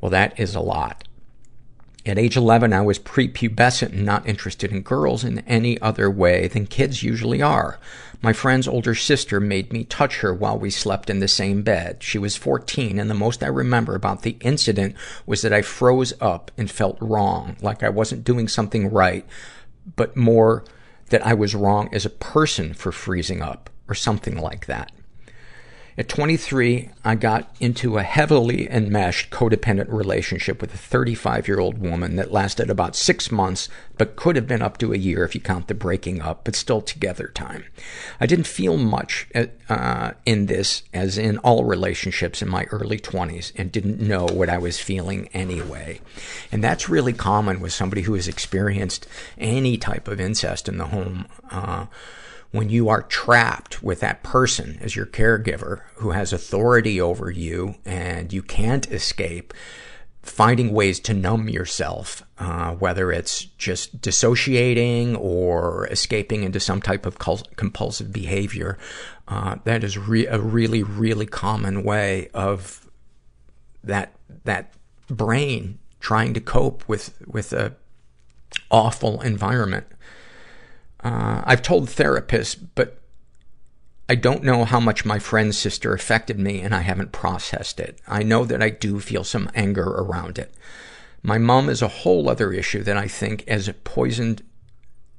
Well, 0.00 0.10
that 0.10 0.38
is 0.38 0.56
a 0.56 0.60
lot. 0.60 1.04
At 2.04 2.18
age 2.18 2.36
11, 2.36 2.72
I 2.72 2.80
was 2.80 2.98
prepubescent 2.98 3.92
and 3.92 4.04
not 4.04 4.28
interested 4.28 4.72
in 4.72 4.82
girls 4.82 5.22
in 5.22 5.38
any 5.40 5.80
other 5.80 6.10
way 6.10 6.48
than 6.48 6.66
kids 6.66 7.04
usually 7.04 7.40
are. 7.40 7.78
My 8.20 8.32
friend's 8.32 8.66
older 8.66 8.96
sister 8.96 9.38
made 9.38 9.72
me 9.72 9.84
touch 9.84 10.18
her 10.18 10.34
while 10.34 10.58
we 10.58 10.68
slept 10.68 11.08
in 11.08 11.20
the 11.20 11.28
same 11.28 11.62
bed. 11.62 12.02
She 12.02 12.18
was 12.18 12.36
14, 12.36 12.98
and 12.98 13.08
the 13.08 13.14
most 13.14 13.44
I 13.44 13.46
remember 13.46 13.94
about 13.94 14.22
the 14.22 14.36
incident 14.40 14.96
was 15.26 15.42
that 15.42 15.52
I 15.52 15.62
froze 15.62 16.12
up 16.20 16.50
and 16.58 16.68
felt 16.68 16.98
wrong, 17.00 17.56
like 17.60 17.84
I 17.84 17.88
wasn't 17.88 18.24
doing 18.24 18.48
something 18.48 18.90
right, 18.90 19.24
but 19.94 20.16
more 20.16 20.64
that 21.10 21.24
I 21.24 21.34
was 21.34 21.54
wrong 21.54 21.88
as 21.92 22.04
a 22.04 22.10
person 22.10 22.74
for 22.74 22.90
freezing 22.90 23.42
up, 23.42 23.70
or 23.88 23.94
something 23.94 24.36
like 24.36 24.66
that. 24.66 24.90
At 25.98 26.08
23, 26.08 26.88
I 27.04 27.14
got 27.16 27.54
into 27.60 27.98
a 27.98 28.02
heavily 28.02 28.70
enmeshed 28.70 29.30
codependent 29.30 29.92
relationship 29.92 30.62
with 30.62 30.72
a 30.72 30.78
35 30.78 31.46
year 31.46 31.60
old 31.60 31.76
woman 31.76 32.16
that 32.16 32.32
lasted 32.32 32.70
about 32.70 32.96
six 32.96 33.30
months, 33.30 33.68
but 33.98 34.16
could 34.16 34.36
have 34.36 34.46
been 34.46 34.62
up 34.62 34.78
to 34.78 34.94
a 34.94 34.96
year 34.96 35.22
if 35.22 35.34
you 35.34 35.40
count 35.42 35.68
the 35.68 35.74
breaking 35.74 36.22
up, 36.22 36.44
but 36.44 36.56
still 36.56 36.80
together 36.80 37.28
time. 37.28 37.64
I 38.18 38.24
didn't 38.24 38.46
feel 38.46 38.78
much 38.78 39.26
uh, 39.68 40.12
in 40.24 40.46
this, 40.46 40.82
as 40.94 41.18
in 41.18 41.36
all 41.38 41.64
relationships 41.64 42.40
in 42.40 42.48
my 42.48 42.64
early 42.70 42.98
20s, 42.98 43.52
and 43.56 43.70
didn't 43.70 44.00
know 44.00 44.24
what 44.24 44.48
I 44.48 44.56
was 44.56 44.80
feeling 44.80 45.28
anyway. 45.34 46.00
And 46.50 46.64
that's 46.64 46.88
really 46.88 47.12
common 47.12 47.60
with 47.60 47.74
somebody 47.74 48.02
who 48.02 48.14
has 48.14 48.28
experienced 48.28 49.06
any 49.36 49.76
type 49.76 50.08
of 50.08 50.20
incest 50.20 50.70
in 50.70 50.78
the 50.78 50.86
home. 50.86 51.26
Uh, 51.50 51.86
when 52.52 52.68
you 52.68 52.88
are 52.88 53.02
trapped 53.02 53.82
with 53.82 54.00
that 54.00 54.22
person 54.22 54.78
as 54.80 54.94
your 54.94 55.06
caregiver 55.06 55.80
who 55.96 56.10
has 56.10 56.32
authority 56.32 57.00
over 57.00 57.30
you 57.30 57.74
and 57.84 58.32
you 58.32 58.42
can't 58.42 58.90
escape, 58.92 59.54
finding 60.22 60.72
ways 60.72 61.00
to 61.00 61.14
numb 61.14 61.48
yourself, 61.48 62.22
uh, 62.38 62.72
whether 62.74 63.10
it's 63.10 63.44
just 63.44 64.00
dissociating 64.00 65.16
or 65.16 65.86
escaping 65.88 66.44
into 66.44 66.60
some 66.60 66.80
type 66.80 67.06
of 67.06 67.18
compulsive 67.18 68.12
behavior, 68.12 68.78
uh, 69.28 69.56
that 69.64 69.82
is 69.82 69.96
re- 69.96 70.26
a 70.26 70.38
really, 70.38 70.82
really 70.82 71.26
common 71.26 71.82
way 71.82 72.28
of 72.34 72.86
that 73.82 74.12
that 74.44 74.74
brain 75.08 75.78
trying 76.00 76.34
to 76.34 76.40
cope 76.40 76.86
with 76.88 77.14
with 77.26 77.52
a 77.52 77.74
awful 78.70 79.20
environment. 79.22 79.86
Uh, 81.02 81.42
I've 81.44 81.62
told 81.62 81.88
therapists, 81.88 82.56
but 82.74 82.98
I 84.08 84.14
don't 84.14 84.44
know 84.44 84.64
how 84.64 84.78
much 84.78 85.04
my 85.04 85.18
friend's 85.18 85.56
sister 85.56 85.94
affected 85.94 86.38
me 86.38 86.60
and 86.60 86.74
I 86.74 86.80
haven't 86.80 87.12
processed 87.12 87.80
it. 87.80 87.98
I 88.06 88.22
know 88.22 88.44
that 88.44 88.62
I 88.62 88.70
do 88.70 89.00
feel 89.00 89.24
some 89.24 89.50
anger 89.54 89.84
around 89.84 90.38
it. 90.38 90.52
My 91.22 91.38
mom 91.38 91.68
is 91.68 91.82
a 91.82 91.88
whole 91.88 92.28
other 92.28 92.52
issue 92.52 92.82
that 92.82 92.96
I 92.96 93.06
think 93.06 93.48
has 93.48 93.70
poisoned, 93.84 94.42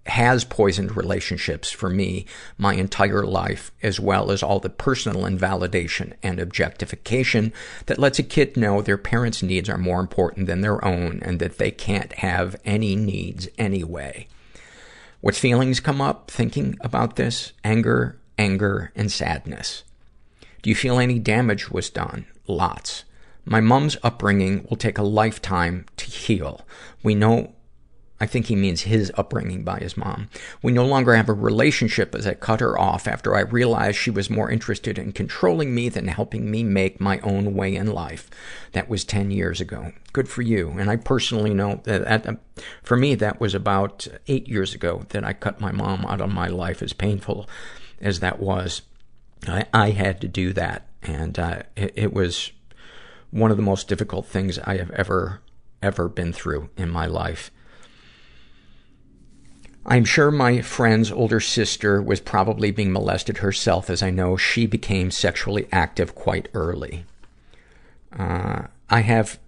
has 0.06 0.44
poisoned 0.44 0.98
relationships 0.98 1.72
for 1.72 1.90
me 1.90 2.26
my 2.58 2.74
entire 2.74 3.24
life, 3.24 3.72
as 3.82 4.02
well 4.02 4.30
as 4.30 4.44
all 4.44 4.60
the 4.60 4.70
personal 4.70 5.26
invalidation 5.26 6.14
and 6.22 6.40
objectification 6.40 7.54
that 7.86 8.00
lets 8.00 8.20
a 8.20 8.24
kid 8.24 8.58
know 8.58 8.82
their 8.82 8.98
parents' 8.98 9.42
needs 9.42 9.70
are 9.70 9.78
more 9.78 10.02
important 10.02 10.46
than 10.46 10.60
their 10.60 10.84
own 10.84 11.20
and 11.24 11.40
that 11.40 11.58
they 11.58 11.72
can't 11.72 12.14
have 12.14 12.58
any 12.66 12.98
needs 12.98 13.48
anyway. 13.58 14.28
What 15.24 15.36
feelings 15.36 15.80
come 15.80 16.02
up 16.02 16.30
thinking 16.30 16.78
about 16.82 17.16
this? 17.16 17.54
Anger, 17.64 18.20
anger, 18.38 18.92
and 18.94 19.10
sadness. 19.10 19.86
Do 20.62 20.70
you 20.70 20.76
feel 20.76 21.00
any 21.00 21.18
damage 21.18 21.72
was 21.72 21.90
done? 21.90 22.26
Lots. 22.46 23.06
My 23.46 23.62
mom's 23.62 23.96
upbringing 24.04 24.68
will 24.70 24.76
take 24.76 24.98
a 24.98 25.02
lifetime 25.02 25.86
to 25.96 26.06
heal. 26.08 26.66
We 27.04 27.16
know 27.16 27.54
I 28.24 28.26
think 28.26 28.46
he 28.46 28.56
means 28.56 28.84
his 28.84 29.12
upbringing 29.18 29.66
by 29.66 29.80
his 29.80 29.98
mom. 29.98 30.30
We 30.62 30.72
no 30.72 30.86
longer 30.86 31.14
have 31.14 31.28
a 31.28 31.34
relationship 31.34 32.16
as 32.16 32.26
I 32.26 32.36
cut 32.36 32.62
her 32.62 32.80
off 32.80 33.06
after 33.06 33.36
I 33.36 33.42
realized 33.42 33.98
she 33.98 34.12
was 34.12 34.30
more 34.30 34.50
interested 34.50 34.98
in 34.98 35.12
controlling 35.12 35.76
me 35.76 35.90
than 35.90 36.08
helping 36.08 36.50
me 36.50 36.64
make 36.64 37.02
my 37.02 37.20
own 37.20 37.54
way 37.54 37.76
in 37.76 37.92
life. 37.92 38.30
That 38.72 38.88
was 38.88 39.04
10 39.04 39.30
years 39.32 39.60
ago. 39.60 39.92
Good 40.14 40.30
for 40.30 40.42
you. 40.42 40.70
And 40.70 40.90
I 40.90 40.96
personally 40.96 41.54
know 41.54 41.82
that, 41.84 42.24
that 42.24 42.38
for 42.82 42.96
me, 42.96 43.14
that 43.16 43.42
was 43.42 43.54
about 43.54 44.08
eight 44.30 44.48
years 44.48 44.74
ago 44.74 45.04
that 45.10 45.26
I 45.26 45.34
cut 45.34 45.60
my 45.60 45.74
mom 45.74 46.06
out 46.06 46.22
of 46.22 46.32
my 46.32 46.48
life, 46.48 46.82
as 46.82 46.94
painful 46.94 47.50
as 48.00 48.22
that 48.22 48.40
was. 48.40 48.84
I, 49.50 49.66
I 49.74 49.90
had 49.90 50.22
to 50.22 50.30
do 50.30 50.54
that. 50.54 50.88
And 51.02 51.38
uh, 51.38 51.64
it, 51.76 51.92
it 51.96 52.14
was 52.14 52.54
one 53.32 53.52
of 53.52 53.58
the 53.58 53.64
most 53.64 53.90
difficult 53.90 54.28
things 54.28 54.60
I 54.60 54.78
have 54.78 54.92
ever, 54.92 55.42
ever 55.82 56.08
been 56.08 56.32
through 56.32 56.70
in 56.78 56.90
my 56.90 57.06
life. 57.06 57.52
I'm 59.86 60.06
sure 60.06 60.32
my 60.32 60.62
friend's 60.62 61.12
older 61.12 61.40
sister 61.40 62.02
was 62.02 62.22
probably 62.22 62.72
being 62.72 62.94
molested 62.94 63.40
herself, 63.40 63.90
as 63.90 64.02
I 64.02 64.12
know 64.12 64.38
she 64.38 64.66
became 64.66 65.12
sexually 65.12 65.68
active 65.72 66.16
quite 66.16 66.48
early. 66.54 67.06
Uh, 68.18 68.68
I 68.90 69.02
have, 69.02 69.40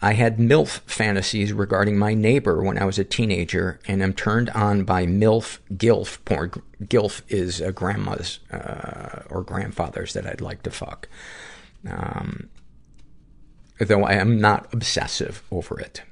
I 0.00 0.12
had 0.12 0.38
MILF 0.38 0.80
fantasies 0.86 1.52
regarding 1.52 1.98
my 1.98 2.14
neighbor 2.14 2.62
when 2.62 2.78
I 2.78 2.84
was 2.84 3.00
a 3.00 3.04
teenager, 3.04 3.80
and 3.88 4.00
am 4.00 4.12
turned 4.12 4.50
on 4.50 4.84
by 4.84 5.06
MILF 5.06 5.58
GILF 5.76 6.24
porn. 6.24 6.52
GILF 6.84 7.22
is 7.28 7.60
a 7.60 7.72
grandma's, 7.72 8.38
uh, 8.52 9.22
or 9.28 9.42
grandfather's 9.42 10.12
that 10.12 10.26
I'd 10.26 10.40
like 10.40 10.62
to 10.62 10.70
fuck. 10.70 11.08
Um, 11.90 12.48
though 13.80 14.04
I 14.04 14.12
am 14.12 14.40
not 14.40 14.72
obsessive 14.72 15.42
over 15.50 15.80
it. 15.80 16.02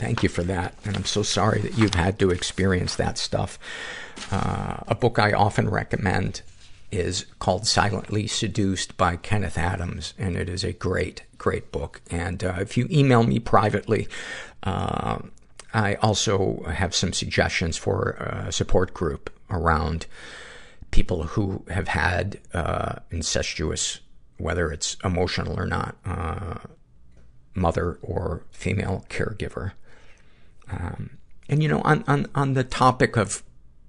Thank 0.00 0.22
you 0.22 0.30
for 0.30 0.42
that. 0.44 0.74
And 0.86 0.96
I'm 0.96 1.04
so 1.04 1.22
sorry 1.22 1.60
that 1.60 1.76
you've 1.76 1.92
had 1.92 2.18
to 2.20 2.30
experience 2.30 2.96
that 2.96 3.18
stuff. 3.18 3.58
Uh, 4.32 4.78
a 4.88 4.94
book 4.94 5.18
I 5.18 5.32
often 5.32 5.68
recommend 5.68 6.40
is 6.90 7.26
called 7.38 7.66
Silently 7.66 8.26
Seduced 8.26 8.96
by 8.96 9.16
Kenneth 9.16 9.58
Adams, 9.58 10.14
and 10.16 10.38
it 10.38 10.48
is 10.48 10.64
a 10.64 10.72
great, 10.72 11.24
great 11.36 11.70
book. 11.70 12.00
And 12.10 12.42
uh, 12.42 12.54
if 12.60 12.78
you 12.78 12.88
email 12.90 13.24
me 13.24 13.40
privately, 13.40 14.08
uh, 14.62 15.18
I 15.74 15.96
also 15.96 16.62
have 16.62 16.94
some 16.94 17.12
suggestions 17.12 17.76
for 17.76 18.12
a 18.12 18.50
support 18.50 18.94
group 18.94 19.28
around 19.50 20.06
people 20.92 21.24
who 21.24 21.62
have 21.68 21.88
had 21.88 22.40
uh, 22.54 23.00
incestuous, 23.10 24.00
whether 24.38 24.72
it's 24.72 24.96
emotional 25.04 25.60
or 25.60 25.66
not, 25.66 25.94
uh, 26.06 26.54
mother 27.54 27.98
or 28.00 28.44
female 28.50 29.04
caregiver. 29.10 29.72
Um, 30.72 31.18
and 31.48 31.62
you 31.62 31.68
know, 31.68 31.80
on, 31.82 32.04
on, 32.06 32.26
on 32.34 32.54
the 32.54 32.64
topic 32.64 33.16
of 33.16 33.42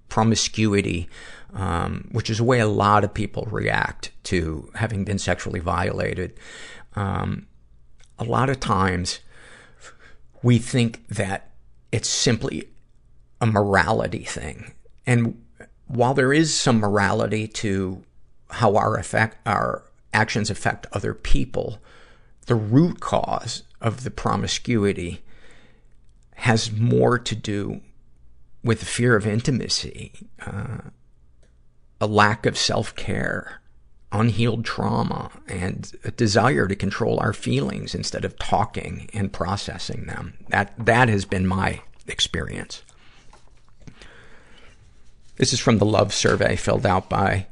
promiscuity, 0.09 1.07
um, 1.53 2.07
which 2.11 2.29
is 2.29 2.37
the 2.37 2.43
way 2.43 2.59
a 2.59 2.67
lot 2.67 3.03
of 3.03 3.13
people 3.13 3.47
react 3.49 4.11
to 4.23 4.69
having 4.75 5.03
been 5.03 5.19
sexually 5.19 5.59
violated, 5.59 6.33
um, 6.95 7.47
a 8.19 8.23
lot 8.23 8.49
of 8.49 8.59
times 8.59 9.19
we 10.43 10.57
think 10.57 11.07
that 11.07 11.51
it's 11.91 12.09
simply 12.09 12.67
a 13.39 13.45
morality 13.45 14.23
thing. 14.23 14.73
And 15.05 15.41
while 15.87 16.13
there 16.13 16.33
is 16.33 16.53
some 16.53 16.77
morality 16.77 17.47
to 17.47 18.03
how 18.49 18.75
our 18.75 18.97
effect, 18.97 19.37
our 19.45 19.83
actions 20.13 20.49
affect 20.49 20.87
other 20.93 21.13
people, 21.13 21.79
the 22.45 22.55
root 22.55 22.99
cause 22.99 23.63
of 23.79 24.03
the 24.03 24.11
promiscuity 24.11 25.23
has 26.41 26.71
more 26.71 27.19
to 27.19 27.35
do 27.35 27.79
with 28.63 28.79
the 28.79 28.85
fear 28.87 29.15
of 29.15 29.27
intimacy, 29.27 30.11
uh, 30.43 30.79
a 31.99 32.07
lack 32.07 32.47
of 32.47 32.57
self-care, 32.57 33.61
unhealed 34.11 34.65
trauma, 34.65 35.29
and 35.47 35.91
a 36.03 36.09
desire 36.09 36.67
to 36.67 36.75
control 36.75 37.19
our 37.19 37.31
feelings 37.31 37.93
instead 37.93 38.25
of 38.25 38.39
talking 38.39 39.07
and 39.13 39.31
processing 39.31 40.07
them. 40.07 40.33
That, 40.49 40.73
that 40.83 41.09
has 41.09 41.25
been 41.25 41.45
my 41.45 41.81
experience. 42.07 42.81
This 45.35 45.53
is 45.53 45.59
from 45.59 45.77
the 45.77 45.85
love 45.85 46.11
survey 46.11 46.55
filled 46.55 46.87
out 46.87 47.07
by 47.07 47.45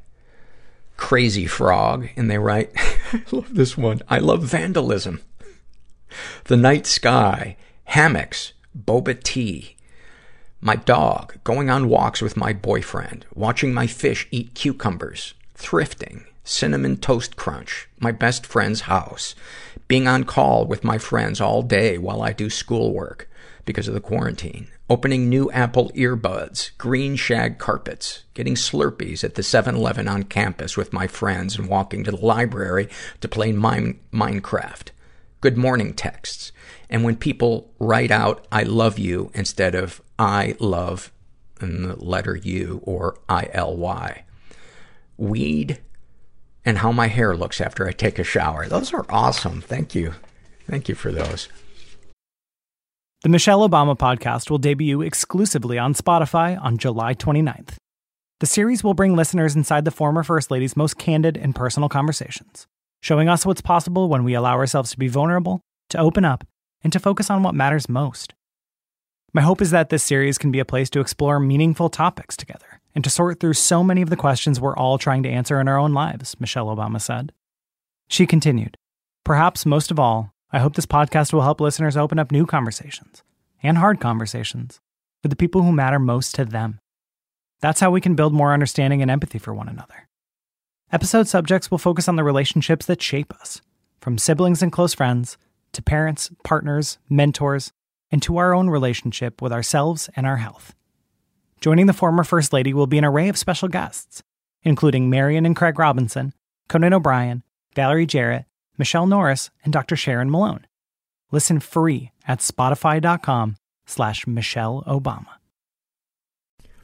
Crazy 0.98 1.46
Frog, 1.46 2.10
and 2.16 2.30
they 2.30 2.40
write, 2.40 2.72
I 3.14 3.22
love 3.32 3.54
this 3.54 3.78
one. 3.78 4.02
I 4.10 4.18
love 4.18 4.42
vandalism. 4.42 5.22
The 6.46 6.58
night 6.58 6.88
sky, 6.88 7.56
hammocks, 7.84 8.54
boba 8.86 9.22
tea, 9.22 9.76
my 10.62 10.76
dog, 10.76 11.36
going 11.44 11.70
on 11.70 11.88
walks 11.88 12.22
with 12.22 12.36
my 12.36 12.54
boyfriend, 12.54 13.26
watching 13.34 13.74
my 13.74 13.88
fish 13.88 14.28
eat 14.30 14.54
cucumbers, 14.54 15.34
thrifting, 15.58 16.26
cinnamon 16.44 16.98
toast 16.98 17.36
crunch, 17.36 17.88
my 18.00 18.12
best 18.12 18.46
friend's 18.46 18.82
house, 18.82 19.36
being 19.88 20.08
on 20.08 20.24
call 20.24 20.66
with 20.66 20.84
my 20.84 20.98
friends 20.98 21.40
all 21.40 21.62
day 21.62 21.98
while 21.98 22.22
I 22.22 22.34
do 22.34 22.50
schoolwork 22.50 23.30
because 23.66 23.88
of 23.88 23.94
the 23.94 24.02
quarantine, 24.02 24.68
opening 24.90 25.30
new 25.30 25.50
Apple 25.52 25.92
earbuds, 25.92 26.72
green 26.78 27.16
shag 27.16 27.58
carpets, 27.58 28.24
getting 28.34 28.56
Slurpees 28.56 29.24
at 29.24 29.36
the 29.36 29.42
7-Eleven 29.42 30.08
on 30.08 30.24
campus 30.24 30.76
with 30.76 30.92
my 30.92 31.08
friends 31.08 31.58
and 31.58 31.70
walking 31.70 32.04
to 32.04 32.12
the 32.12 32.26
library 32.26 32.90
to 33.22 33.28
play 33.28 33.52
mine- 33.52 34.00
Minecraft, 34.12 34.90
good 35.40 35.58
morning 35.58 35.94
texts, 35.94 36.52
and 36.90 37.04
when 37.04 37.16
people 37.16 37.72
write 37.80 38.12
out, 38.12 38.46
I 38.52 38.64
love 38.64 38.98
you 38.98 39.32
instead 39.34 39.76
of 39.76 40.02
I 40.18 40.56
love 40.60 41.12
and 41.60 41.86
the 41.86 41.96
letter 41.96 42.36
U 42.36 42.82
or 42.84 43.20
I-L-Y. 43.28 44.24
Weed 45.18 45.80
and 46.66 46.80
how 46.80 46.92
my 46.92 47.08
hair 47.08 47.36
looks 47.36 47.62
after 47.62 47.88
I 47.88 47.92
take 47.92 48.20
a 48.20 48.24
shower. 48.24 48.68
Those 48.68 48.94
are 48.94 49.06
awesome. 49.10 49.62
Thank 49.62 49.94
you. 49.94 50.14
Thank 50.68 50.90
you 50.90 50.96
for 50.96 51.12
those. 51.12 51.50
The 53.22 53.30
Michelle 53.30 53.68
Obama 53.68 53.98
podcast 53.98 54.50
will 54.50 54.60
debut 54.60 55.02
exclusively 55.02 55.78
on 55.78 55.94
Spotify 55.94 56.62
on 56.62 56.78
July 56.78 57.14
29th. 57.14 57.76
The 58.40 58.46
series 58.46 58.82
will 58.82 58.94
bring 58.94 59.16
listeners 59.16 59.58
inside 59.58 59.84
the 59.84 59.92
former 59.92 60.24
First 60.24 60.50
Lady's 60.50 60.78
most 60.78 60.98
candid 60.98 61.36
and 61.36 61.54
personal 61.54 61.90
conversations, 61.90 62.66
showing 63.02 63.28
us 63.28 63.46
what's 63.46 63.60
possible 63.60 64.08
when 64.08 64.24
we 64.24 64.34
allow 64.34 64.54
ourselves 64.54 64.92
to 64.92 64.98
be 64.98 65.10
vulnerable, 65.10 65.60
to 65.90 65.98
open 65.98 66.24
up, 66.24 66.46
and 66.84 66.94
to 66.94 67.00
focus 67.00 67.30
on 67.30 67.44
what 67.44 67.56
matters 67.56 67.90
most. 67.90 68.34
My 69.34 69.42
hope 69.42 69.62
is 69.62 69.72
that 69.72 69.90
this 69.90 70.04
series 70.04 70.38
can 70.38 70.52
be 70.52 70.60
a 70.60 70.66
place 70.66 70.90
to 70.92 71.00
explore 71.00 71.40
meaningful 71.40 71.90
topics 71.90 72.36
together 72.36 72.82
and 72.96 73.04
to 73.04 73.10
sort 73.10 73.40
through 73.40 73.54
so 73.54 73.84
many 73.84 74.02
of 74.02 74.10
the 74.10 74.16
questions 74.16 74.60
we're 74.60 74.76
all 74.76 74.98
trying 74.98 75.24
to 75.24 75.30
answer 75.30 75.60
in 75.62 75.68
our 75.68 75.78
own 75.78 75.94
lives, 75.94 76.40
Michelle 76.40 76.68
Obama 76.68 77.00
said. 77.00 77.32
She 78.08 78.26
continued, 78.26 78.76
Perhaps 79.24 79.66
most 79.66 79.92
of 79.92 80.00
all, 80.00 80.34
I 80.52 80.60
hope 80.60 80.76
this 80.76 80.88
podcast 80.88 81.32
will 81.32 81.44
help 81.44 81.62
listeners 81.62 81.96
open 81.96 82.18
up 82.18 82.32
new 82.32 82.48
conversations 82.48 83.22
and 83.62 83.78
hard 83.78 84.00
conversations 84.00 84.80
with 85.22 85.30
the 85.30 85.36
people 85.36 85.62
who 85.62 85.72
matter 85.72 86.00
most 86.00 86.34
to 86.36 86.46
them. 86.46 86.80
That's 87.62 87.82
how 87.82 87.92
we 87.92 88.02
can 88.02 88.16
build 88.16 88.34
more 88.34 88.54
understanding 88.54 89.02
and 89.02 89.12
empathy 89.12 89.38
for 89.38 89.54
one 89.54 89.70
another. 89.70 90.08
Episode 90.92 91.28
subjects 91.28 91.70
will 91.70 91.78
focus 91.78 92.08
on 92.08 92.16
the 92.16 92.24
relationships 92.24 92.88
that 92.88 93.02
shape 93.02 93.32
us, 93.40 93.62
from 94.02 94.18
siblings 94.18 94.64
and 94.64 94.72
close 94.72 94.96
friends 94.96 95.38
to 95.74 95.82
parents, 95.82 96.32
partners, 96.44 96.98
mentors, 97.10 97.72
and 98.12 98.22
to 98.24 98.38
our 98.38 98.54
own 98.54 98.70
relationship 98.70 99.42
with 99.42 99.52
ourselves 99.52 100.10
and 100.16 100.26
our 100.26 100.38
health. 100.38 100.74
Joining 101.62 101.88
the 101.88 101.94
former 101.94 102.24
First 102.24 102.54
Lady 102.54 102.74
will 102.74 102.88
be 102.88 102.98
an 102.98 103.06
array 103.06 103.30
of 103.30 103.38
special 103.38 103.68
guests, 103.68 104.24
including 104.64 105.10
Marian 105.10 105.46
and 105.46 105.56
Craig 105.56 105.78
Robinson, 105.78 106.34
Conan 106.68 106.94
O'Brien, 106.94 107.44
Valerie 107.76 108.06
Jarrett, 108.06 108.46
Michelle 108.78 109.08
Norris, 109.08 109.50
and 109.64 109.74
Dr. 109.74 109.96
Sharon 109.96 110.32
Malone. 110.32 110.66
Listen 111.32 111.60
free 111.60 112.12
at 112.28 112.40
spotify.com 112.40 113.58
slash 113.86 114.26
Michelle 114.26 114.84
Obama. 114.88 115.39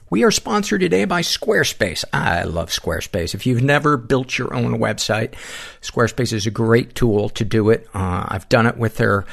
We 0.07 0.23
are 0.23 0.29
sponsored 0.29 0.81
today 0.81 1.05
by 1.05 1.21
Squarespace. 1.21 2.05
I 2.13 2.43
love 2.43 2.69
Squarespace. 2.69 3.33
If 3.33 3.47
you've 3.47 3.63
never 3.63 3.97
built 3.97 4.37
your 4.37 4.53
own 4.53 4.77
website, 4.77 5.33
Squarespace 5.81 6.31
is 6.31 6.45
a 6.45 6.51
great 6.51 6.93
tool 6.93 7.29
to 7.29 7.43
do 7.43 7.71
it. 7.71 7.87
Uh, 7.91 8.23
I've 8.27 8.47
done 8.47 8.67
it 8.67 8.77
with 8.77 8.97
their 8.97 9.25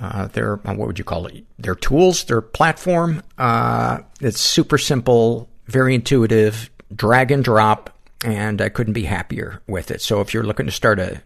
uh, 0.00 0.26
their 0.26 0.54
uh, 0.66 0.74
what 0.74 0.88
would 0.88 0.98
you 0.98 1.04
call 1.04 1.26
it? 1.26 1.44
Their 1.60 1.76
tools, 1.76 2.24
their 2.24 2.40
platform. 2.40 3.22
Uh, 3.38 4.00
it's 4.20 4.40
super 4.40 4.78
simple, 4.78 5.48
very 5.66 5.94
intuitive, 5.94 6.70
drag 6.94 7.30
and 7.30 7.44
drop, 7.44 7.96
and 8.24 8.60
I 8.60 8.68
couldn't 8.68 8.94
be 8.94 9.04
happier 9.04 9.62
with 9.68 9.92
it. 9.92 10.02
So 10.02 10.20
if 10.20 10.34
you're 10.34 10.42
looking 10.42 10.66
to 10.66 10.72
start 10.72 10.98
a 10.98 11.22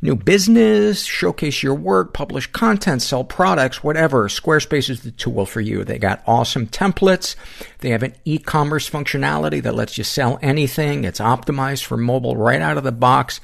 new 0.00 0.14
business, 0.14 1.04
showcase 1.04 1.62
your 1.62 1.74
work, 1.74 2.12
publish 2.12 2.46
content, 2.48 3.02
sell 3.02 3.24
products, 3.24 3.82
whatever, 3.82 4.28
Squarespace 4.28 4.88
is 4.90 5.02
the 5.02 5.10
tool 5.10 5.44
for 5.46 5.60
you. 5.60 5.84
They 5.84 5.98
got 5.98 6.22
awesome 6.26 6.66
templates. 6.66 7.34
They 7.78 7.90
have 7.90 8.02
an 8.02 8.14
e-commerce 8.24 8.88
functionality 8.88 9.62
that 9.62 9.74
lets 9.74 9.98
you 9.98 10.04
sell 10.04 10.38
anything. 10.42 11.04
It's 11.04 11.20
optimized 11.20 11.84
for 11.84 11.96
mobile 11.96 12.36
right 12.36 12.62
out 12.62 12.78
of 12.78 12.84
the 12.84 12.92
box. 12.92 13.40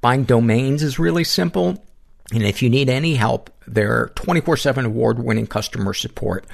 Buying 0.00 0.24
domains 0.24 0.82
is 0.82 0.98
really 0.98 1.24
simple. 1.24 1.84
And 2.32 2.42
if 2.42 2.62
you 2.62 2.68
need 2.68 2.88
any 2.88 3.14
help, 3.14 3.50
their 3.66 4.08
24-7 4.14 4.84
award-winning 4.84 5.46
customer 5.46 5.94
support 5.94 6.46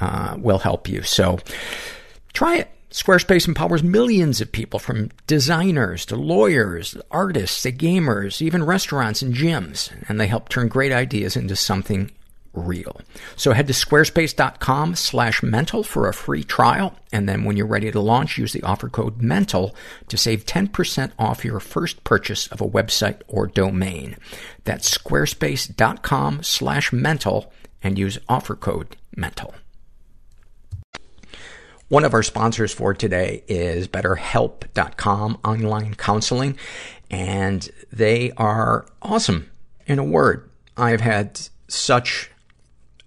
uh, 0.00 0.36
will 0.38 0.58
help 0.58 0.88
you. 0.88 1.02
So 1.02 1.38
try 2.32 2.58
it. 2.58 2.70
Squarespace 2.90 3.46
empowers 3.46 3.84
millions 3.84 4.40
of 4.40 4.50
people 4.50 4.80
from 4.80 5.10
designers 5.28 6.04
to 6.06 6.16
lawyers, 6.16 6.96
artists 7.08 7.62
to 7.62 7.70
gamers, 7.70 8.42
even 8.42 8.64
restaurants 8.64 9.22
and 9.22 9.32
gyms. 9.32 9.92
And 10.08 10.20
they 10.20 10.26
help 10.26 10.48
turn 10.48 10.66
great 10.66 10.90
ideas 10.90 11.36
into 11.36 11.54
something 11.54 12.10
real. 12.52 13.00
So 13.36 13.52
head 13.52 13.68
to 13.68 13.72
squarespace.com 13.72 14.96
slash 14.96 15.40
mental 15.40 15.84
for 15.84 16.08
a 16.08 16.12
free 16.12 16.42
trial. 16.42 16.96
And 17.12 17.28
then 17.28 17.44
when 17.44 17.56
you're 17.56 17.64
ready 17.64 17.92
to 17.92 18.00
launch, 18.00 18.38
use 18.38 18.52
the 18.52 18.64
offer 18.64 18.88
code 18.88 19.22
mental 19.22 19.72
to 20.08 20.16
save 20.16 20.44
10% 20.44 21.12
off 21.16 21.44
your 21.44 21.60
first 21.60 22.02
purchase 22.02 22.48
of 22.48 22.60
a 22.60 22.68
website 22.68 23.22
or 23.28 23.46
domain. 23.46 24.16
That's 24.64 24.98
squarespace.com 24.98 26.42
slash 26.42 26.92
mental 26.92 27.52
and 27.84 27.96
use 27.96 28.18
offer 28.28 28.56
code 28.56 28.96
mental. 29.14 29.54
One 31.90 32.04
of 32.04 32.14
our 32.14 32.22
sponsors 32.22 32.72
for 32.72 32.94
today 32.94 33.42
is 33.48 33.88
BetterHelp.com 33.88 35.38
online 35.44 35.94
counseling, 35.94 36.56
and 37.10 37.68
they 37.92 38.30
are 38.36 38.86
awesome. 39.02 39.50
In 39.86 39.98
a 39.98 40.04
word, 40.04 40.48
I've 40.76 41.00
had 41.00 41.40
such 41.66 42.30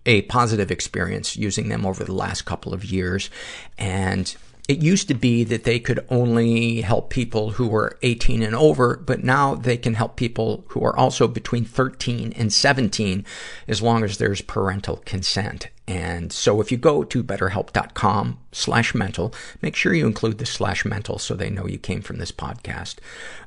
a 0.05 0.23
positive 0.23 0.69
experience 0.69 1.37
using 1.37 1.69
them 1.69 1.85
over 1.85 2.03
the 2.03 2.13
last 2.13 2.41
couple 2.41 2.73
of 2.73 2.83
years, 2.83 3.29
and 3.77 4.35
it 4.69 4.81
used 4.81 5.09
to 5.09 5.13
be 5.13 5.43
that 5.43 5.65
they 5.65 5.77
could 5.77 6.05
only 6.09 6.81
help 6.81 7.09
people 7.09 7.51
who 7.51 7.67
were 7.67 7.97
18 8.01 8.41
and 8.41 8.55
over, 8.55 8.95
but 8.95 9.23
now 9.23 9.55
they 9.55 9.75
can 9.75 9.95
help 9.95 10.15
people 10.15 10.63
who 10.69 10.83
are 10.85 10.95
also 10.95 11.27
between 11.27 11.65
13 11.65 12.31
and 12.37 12.53
17 12.53 13.25
as 13.67 13.81
long 13.81 14.03
as 14.05 14.17
there's 14.17 14.41
parental 14.41 14.97
consent. 15.05 15.67
And 15.85 16.31
so 16.31 16.61
if 16.61 16.71
you 16.71 16.77
go 16.77 17.03
to 17.03 17.23
betterhelp.com 17.23 18.39
slash 18.53 18.95
mental, 18.95 19.33
make 19.61 19.75
sure 19.75 19.93
you 19.93 20.07
include 20.07 20.37
the 20.37 20.45
slash 20.45 20.85
mental 20.85 21.19
so 21.19 21.35
they 21.35 21.49
know 21.49 21.67
you 21.67 21.77
came 21.77 22.01
from 22.01 22.19
this 22.19 22.31
podcast. 22.31 22.95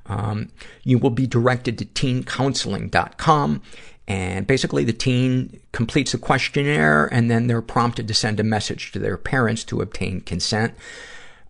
Um, 0.05 0.51
you 0.85 0.99
will 0.99 1.11
be 1.11 1.27
directed 1.27 1.79
to 1.79 1.87
teencounseling.com 1.87 3.63
and 4.09 4.47
basically 4.47 4.85
the 4.85 4.93
teen 4.93 5.61
completes 5.73 6.13
the 6.13 6.19
questionnaire 6.19 7.07
and 7.07 7.31
then 7.31 7.47
they're 7.47 7.63
prompted 7.63 8.07
to 8.09 8.15
send 8.15 8.39
a 8.39 8.45
message 8.45 8.93
to 8.93 8.99
their 8.99 9.17
parents 9.17 9.65
to 9.65 9.81
obtain 9.81 10.21
consent. 10.21 10.75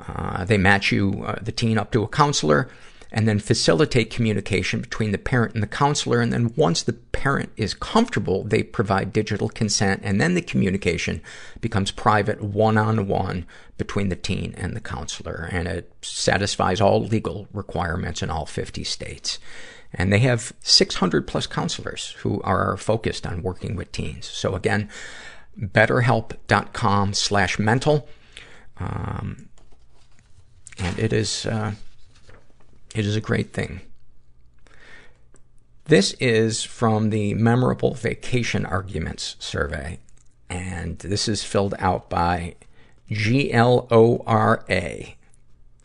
Uh, 0.09 0.45
they 0.45 0.57
match 0.57 0.91
you, 0.91 1.25
uh, 1.27 1.39
the 1.43 1.53
teen 1.53 1.79
up 1.79 1.91
to 1.91 2.03
a 2.03 2.09
counselor 2.09 2.69
and 3.13 3.29
then 3.29 3.39
facilitate 3.39 4.11
communication 4.11 4.81
between 4.81 5.13
the 5.13 5.19
parent 5.19 5.55
and 5.55 5.63
the 5.63 5.69
counselor. 5.69 6.21
And 6.21 6.33
then 6.33 6.53
once 6.57 6.83
the 6.83 6.93
parent 6.93 7.51
is 7.57 7.75
comfortable, 7.75 8.45
they 8.45 8.63
provide 8.63 9.13
digital 9.13 9.49
consent 9.49 10.01
and 10.05 10.21
then 10.21 10.35
the 10.35 10.43
communication 10.43 11.23
becomes 11.61 11.91
private 11.91 12.43
one-on-one 12.43 13.47
between 13.79 14.09
the 14.09 14.17
teen 14.17 14.55
and 14.57 14.75
the 14.75 14.81
counselor. 14.81 15.49
And 15.53 15.69
it 15.69 15.93
satisfies 16.03 16.81
all 16.81 17.05
legal 17.05 17.49
requirements 17.53 18.23
in 18.23 18.31
all 18.31 18.47
50 18.47 18.83
states. 18.85 19.39
And 19.97 20.13
they 20.13 20.19
have 20.21 20.53
600 20.61 21.27
plus 21.27 21.47
counselors 21.47 22.13
who 22.19 22.41
are 22.43 22.77
focused 22.77 23.27
on 23.27 23.43
working 23.43 23.77
with 23.77 23.93
teens. 23.93 24.27
So 24.27 24.55
again, 24.55 24.91
betterhelp.com 25.59 27.15
slash 27.15 27.59
mental. 27.59 28.07
Um, 28.79 29.49
and 30.79 30.99
it 30.99 31.15
is, 31.15 31.47
uh, 31.47 31.73
it 32.95 33.07
is 33.07 33.17
a 33.17 33.21
great 33.23 33.55
thing. 33.55 33.81
This 35.87 36.13
is 36.15 36.63
from 36.63 37.11
the 37.11 37.33
Memorable 37.35 37.95
Vacation 37.95 38.67
Arguments 38.67 39.37
survey. 39.39 40.01
And 40.51 40.99
this 40.99 41.29
is 41.29 41.43
filled 41.43 41.75
out 41.79 42.11
by 42.11 42.57
G-L-O-R-A. 43.11 43.57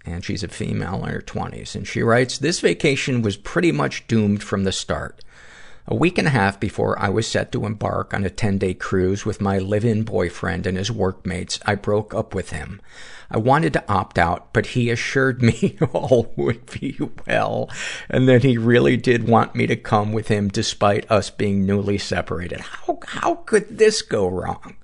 And 0.06 0.26
she's 0.26 0.44
a 0.44 0.48
female 0.48 1.04
in 1.06 1.12
her 1.12 1.22
20s. 1.22 1.76
And 1.76 1.88
she 1.88 2.02
writes, 2.02 2.38
This 2.38 2.60
vacation 2.60 3.22
was 3.22 3.38
pretty 3.38 3.72
much 3.72 4.08
doomed 4.08 4.44
from 4.44 4.64
the 4.64 4.72
start. 4.72 5.24
A 5.88 5.96
week 5.96 6.18
and 6.18 6.28
a 6.28 6.32
half 6.32 6.60
before 6.60 6.98
I 7.00 7.10
was 7.10 7.28
set 7.28 7.52
to 7.52 7.66
embark 7.66 8.14
on 8.14 8.24
a 8.24 8.30
10-day 8.30 8.76
cruise 8.76 9.26
with 9.26 9.42
my 9.42 9.58
live-in 9.58 10.04
boyfriend 10.04 10.68
and 10.68 10.78
his 10.78 10.92
workmates, 10.92 11.60
I 11.66 11.76
broke 11.76 12.14
up 12.14 12.36
with 12.36 12.52
him. 12.52 12.80
I 13.32 13.38
wanted 13.38 13.74
to 13.74 13.92
opt 13.92 14.20
out, 14.20 14.54
but 14.54 14.68
he 14.68 14.90
assured 14.90 15.42
me 15.42 15.78
all 15.94 16.34
would 16.36 16.66
be 16.80 16.98
well, 17.26 17.70
and 18.10 18.30
that 18.30 18.44
he 18.44 18.58
really 18.58 18.96
did 18.96 19.28
want 19.28 19.56
me 19.56 19.66
to 19.68 19.76
come 19.76 20.14
with 20.14 20.28
him 20.28 20.50
despite 20.50 21.10
us 21.10 21.30
being 21.30 21.66
newly 21.66 21.98
separated. 21.98 22.60
How, 22.60 23.00
how 23.08 23.36
could 23.36 23.78
this 23.78 24.02
go 24.02 24.28
wrong? 24.28 24.76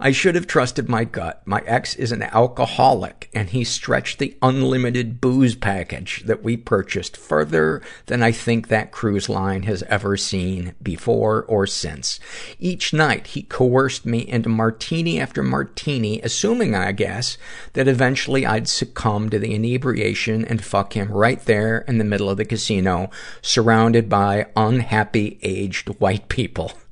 I 0.00 0.12
should 0.12 0.36
have 0.36 0.46
trusted 0.46 0.88
my 0.88 1.02
gut. 1.02 1.42
My 1.44 1.60
ex 1.66 1.96
is 1.96 2.12
an 2.12 2.22
alcoholic, 2.22 3.28
and 3.34 3.50
he 3.50 3.64
stretched 3.64 4.20
the 4.20 4.36
unlimited 4.40 5.20
booze 5.20 5.56
package 5.56 6.22
that 6.26 6.44
we 6.44 6.56
purchased 6.56 7.16
further 7.16 7.82
than 8.06 8.22
I 8.22 8.30
think 8.30 8.68
that 8.68 8.92
cruise 8.92 9.28
line 9.28 9.64
has 9.64 9.82
ever 9.84 10.16
seen 10.16 10.74
before 10.80 11.42
or 11.44 11.66
since. 11.66 12.20
Each 12.60 12.92
night, 12.92 13.28
he 13.28 13.42
coerced 13.42 14.06
me 14.06 14.20
into 14.20 14.48
martini 14.48 15.20
after 15.20 15.42
martini, 15.42 16.20
assuming, 16.22 16.76
I 16.76 16.92
guess, 16.92 17.36
that 17.72 17.88
eventually 17.88 18.46
I'd 18.46 18.68
succumb 18.68 19.30
to 19.30 19.38
the 19.40 19.52
inebriation 19.52 20.44
and 20.44 20.64
fuck 20.64 20.92
him 20.92 21.10
right 21.10 21.44
there 21.44 21.78
in 21.88 21.98
the 21.98 22.04
middle 22.04 22.30
of 22.30 22.36
the 22.36 22.44
casino, 22.44 23.10
surrounded 23.42 24.08
by 24.08 24.46
unhappy 24.54 25.40
aged 25.42 25.88
white 26.00 26.28
people. 26.28 26.72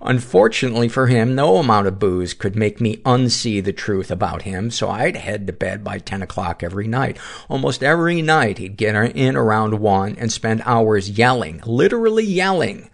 Unfortunately 0.00 0.88
for 0.88 1.06
him, 1.06 1.34
no 1.34 1.56
amount 1.56 1.86
of 1.86 1.98
booze 1.98 2.34
could 2.34 2.56
make 2.56 2.80
me 2.80 2.98
unsee 2.98 3.62
the 3.62 3.72
truth 3.72 4.10
about 4.10 4.42
him, 4.42 4.70
so 4.70 4.88
I'd 4.88 5.16
head 5.16 5.46
to 5.46 5.52
bed 5.52 5.84
by 5.84 5.98
10 5.98 6.22
o'clock 6.22 6.62
every 6.62 6.86
night. 6.86 7.18
Almost 7.48 7.82
every 7.82 8.22
night 8.22 8.58
he'd 8.58 8.76
get 8.76 8.94
in 8.94 9.36
around 9.36 9.80
1 9.80 10.16
and 10.16 10.32
spend 10.32 10.62
hours 10.64 11.10
yelling, 11.10 11.62
literally 11.64 12.24
yelling, 12.24 12.90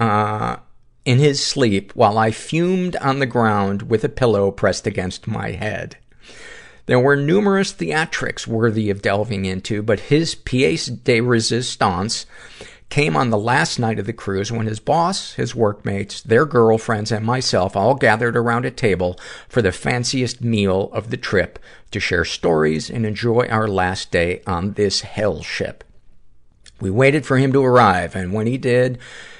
uh, 0.00 0.56
in 1.04 1.18
his 1.18 1.44
sleep 1.44 1.92
while 1.94 2.18
I 2.18 2.30
fumed 2.30 2.96
on 2.96 3.18
the 3.18 3.26
ground 3.26 3.82
with 3.82 4.04
a 4.04 4.08
pillow 4.08 4.50
pressed 4.50 4.86
against 4.86 5.26
my 5.26 5.50
head. 5.52 5.96
There 6.86 7.00
were 7.00 7.16
numerous 7.16 7.72
theatrics 7.72 8.46
worthy 8.46 8.90
of 8.90 9.00
delving 9.00 9.46
into, 9.46 9.82
but 9.82 10.00
his 10.00 10.34
pièce 10.34 11.02
de 11.02 11.20
résistance 11.20 12.26
came 12.90 13.16
on 13.16 13.30
the 13.30 13.38
last 13.38 13.78
night 13.78 13.98
of 13.98 14.06
the 14.06 14.12
cruise 14.12 14.52
when 14.52 14.66
his 14.66 14.78
boss, 14.78 15.32
his 15.34 15.54
workmates, 15.54 16.20
their 16.20 16.46
girlfriends, 16.46 17.10
and 17.10 17.24
myself 17.24 17.74
all 17.76 17.94
gathered 17.94 18.36
around 18.36 18.64
a 18.64 18.70
table 18.70 19.18
for 19.48 19.62
the 19.62 19.72
fanciest 19.72 20.42
meal 20.42 20.90
of 20.92 21.10
the 21.10 21.16
trip 21.16 21.58
to 21.90 21.98
share 21.98 22.24
stories 22.24 22.90
and 22.90 23.04
enjoy 23.04 23.46
our 23.48 23.66
last 23.66 24.10
day 24.10 24.42
on 24.46 24.72
this 24.74 25.00
hell 25.00 25.42
ship. 25.42 25.82
We 26.80 26.90
waited 26.90 27.24
for 27.24 27.38
him 27.38 27.52
to 27.52 27.64
arrive, 27.64 28.14
and 28.14 28.32
when 28.32 28.46
he 28.46 28.58
did, 28.58 28.98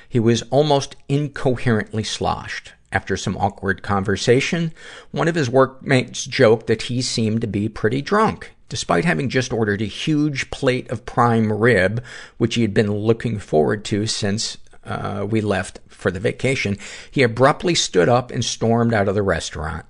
he 0.09 0.21
was 0.21 0.43
almost 0.51 0.97
incoherently 1.09 2.05
sloshed. 2.05 2.73
After 2.93 3.17
some 3.17 3.37
awkward 3.37 3.83
conversation, 3.83 4.73
one 5.11 5.27
of 5.27 5.35
his 5.35 5.51
workmates 5.51 6.25
joked 6.25 6.69
that 6.69 6.83
he 6.83 7.03
seemed 7.03 7.41
to 7.41 7.49
be 7.49 7.69
pretty 7.69 8.01
drunk. 8.01 8.54
Despite 8.75 9.05
having 9.05 9.29
just 9.29 9.53
ordered 9.53 9.83
a 9.83 9.85
huge 9.85 10.51
plate 10.51 10.91
of 10.91 11.07
prime 11.07 11.53
rib, 11.53 12.03
which 12.39 12.57
he 12.57 12.63
had 12.63 12.75
been 12.75 12.93
looking 12.93 13.39
forward 13.39 13.85
to 13.85 14.09
since 14.09 14.59
uh, 14.83 15.25
we 15.31 15.41
left 15.41 15.79
for 15.87 16.11
the 16.11 16.19
vacation, 16.19 16.77
he 17.09 17.23
abruptly 17.23 17.77
stood 17.77 18.09
up 18.09 18.33
and 18.33 18.45
stormed 18.45 18.93
out 18.93 19.07
of 19.07 19.15
the 19.15 19.23
restaurant. 19.23 19.87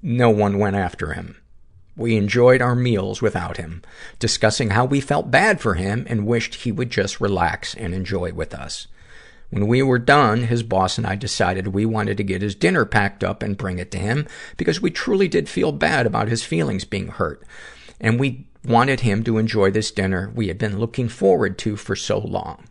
No 0.00 0.30
one 0.30 0.60
went 0.60 0.76
after 0.76 1.12
him. 1.14 1.38
We 1.96 2.16
enjoyed 2.16 2.62
our 2.62 2.76
meals 2.76 3.20
without 3.20 3.56
him, 3.56 3.82
discussing 4.20 4.70
how 4.70 4.84
we 4.84 5.00
felt 5.00 5.32
bad 5.32 5.60
for 5.60 5.74
him 5.74 6.06
and 6.08 6.24
wished 6.24 6.54
he 6.54 6.70
would 6.70 6.90
just 6.90 7.20
relax 7.20 7.74
and 7.74 7.92
enjoy 7.92 8.32
with 8.32 8.54
us. 8.54 8.86
When 9.50 9.66
we 9.66 9.82
were 9.82 9.98
done, 9.98 10.44
his 10.44 10.62
boss 10.62 10.98
and 10.98 11.06
I 11.06 11.16
decided 11.16 11.66
we 11.66 11.84
wanted 11.84 12.16
to 12.18 12.22
get 12.22 12.42
his 12.42 12.54
dinner 12.54 12.84
packed 12.84 13.24
up 13.24 13.42
and 13.42 13.56
bring 13.56 13.80
it 13.80 13.90
to 13.90 13.98
him 13.98 14.28
because 14.56 14.80
we 14.80 14.92
truly 14.92 15.26
did 15.26 15.48
feel 15.48 15.72
bad 15.72 16.06
about 16.06 16.28
his 16.28 16.44
feelings 16.44 16.84
being 16.84 17.08
hurt. 17.08 17.42
And 18.00 18.18
we 18.18 18.46
wanted 18.64 19.00
him 19.00 19.24
to 19.24 19.38
enjoy 19.38 19.70
this 19.70 19.90
dinner 19.90 20.30
we 20.34 20.48
had 20.48 20.58
been 20.58 20.78
looking 20.78 21.08
forward 21.08 21.58
to 21.58 21.76
for 21.76 21.96
so 21.96 22.18
long. 22.18 22.64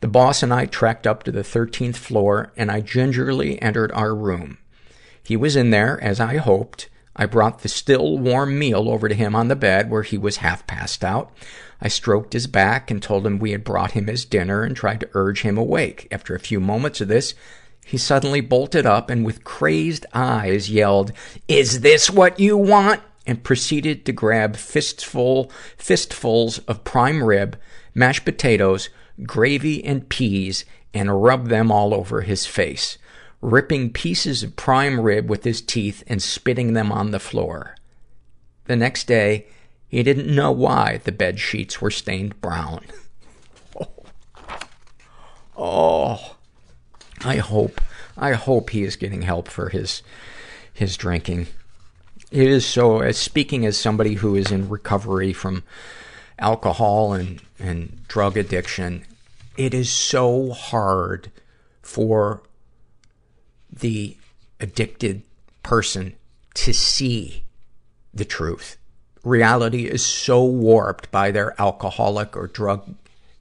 The 0.00 0.08
boss 0.08 0.42
and 0.42 0.52
I 0.52 0.66
trekked 0.66 1.06
up 1.06 1.22
to 1.24 1.32
the 1.32 1.42
13th 1.42 1.96
floor 1.96 2.52
and 2.56 2.70
I 2.70 2.80
gingerly 2.80 3.60
entered 3.60 3.92
our 3.92 4.14
room. 4.14 4.58
He 5.22 5.36
was 5.36 5.56
in 5.56 5.70
there, 5.70 6.02
as 6.02 6.18
I 6.20 6.38
hoped. 6.38 6.88
I 7.14 7.26
brought 7.26 7.60
the 7.60 7.68
still 7.68 8.18
warm 8.18 8.58
meal 8.58 8.88
over 8.88 9.08
to 9.08 9.14
him 9.14 9.34
on 9.34 9.48
the 9.48 9.56
bed 9.56 9.90
where 9.90 10.02
he 10.02 10.16
was 10.16 10.38
half 10.38 10.66
passed 10.66 11.04
out. 11.04 11.30
I 11.80 11.88
stroked 11.88 12.32
his 12.32 12.46
back 12.46 12.90
and 12.90 13.02
told 13.02 13.26
him 13.26 13.38
we 13.38 13.52
had 13.52 13.64
brought 13.64 13.92
him 13.92 14.06
his 14.06 14.24
dinner 14.24 14.62
and 14.62 14.74
tried 14.74 15.00
to 15.00 15.10
urge 15.14 15.42
him 15.42 15.58
awake. 15.58 16.08
After 16.10 16.34
a 16.34 16.40
few 16.40 16.60
moments 16.60 17.00
of 17.00 17.08
this, 17.08 17.34
he 17.84 17.98
suddenly 17.98 18.40
bolted 18.40 18.86
up 18.86 19.10
and 19.10 19.24
with 19.24 19.44
crazed 19.44 20.06
eyes 20.14 20.70
yelled, 20.70 21.12
Is 21.48 21.80
this 21.80 22.10
what 22.10 22.38
you 22.38 22.56
want? 22.56 23.02
And 23.26 23.44
proceeded 23.44 24.04
to 24.06 24.12
grab 24.12 24.56
fistful, 24.56 25.50
fistfuls 25.76 26.58
of 26.60 26.84
prime 26.84 27.22
rib, 27.22 27.58
mashed 27.94 28.24
potatoes, 28.24 28.88
gravy, 29.24 29.84
and 29.84 30.08
peas 30.08 30.64
and 30.92 31.22
rub 31.22 31.48
them 31.48 31.70
all 31.70 31.94
over 31.94 32.22
his 32.22 32.46
face, 32.46 32.98
ripping 33.40 33.92
pieces 33.92 34.42
of 34.42 34.56
prime 34.56 35.00
rib 35.00 35.28
with 35.28 35.44
his 35.44 35.60
teeth 35.60 36.02
and 36.06 36.22
spitting 36.22 36.72
them 36.72 36.90
on 36.90 37.10
the 37.10 37.20
floor. 37.20 37.76
The 38.64 38.76
next 38.76 39.06
day, 39.06 39.46
he 39.88 40.02
didn't 40.02 40.34
know 40.34 40.52
why 40.52 41.00
the 41.04 41.12
bed 41.12 41.40
sheets 41.40 41.80
were 41.80 41.90
stained 41.90 42.40
brown. 42.40 42.84
oh. 43.78 43.88
oh. 45.56 46.36
I 47.22 47.36
hope, 47.36 47.80
I 48.16 48.32
hope 48.32 48.70
he 48.70 48.82
is 48.82 48.96
getting 48.96 49.22
help 49.22 49.48
for 49.48 49.68
his, 49.68 50.02
his 50.72 50.96
drinking. 50.96 51.48
It 52.30 52.46
is 52.46 52.64
so, 52.64 53.00
as 53.00 53.18
speaking 53.18 53.66
as 53.66 53.76
somebody 53.76 54.14
who 54.14 54.36
is 54.36 54.52
in 54.52 54.68
recovery 54.68 55.32
from 55.32 55.64
alcohol 56.38 57.12
and, 57.12 57.42
and 57.58 58.06
drug 58.06 58.36
addiction, 58.36 59.04
it 59.56 59.74
is 59.74 59.90
so 59.90 60.50
hard 60.52 61.32
for 61.82 62.42
the 63.72 64.16
addicted 64.60 65.22
person 65.62 66.14
to 66.54 66.72
see 66.72 67.42
the 68.14 68.24
truth. 68.24 68.76
Reality 69.24 69.86
is 69.86 70.04
so 70.04 70.44
warped 70.44 71.10
by 71.10 71.30
their 71.30 71.60
alcoholic 71.60 72.36
or 72.36 72.46
drug 72.46 72.94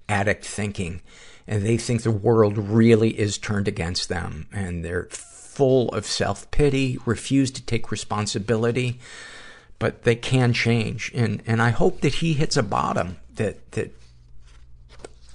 addict 0.07 0.43
thinking, 0.43 1.01
and 1.47 1.63
they 1.63 1.77
think 1.77 2.01
the 2.01 2.11
world 2.11 2.57
really 2.57 3.17
is 3.19 3.37
turned 3.37 3.67
against 3.67 4.09
them, 4.09 4.47
and 4.51 4.83
they're 4.83 5.09
full 5.59 5.89
of 5.89 6.05
self-pity, 6.05 6.97
refuse 7.05 7.51
to 7.51 7.61
take 7.61 7.91
responsibility, 7.91 8.97
but 9.77 10.03
they 10.03 10.15
can 10.15 10.53
change. 10.53 11.11
And, 11.13 11.43
and 11.45 11.61
I 11.61 11.71
hope 11.71 11.99
that 11.99 12.13
he 12.15 12.31
hits 12.31 12.55
a 12.55 12.63
bottom 12.63 13.17
that, 13.35 13.73
that 13.73 13.93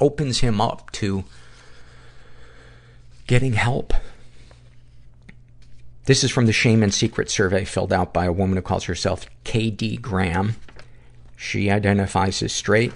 opens 0.01 0.39
him 0.41 0.63
up 0.63 0.91
to 0.93 1.25
getting 3.27 3.53
help. 3.53 3.93
This 6.07 6.25
is 6.25 6.31
from 6.31 6.47
the 6.47 6.55
Shame 6.55 6.83
and 6.83 6.95
Secret 6.95 7.29
survey 7.31 7.67
filled 7.67 7.93
out 7.93 8.15
by 8.15 8.25
a 8.25 8.33
woman 8.33 8.57
who 8.57 8.63
calls 8.63 8.85
herself 8.85 9.27
KD 9.45 10.01
Graham. 10.01 10.57
She 11.37 11.71
identifies 11.71 12.43
as 12.43 12.55
straight. 12.55 12.95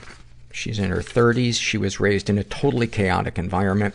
She's 0.50 0.78
in 0.78 0.88
her 0.88 1.02
30s. 1.02 1.60
She 1.60 1.76
was 1.76 2.00
raised 2.00 2.30
in 2.30 2.38
a 2.38 2.44
totally 2.44 2.86
chaotic 2.86 3.36
environment 3.36 3.94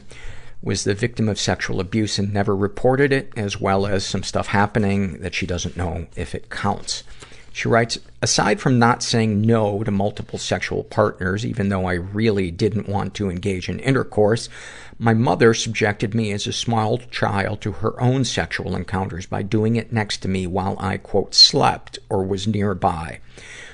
was 0.63 0.86
the 0.86 0.95
victim 0.95 1.28
of 1.28 1.38
sexual 1.38 1.80
abuse 1.80 2.17
and 2.17 2.34
never 2.34 2.56
reported 2.56 3.12
it, 3.12 3.32
as 3.36 3.60
well 3.60 3.86
as 3.86 4.06
some 4.06 4.23
stuff 4.23 4.47
happening 4.47 5.19
that 5.19 5.36
she 5.36 5.45
doesn't 5.45 5.78
know 5.78 6.08
if 6.15 6.34
it 6.34 6.49
counts. 6.49 7.04
She 7.52 7.67
writes, 7.67 7.99
aside 8.21 8.60
from 8.60 8.80
not 8.80 9.04
saying 9.04 9.41
no 9.41 9.84
to 9.84 9.91
multiple 9.91 10.39
sexual 10.39 10.84
partners, 10.84 11.45
even 11.45 11.69
though 11.69 11.86
I 11.86 11.93
really 11.93 12.49
didn't 12.49 12.89
want 12.89 13.13
to 13.15 13.30
engage 13.30 13.69
in 13.69 13.80
intercourse, 13.80 14.49
my 14.97 15.13
mother 15.13 15.54
subjected 15.54 16.15
me 16.15 16.32
as 16.32 16.47
a 16.47 16.54
small 16.54 16.97
child 16.97 17.62
to 17.62 17.73
her 17.73 18.02
own 18.02 18.26
sexual 18.26 18.76
encounters 18.76 19.28
by 19.28 19.43
doing 19.43 19.76
it 19.76 19.93
next 19.93 20.20
to 20.20 20.28
me 20.28 20.47
while 20.47 20.78
I, 20.80 20.97
quote, 20.97 21.36
slept 21.36 21.99
or 22.09 22.24
was 22.24 22.47
nearby. 22.47 23.20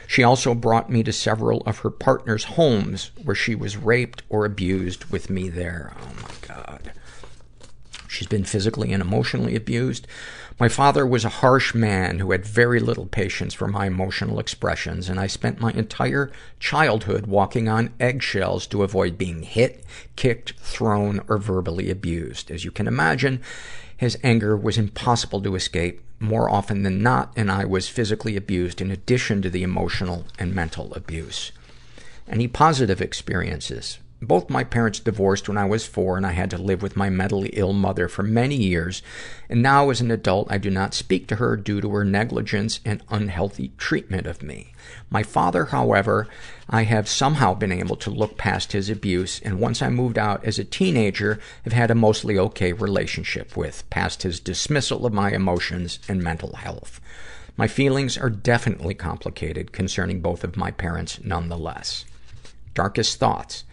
She 0.09 0.23
also 0.23 0.55
brought 0.55 0.89
me 0.89 1.03
to 1.03 1.13
several 1.13 1.61
of 1.67 1.77
her 1.79 1.91
partner's 1.91 2.45
homes 2.45 3.11
where 3.23 3.35
she 3.35 3.53
was 3.53 3.77
raped 3.77 4.23
or 4.27 4.43
abused 4.43 5.05
with 5.11 5.29
me 5.29 5.49
there. 5.49 5.93
Oh 6.01 6.13
my 6.23 6.47
God. 6.47 6.93
She's 8.07 8.25
been 8.25 8.43
physically 8.43 8.91
and 8.91 9.03
emotionally 9.03 9.55
abused. 9.55 10.07
My 10.59 10.67
father 10.67 11.05
was 11.05 11.25
a 11.25 11.29
harsh 11.29 11.75
man 11.75 12.17
who 12.17 12.31
had 12.31 12.43
very 12.43 12.79
little 12.79 13.05
patience 13.05 13.53
for 13.53 13.67
my 13.67 13.85
emotional 13.85 14.39
expressions, 14.39 15.09
and 15.09 15.19
I 15.19 15.27
spent 15.27 15.61
my 15.61 15.73
entire 15.73 16.31
childhood 16.59 17.27
walking 17.27 17.69
on 17.69 17.93
eggshells 17.99 18.65
to 18.67 18.81
avoid 18.81 19.15
being 19.15 19.43
hit, 19.43 19.85
kicked, 20.15 20.53
thrown, 20.53 21.21
or 21.27 21.37
verbally 21.37 21.91
abused. 21.91 22.49
As 22.49 22.65
you 22.65 22.71
can 22.71 22.87
imagine, 22.87 23.43
his 23.95 24.17
anger 24.23 24.57
was 24.57 24.79
impossible 24.79 25.43
to 25.43 25.53
escape, 25.53 26.01
more 26.19 26.49
often 26.49 26.83
than 26.83 27.01
not, 27.01 27.31
and 27.35 27.51
I 27.51 27.65
was 27.65 27.87
physically 27.87 28.35
abused 28.35 28.81
in 28.81 28.91
addition 28.91 29.41
to 29.41 29.49
the 29.49 29.63
emotional 29.63 30.25
and 30.37 30.53
mental 30.53 30.93
abuse. 30.93 31.51
Any 32.27 32.47
positive 32.47 33.01
experiences? 33.01 33.99
Both 34.21 34.49
my 34.49 34.65
parents 34.65 34.99
divorced 34.99 35.47
when 35.47 35.57
I 35.57 35.63
was 35.63 35.85
four, 35.85 36.17
and 36.17 36.25
I 36.25 36.33
had 36.33 36.49
to 36.49 36.57
live 36.57 36.81
with 36.81 36.97
my 36.97 37.09
mentally 37.09 37.51
ill 37.53 37.71
mother 37.71 38.09
for 38.09 38.21
many 38.21 38.57
years. 38.57 39.01
And 39.47 39.61
now, 39.61 39.89
as 39.89 40.01
an 40.01 40.11
adult, 40.11 40.51
I 40.51 40.57
do 40.57 40.69
not 40.69 40.93
speak 40.93 41.27
to 41.27 41.37
her 41.37 41.55
due 41.55 41.79
to 41.79 41.89
her 41.91 42.03
negligence 42.03 42.81
and 42.83 43.01
unhealthy 43.09 43.71
treatment 43.77 44.27
of 44.27 44.43
me. 44.43 44.73
My 45.09 45.23
father, 45.23 45.65
however, 45.65 46.27
I 46.69 46.83
have 46.83 47.07
somehow 47.07 47.53
been 47.53 47.71
able 47.71 47.95
to 47.95 48.09
look 48.09 48.37
past 48.37 48.73
his 48.73 48.89
abuse, 48.89 49.39
and 49.39 49.59
once 49.59 49.81
I 49.81 49.89
moved 49.89 50.17
out 50.17 50.43
as 50.43 50.59
a 50.59 50.65
teenager, 50.65 51.39
have 51.63 51.73
had 51.73 51.89
a 51.89 51.95
mostly 51.95 52.37
okay 52.37 52.73
relationship 52.73 53.55
with, 53.55 53.89
past 53.89 54.23
his 54.23 54.41
dismissal 54.41 55.05
of 55.05 55.13
my 55.13 55.31
emotions 55.31 55.97
and 56.09 56.21
mental 56.21 56.57
health. 56.57 56.99
My 57.55 57.67
feelings 57.67 58.17
are 58.17 58.29
definitely 58.29 58.95
complicated 58.95 59.71
concerning 59.71 60.19
both 60.19 60.43
of 60.43 60.57
my 60.57 60.71
parents 60.71 61.21
nonetheless. 61.23 62.03
Darkest 62.73 63.17
thoughts. 63.17 63.63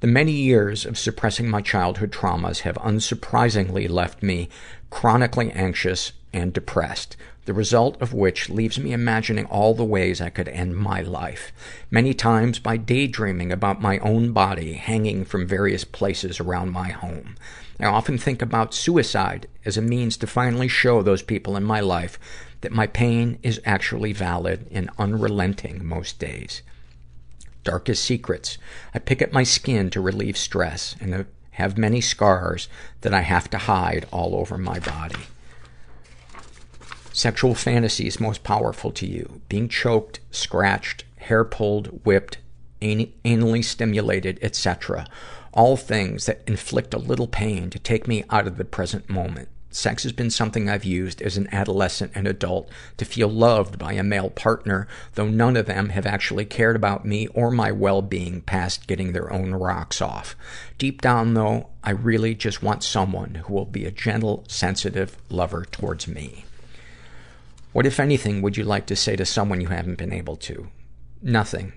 The 0.00 0.06
many 0.06 0.32
years 0.32 0.86
of 0.86 0.96
suppressing 0.96 1.50
my 1.50 1.60
childhood 1.60 2.10
traumas 2.10 2.60
have 2.60 2.76
unsurprisingly 2.76 3.86
left 3.86 4.22
me 4.22 4.48
chronically 4.88 5.52
anxious 5.52 6.12
and 6.32 6.54
depressed, 6.54 7.18
the 7.44 7.52
result 7.52 8.00
of 8.00 8.14
which 8.14 8.48
leaves 8.48 8.78
me 8.78 8.94
imagining 8.94 9.44
all 9.44 9.74
the 9.74 9.84
ways 9.84 10.22
I 10.22 10.30
could 10.30 10.48
end 10.48 10.78
my 10.78 11.02
life. 11.02 11.52
Many 11.90 12.14
times 12.14 12.58
by 12.58 12.78
daydreaming 12.78 13.52
about 13.52 13.82
my 13.82 13.98
own 13.98 14.32
body 14.32 14.72
hanging 14.72 15.26
from 15.26 15.46
various 15.46 15.84
places 15.84 16.40
around 16.40 16.70
my 16.70 16.88
home. 16.88 17.34
I 17.78 17.84
often 17.84 18.16
think 18.16 18.40
about 18.40 18.72
suicide 18.72 19.48
as 19.66 19.76
a 19.76 19.82
means 19.82 20.16
to 20.18 20.26
finally 20.26 20.68
show 20.68 21.02
those 21.02 21.22
people 21.22 21.58
in 21.58 21.64
my 21.64 21.80
life 21.80 22.18
that 22.62 22.72
my 22.72 22.86
pain 22.86 23.38
is 23.42 23.60
actually 23.66 24.14
valid 24.14 24.66
and 24.70 24.88
unrelenting 24.98 25.84
most 25.84 26.18
days 26.18 26.62
darkest 27.64 28.04
secrets. 28.04 28.58
I 28.94 28.98
pick 28.98 29.20
at 29.22 29.32
my 29.32 29.42
skin 29.42 29.90
to 29.90 30.00
relieve 30.00 30.36
stress 30.36 30.96
and 31.00 31.26
have 31.52 31.78
many 31.78 32.00
scars 32.00 32.68
that 33.02 33.14
I 33.14 33.20
have 33.20 33.50
to 33.50 33.58
hide 33.58 34.06
all 34.10 34.34
over 34.34 34.56
my 34.56 34.78
body. 34.78 35.20
Sexual 37.12 37.54
fantasies 37.54 38.20
most 38.20 38.44
powerful 38.44 38.92
to 38.92 39.06
you. 39.06 39.40
Being 39.48 39.68
choked, 39.68 40.20
scratched, 40.30 41.04
hair 41.16 41.44
pulled, 41.44 42.04
whipped, 42.04 42.38
an- 42.80 43.12
anally 43.24 43.64
stimulated, 43.64 44.38
etc. 44.40 45.06
All 45.52 45.76
things 45.76 46.26
that 46.26 46.42
inflict 46.46 46.94
a 46.94 46.98
little 46.98 47.26
pain 47.26 47.68
to 47.70 47.78
take 47.78 48.08
me 48.08 48.24
out 48.30 48.46
of 48.46 48.56
the 48.56 48.64
present 48.64 49.10
moment. 49.10 49.48
Sex 49.72 50.02
has 50.02 50.12
been 50.12 50.30
something 50.30 50.68
I've 50.68 50.84
used 50.84 51.22
as 51.22 51.36
an 51.36 51.48
adolescent 51.52 52.10
and 52.16 52.26
adult 52.26 52.68
to 52.96 53.04
feel 53.04 53.28
loved 53.28 53.78
by 53.78 53.92
a 53.92 54.02
male 54.02 54.28
partner, 54.28 54.88
though 55.14 55.28
none 55.28 55.56
of 55.56 55.66
them 55.66 55.90
have 55.90 56.06
actually 56.06 56.44
cared 56.44 56.74
about 56.74 57.04
me 57.04 57.28
or 57.28 57.52
my 57.52 57.70
well-being 57.70 58.40
past 58.40 58.88
getting 58.88 59.12
their 59.12 59.32
own 59.32 59.54
rocks 59.54 60.02
off. 60.02 60.34
Deep 60.76 61.00
down, 61.00 61.34
though, 61.34 61.68
I 61.84 61.90
really 61.90 62.34
just 62.34 62.64
want 62.64 62.82
someone 62.82 63.36
who 63.46 63.54
will 63.54 63.64
be 63.64 63.84
a 63.84 63.92
gentle, 63.92 64.44
sensitive 64.48 65.16
lover 65.28 65.64
towards 65.64 66.08
me. 66.08 66.44
What, 67.72 67.86
if 67.86 68.00
anything, 68.00 68.42
would 68.42 68.56
you 68.56 68.64
like 68.64 68.86
to 68.86 68.96
say 68.96 69.14
to 69.14 69.24
someone 69.24 69.60
you 69.60 69.68
haven't 69.68 69.98
been 69.98 70.12
able 70.12 70.36
to? 70.38 70.68
Nothing. 71.22 71.74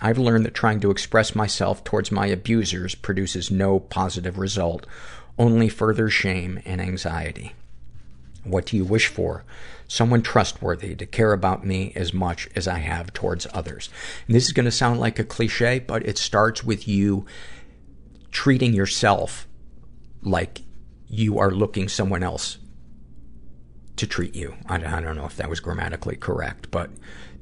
I've 0.00 0.16
learned 0.16 0.46
that 0.46 0.54
trying 0.54 0.80
to 0.80 0.90
express 0.90 1.34
myself 1.34 1.84
towards 1.84 2.10
my 2.10 2.26
abusers 2.26 2.94
produces 2.94 3.50
no 3.50 3.80
positive 3.80 4.38
result 4.38 4.86
only 5.38 5.68
further 5.68 6.08
shame 6.08 6.60
and 6.64 6.80
anxiety. 6.80 7.54
What 8.44 8.66
do 8.66 8.76
you 8.76 8.84
wish 8.84 9.08
for? 9.08 9.44
Someone 9.86 10.22
trustworthy 10.22 10.94
to 10.94 11.06
care 11.06 11.32
about 11.32 11.64
me 11.64 11.92
as 11.94 12.12
much 12.12 12.48
as 12.54 12.68
I 12.68 12.78
have 12.78 13.12
towards 13.12 13.46
others. 13.52 13.88
And 14.26 14.34
this 14.34 14.46
is 14.46 14.52
going 14.52 14.64
to 14.64 14.70
sound 14.70 15.00
like 15.00 15.18
a 15.18 15.24
cliche, 15.24 15.78
but 15.78 16.06
it 16.06 16.18
starts 16.18 16.64
with 16.64 16.86
you 16.86 17.26
treating 18.30 18.74
yourself 18.74 19.46
like 20.22 20.62
you 21.08 21.38
are 21.38 21.50
looking 21.50 21.88
someone 21.88 22.22
else 22.22 22.58
to 23.96 24.06
treat 24.06 24.34
you. 24.34 24.54
I, 24.66 24.76
I 24.76 25.00
don't 25.00 25.16
know 25.16 25.26
if 25.26 25.36
that 25.36 25.50
was 25.50 25.60
grammatically 25.60 26.16
correct, 26.16 26.70
but 26.70 26.90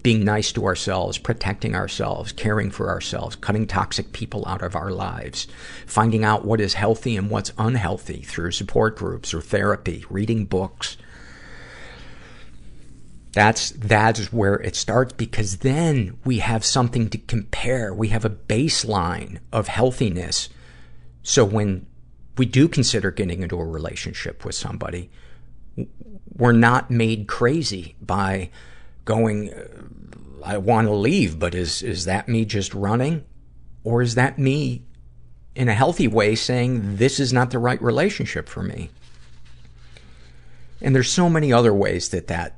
being 0.06 0.24
nice 0.24 0.52
to 0.52 0.64
ourselves, 0.64 1.18
protecting 1.18 1.74
ourselves, 1.74 2.30
caring 2.30 2.70
for 2.70 2.88
ourselves, 2.90 3.34
cutting 3.34 3.66
toxic 3.66 4.12
people 4.12 4.46
out 4.46 4.62
of 4.62 4.76
our 4.76 4.92
lives, 4.92 5.48
finding 5.84 6.22
out 6.22 6.44
what 6.44 6.60
is 6.60 6.74
healthy 6.74 7.16
and 7.16 7.28
what's 7.28 7.52
unhealthy 7.58 8.22
through 8.22 8.52
support 8.52 8.96
groups 8.96 9.34
or 9.34 9.40
therapy, 9.40 10.04
reading 10.08 10.44
books. 10.44 10.96
That's, 13.32 13.70
that's 13.70 14.32
where 14.32 14.54
it 14.54 14.76
starts 14.76 15.12
because 15.12 15.56
then 15.56 16.16
we 16.24 16.38
have 16.38 16.64
something 16.64 17.10
to 17.10 17.18
compare. 17.18 17.92
We 17.92 18.10
have 18.10 18.24
a 18.24 18.30
baseline 18.30 19.40
of 19.52 19.66
healthiness. 19.66 20.48
So 21.24 21.44
when 21.44 21.84
we 22.38 22.46
do 22.46 22.68
consider 22.68 23.10
getting 23.10 23.42
into 23.42 23.58
a 23.58 23.66
relationship 23.66 24.44
with 24.44 24.54
somebody, 24.54 25.10
we're 26.32 26.52
not 26.52 26.92
made 26.92 27.26
crazy 27.26 27.96
by 28.00 28.50
going, 29.06 29.54
uh, 29.54 29.64
I 30.46 30.58
want 30.58 30.86
to 30.86 30.94
leave, 30.94 31.40
but 31.40 31.56
is, 31.56 31.82
is 31.82 32.04
that 32.04 32.28
me 32.28 32.44
just 32.44 32.72
running? 32.72 33.24
Or 33.82 34.00
is 34.00 34.14
that 34.14 34.38
me 34.38 34.84
in 35.56 35.68
a 35.68 35.74
healthy 35.74 36.06
way 36.06 36.36
saying 36.36 36.96
this 36.96 37.18
is 37.18 37.32
not 37.32 37.50
the 37.50 37.58
right 37.58 37.82
relationship 37.82 38.48
for 38.48 38.62
me? 38.62 38.90
And 40.80 40.94
there's 40.94 41.10
so 41.10 41.28
many 41.28 41.52
other 41.52 41.74
ways 41.74 42.10
that 42.10 42.28
that 42.28 42.56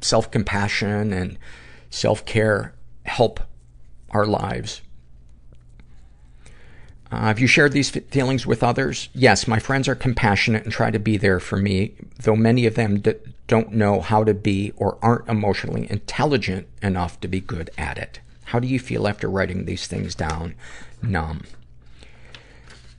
self-compassion 0.00 1.12
and 1.12 1.38
self-care 1.90 2.74
help 3.04 3.40
our 4.10 4.26
lives. 4.26 4.82
Uh, 7.10 7.22
have 7.22 7.40
you 7.40 7.46
shared 7.48 7.72
these 7.72 7.90
feelings 7.90 8.46
with 8.46 8.62
others? 8.62 9.08
Yes, 9.12 9.48
my 9.48 9.58
friends 9.58 9.88
are 9.88 9.94
compassionate 9.96 10.62
and 10.64 10.72
try 10.72 10.90
to 10.90 10.98
be 10.98 11.16
there 11.16 11.40
for 11.40 11.56
me, 11.56 11.94
though 12.20 12.36
many 12.36 12.66
of 12.66 12.74
them 12.74 13.00
d- 13.00 13.14
don't 13.48 13.72
know 13.72 14.00
how 14.00 14.22
to 14.22 14.34
be 14.34 14.72
or 14.76 14.98
aren't 15.02 15.28
emotionally 15.28 15.90
intelligent 15.90 16.68
enough 16.82 17.18
to 17.20 17.26
be 17.26 17.40
good 17.40 17.70
at 17.76 17.98
it. 17.98 18.20
How 18.44 18.60
do 18.60 18.68
you 18.68 18.78
feel 18.78 19.08
after 19.08 19.28
writing 19.28 19.64
these 19.64 19.86
things 19.86 20.14
down? 20.14 20.54
Numb. 21.02 21.42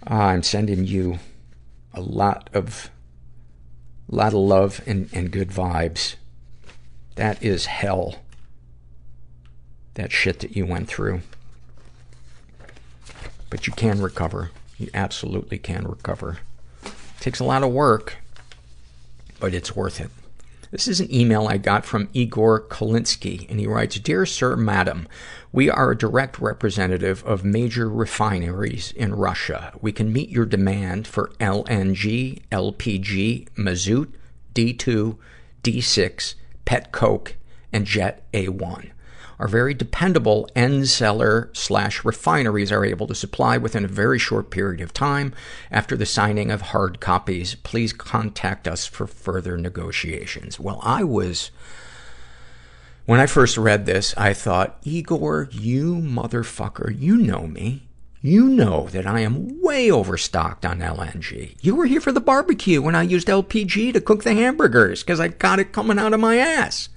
Uh, 0.10 0.16
I'm 0.16 0.44
sending 0.44 0.86
you 0.86 1.20
a 1.94 2.02
lot 2.02 2.50
of, 2.54 2.90
lot 4.10 4.34
of 4.34 4.40
love 4.40 4.82
and, 4.88 5.08
and 5.14 5.32
good 5.32 5.50
vibes. 5.50 6.16
That 7.16 7.42
is 7.44 7.68
hell. 7.68 8.16
That 9.94 10.12
shit 10.12 10.40
that 10.40 10.56
you 10.56 10.66
went 10.66 10.88
through. 10.88 11.22
But 13.50 13.68
you 13.68 13.74
can 13.74 14.02
recover. 14.02 14.52
You 14.78 14.90
absolutely 14.94 15.60
can 15.60 15.88
recover. 15.88 16.40
It 16.84 16.94
takes 17.20 17.40
a 17.40 17.44
lot 17.44 17.64
of 17.64 17.72
work, 17.72 18.18
but 19.40 19.54
it's 19.54 19.76
worth 19.76 20.00
it. 20.00 20.10
This 20.72 20.88
is 20.88 21.00
an 21.00 21.12
email 21.12 21.48
I 21.48 21.58
got 21.58 21.84
from 21.84 22.10
Igor 22.14 22.62
Kolinsky, 22.68 23.50
and 23.50 23.60
he 23.60 23.66
writes, 23.66 23.98
Dear 23.98 24.28
Sir, 24.28 24.56
Madam, 24.56 25.08
we 25.52 25.68
are 25.68 25.90
a 25.90 25.98
direct 25.98 26.38
representative 26.38 27.24
of 27.26 27.44
major 27.44 27.90
refineries 27.90 28.92
in 28.92 29.16
Russia. 29.16 29.74
We 29.82 29.92
can 29.92 30.14
meet 30.14 30.30
your 30.30 30.46
demand 30.46 31.08
for 31.08 31.32
LNG, 31.40 32.44
LPG, 32.52 33.50
mazout, 33.58 34.14
D2, 34.54 35.18
D6, 35.64 36.36
pet 36.66 36.92
coke, 36.92 37.38
and 37.74 37.86
jet 37.88 38.32
A1 38.32 38.92
are 39.40 39.48
very 39.48 39.74
dependable 39.74 40.50
end 40.56 40.88
seller 40.90 41.50
slash 41.54 42.04
refineries 42.04 42.72
are 42.72 42.84
able 42.84 43.08
to 43.08 43.16
supply 43.16 43.58
within 43.58 43.86
a 43.86 43.88
very 43.88 44.20
short 44.20 44.52
period 44.52 44.82
of 44.82 44.94
time 44.94 45.34
after 45.72 45.96
the 45.96 46.06
signing 46.06 46.52
of 46.52 46.62
hard 46.62 47.00
copies. 47.00 47.56
Please 47.56 47.94
contact 47.94 48.68
us 48.68 48.86
for 48.86 49.08
further 49.08 49.58
negotiations. 49.58 50.60
Well, 50.60 50.82
I 50.84 51.04
was, 51.06 51.52
when 53.06 53.22
I 53.22 53.26
first 53.26 53.58
read 53.58 53.86
this, 53.86 54.14
I 54.18 54.34
thought, 54.34 54.78
Igor, 54.84 55.48
you 55.52 55.96
motherfucker, 55.96 56.94
you 57.00 57.16
know 57.16 57.48
me. 57.48 57.84
You 58.22 58.50
know 58.50 58.88
that 58.88 59.08
I 59.08 59.22
am 59.22 59.62
way 59.62 59.90
overstocked 59.90 60.66
on 60.66 60.80
LNG. 60.80 61.56
You 61.62 61.74
were 61.74 61.86
here 61.86 62.02
for 62.02 62.12
the 62.12 62.20
barbecue 62.20 62.82
when 62.82 62.94
I 62.94 63.04
used 63.04 63.30
LPG 63.30 63.94
to 63.94 64.02
cook 64.02 64.24
the 64.24 64.34
hamburgers 64.34 65.02
because 65.02 65.22
I 65.22 65.30
got 65.30 65.60
it 65.60 65.72
coming 65.72 65.98
out 65.98 66.12
of 66.12 66.20
my 66.20 66.36
ass. 66.36 66.90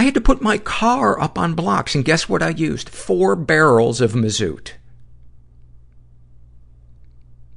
I 0.00 0.04
had 0.04 0.14
to 0.14 0.20
put 0.22 0.40
my 0.40 0.56
car 0.56 1.20
up 1.20 1.38
on 1.38 1.52
blocks, 1.52 1.94
and 1.94 2.02
guess 2.02 2.26
what 2.26 2.42
I 2.42 2.48
used? 2.48 2.88
Four 2.88 3.36
barrels 3.36 4.00
of 4.00 4.12
mazout. 4.12 4.72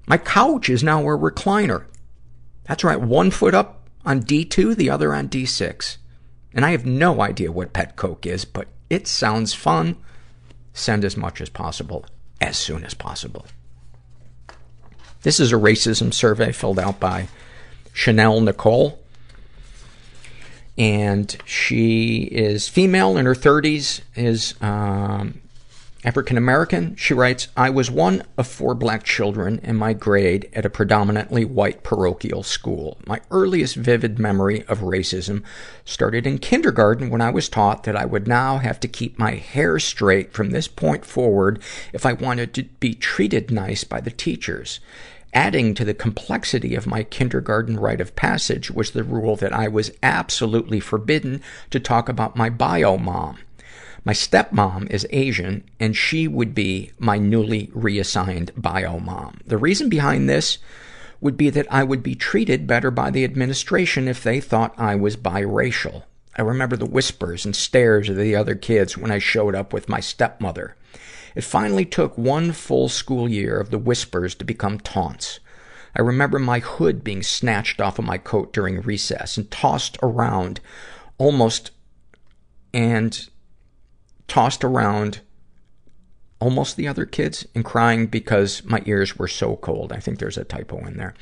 My 0.07 0.17
couch 0.17 0.67
is 0.67 0.83
now 0.83 1.03
a 1.03 1.17
recliner. 1.17 1.85
That's 2.65 2.83
right, 2.83 2.99
one 2.99 3.31
foot 3.31 3.53
up 3.53 3.87
on 4.03 4.23
D2, 4.23 4.75
the 4.75 4.89
other 4.89 5.15
on 5.15 5.29
D6. 5.29 5.95
And 6.53 6.65
I 6.65 6.71
have 6.71 6.85
no 6.85 7.21
idea 7.21 7.49
what 7.49 7.71
pet 7.71 7.95
coke 7.95 8.25
is, 8.25 8.43
but 8.43 8.67
it 8.89 9.07
sounds 9.07 9.53
fun. 9.53 9.95
Send 10.73 11.05
as 11.05 11.15
much 11.15 11.39
as 11.39 11.47
possible, 11.47 12.05
as 12.41 12.57
soon 12.57 12.83
as 12.83 12.93
possible. 12.93 13.47
This 15.21 15.39
is 15.39 15.53
a 15.53 15.55
racism 15.55 16.13
survey 16.13 16.51
filled 16.51 16.79
out 16.79 16.99
by 16.99 17.29
Chanel 17.93 18.41
Nicole. 18.41 18.99
And 20.77 21.35
she 21.45 22.23
is 22.23 22.67
female 22.67 23.17
in 23.17 23.25
her 23.25 23.35
30s, 23.35 24.01
is 24.15 24.55
um, 24.59 25.39
African 26.05 26.35
American. 26.35 26.95
She 26.95 27.13
writes, 27.13 27.47
I 27.55 27.69
was 27.69 27.89
one 27.89 28.23
of 28.37 28.47
four 28.47 28.75
black 28.75 29.03
children 29.03 29.59
in 29.63 29.77
my 29.77 29.93
grade 29.93 30.49
at 30.53 30.65
a 30.65 30.69
predominantly 30.69 31.45
white 31.45 31.83
parochial 31.83 32.43
school. 32.43 32.97
My 33.07 33.21
earliest 33.31 33.75
vivid 33.75 34.19
memory 34.19 34.65
of 34.67 34.79
racism 34.79 35.43
started 35.85 36.27
in 36.27 36.39
kindergarten 36.39 37.09
when 37.09 37.21
I 37.21 37.29
was 37.29 37.47
taught 37.47 37.83
that 37.83 37.95
I 37.95 38.05
would 38.05 38.27
now 38.27 38.57
have 38.57 38.79
to 38.81 38.87
keep 38.87 39.17
my 39.17 39.35
hair 39.35 39.79
straight 39.79 40.33
from 40.33 40.49
this 40.49 40.67
point 40.67 41.05
forward 41.05 41.61
if 41.93 42.05
I 42.05 42.13
wanted 42.13 42.53
to 42.55 42.63
be 42.63 42.93
treated 42.93 43.49
nice 43.49 43.83
by 43.85 44.01
the 44.01 44.11
teachers. 44.11 44.81
Adding 45.33 45.73
to 45.75 45.85
the 45.85 45.95
complexity 45.95 46.75
of 46.75 46.85
my 46.85 47.03
kindergarten 47.03 47.79
rite 47.79 48.01
of 48.01 48.15
passage 48.15 48.69
was 48.69 48.91
the 48.91 49.03
rule 49.03 49.35
that 49.37 49.51
I 49.51 49.67
was 49.67 49.91
absolutely 50.03 50.79
forbidden 50.79 51.41
to 51.71 51.79
talk 51.79 52.07
about 52.07 52.35
my 52.35 52.49
bio 52.49 52.97
mom. 52.97 53.39
My 54.05 54.13
stepmom 54.13 54.91
is 54.91 55.07
Asian, 55.09 55.63
and 55.79 55.95
she 55.95 56.27
would 56.27 56.53
be 56.53 56.91
my 56.99 57.17
newly 57.17 57.71
reassigned 57.73 58.51
bio 58.55 58.99
mom. 58.99 59.39
The 59.47 59.57
reason 59.57 59.89
behind 59.89 60.29
this 60.29 60.59
would 61.19 61.37
be 61.37 61.49
that 61.49 61.71
I 61.71 61.83
would 61.83 62.03
be 62.03 62.15
treated 62.15 62.67
better 62.67 62.91
by 62.91 63.09
the 63.09 63.23
administration 63.23 64.07
if 64.07 64.21
they 64.21 64.39
thought 64.41 64.75
I 64.77 64.95
was 64.95 65.15
biracial. 65.15 66.03
I 66.35 66.41
remember 66.41 66.75
the 66.75 66.85
whispers 66.85 67.45
and 67.45 67.55
stares 67.55 68.09
of 68.09 68.17
the 68.17 68.35
other 68.35 68.55
kids 68.55 68.97
when 68.97 69.09
I 69.09 69.19
showed 69.19 69.55
up 69.55 69.71
with 69.71 69.87
my 69.87 69.99
stepmother. 69.99 70.75
It 71.35 71.43
finally 71.43 71.85
took 71.85 72.17
one 72.17 72.51
full 72.51 72.89
school 72.89 73.29
year 73.29 73.59
of 73.59 73.69
the 73.69 73.77
whispers 73.77 74.35
to 74.35 74.45
become 74.45 74.79
taunts. 74.79 75.39
I 75.95 76.01
remember 76.01 76.39
my 76.39 76.59
hood 76.59 77.03
being 77.03 77.23
snatched 77.23 77.79
off 77.79 77.99
of 77.99 78.05
my 78.05 78.17
coat 78.17 78.53
during 78.53 78.81
recess 78.81 79.37
and 79.37 79.49
tossed 79.51 79.97
around 80.01 80.59
almost 81.17 81.71
and 82.73 83.29
tossed 84.27 84.63
around 84.63 85.21
almost 86.39 86.75
the 86.75 86.87
other 86.87 87.05
kids 87.05 87.45
and 87.53 87.63
crying 87.63 88.07
because 88.07 88.63
my 88.65 88.81
ears 88.85 89.17
were 89.17 89.27
so 89.27 89.55
cold. 89.57 89.93
I 89.93 89.99
think 89.99 90.19
there's 90.19 90.37
a 90.37 90.43
typo 90.43 90.85
in 90.85 90.97
there. 90.97 91.13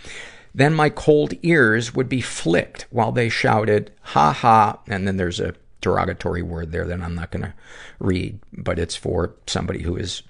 Then 0.54 0.74
my 0.74 0.90
cold 0.90 1.34
ears 1.44 1.94
would 1.94 2.10
be 2.10 2.22
flicked 2.22 2.88
while 2.90 3.12
they 3.12 3.30
shouted, 3.30 3.92
ha 4.02 4.34
ha, 4.34 4.80
and 4.88 5.08
then 5.08 5.18
there's 5.18 5.40
a 5.40 5.54
derogatory 5.82 6.42
word 6.42 6.72
there 6.72 6.86
that 6.86 7.02
I'm 7.02 7.16
not 7.16 7.32
going 7.32 7.44
to 7.44 7.54
read, 8.00 8.40
but 8.54 8.80
it's 8.80 8.96
for 8.96 9.36
somebody 9.48 9.82
who 9.82 9.96
is 9.98 10.24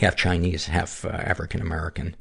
half 0.00 0.16
Chinese, 0.16 0.66
half 0.66 1.04
uh, 1.04 1.08
African 1.08 1.60
American. 1.60 2.16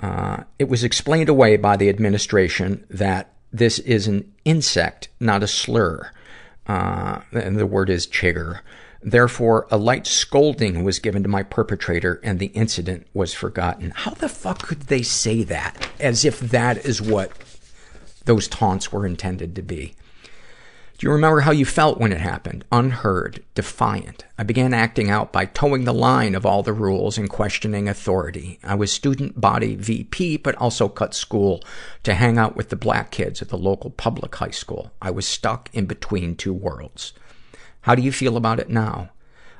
Uh, 0.00 0.44
it 0.58 0.68
was 0.68 0.82
explained 0.82 1.28
away 1.28 1.56
by 1.56 1.76
the 1.76 1.88
administration 1.88 2.84
that 2.90 3.32
this 3.52 3.78
is 3.80 4.06
an 4.06 4.32
insect, 4.44 5.08
not 5.20 5.42
a 5.42 5.48
slur. 5.48 6.10
Uh, 6.66 7.20
and 7.32 7.56
the 7.56 7.66
word 7.66 7.90
is 7.90 8.06
chigger. 8.06 8.60
Therefore, 9.02 9.66
a 9.70 9.76
light 9.76 10.06
scolding 10.06 10.84
was 10.84 11.00
given 11.00 11.22
to 11.24 11.28
my 11.28 11.42
perpetrator 11.42 12.20
and 12.22 12.38
the 12.38 12.46
incident 12.46 13.06
was 13.12 13.34
forgotten. 13.34 13.92
How 13.94 14.12
the 14.12 14.28
fuck 14.28 14.62
could 14.62 14.82
they 14.82 15.02
say 15.02 15.42
that? 15.44 15.88
As 15.98 16.24
if 16.24 16.38
that 16.38 16.84
is 16.86 17.02
what 17.02 17.32
those 18.24 18.46
taunts 18.46 18.92
were 18.92 19.04
intended 19.04 19.56
to 19.56 19.62
be. 19.62 19.94
Do 21.02 21.08
you 21.08 21.14
remember 21.14 21.40
how 21.40 21.50
you 21.50 21.64
felt 21.64 21.98
when 21.98 22.12
it 22.12 22.20
happened? 22.20 22.64
Unheard, 22.70 23.42
defiant. 23.56 24.24
I 24.38 24.44
began 24.44 24.72
acting 24.72 25.10
out 25.10 25.32
by 25.32 25.46
toeing 25.46 25.82
the 25.82 25.92
line 25.92 26.36
of 26.36 26.46
all 26.46 26.62
the 26.62 26.72
rules 26.72 27.18
and 27.18 27.28
questioning 27.28 27.88
authority. 27.88 28.60
I 28.62 28.76
was 28.76 28.92
student 28.92 29.40
body 29.40 29.74
VP, 29.74 30.36
but 30.36 30.54
also 30.58 30.88
cut 30.88 31.12
school 31.12 31.60
to 32.04 32.14
hang 32.14 32.38
out 32.38 32.54
with 32.54 32.68
the 32.68 32.76
black 32.76 33.10
kids 33.10 33.42
at 33.42 33.48
the 33.48 33.58
local 33.58 33.90
public 33.90 34.32
high 34.36 34.52
school. 34.52 34.92
I 35.02 35.10
was 35.10 35.26
stuck 35.26 35.68
in 35.72 35.86
between 35.86 36.36
two 36.36 36.54
worlds. 36.54 37.14
How 37.80 37.96
do 37.96 38.02
you 38.02 38.12
feel 38.12 38.36
about 38.36 38.60
it 38.60 38.70
now? 38.70 39.10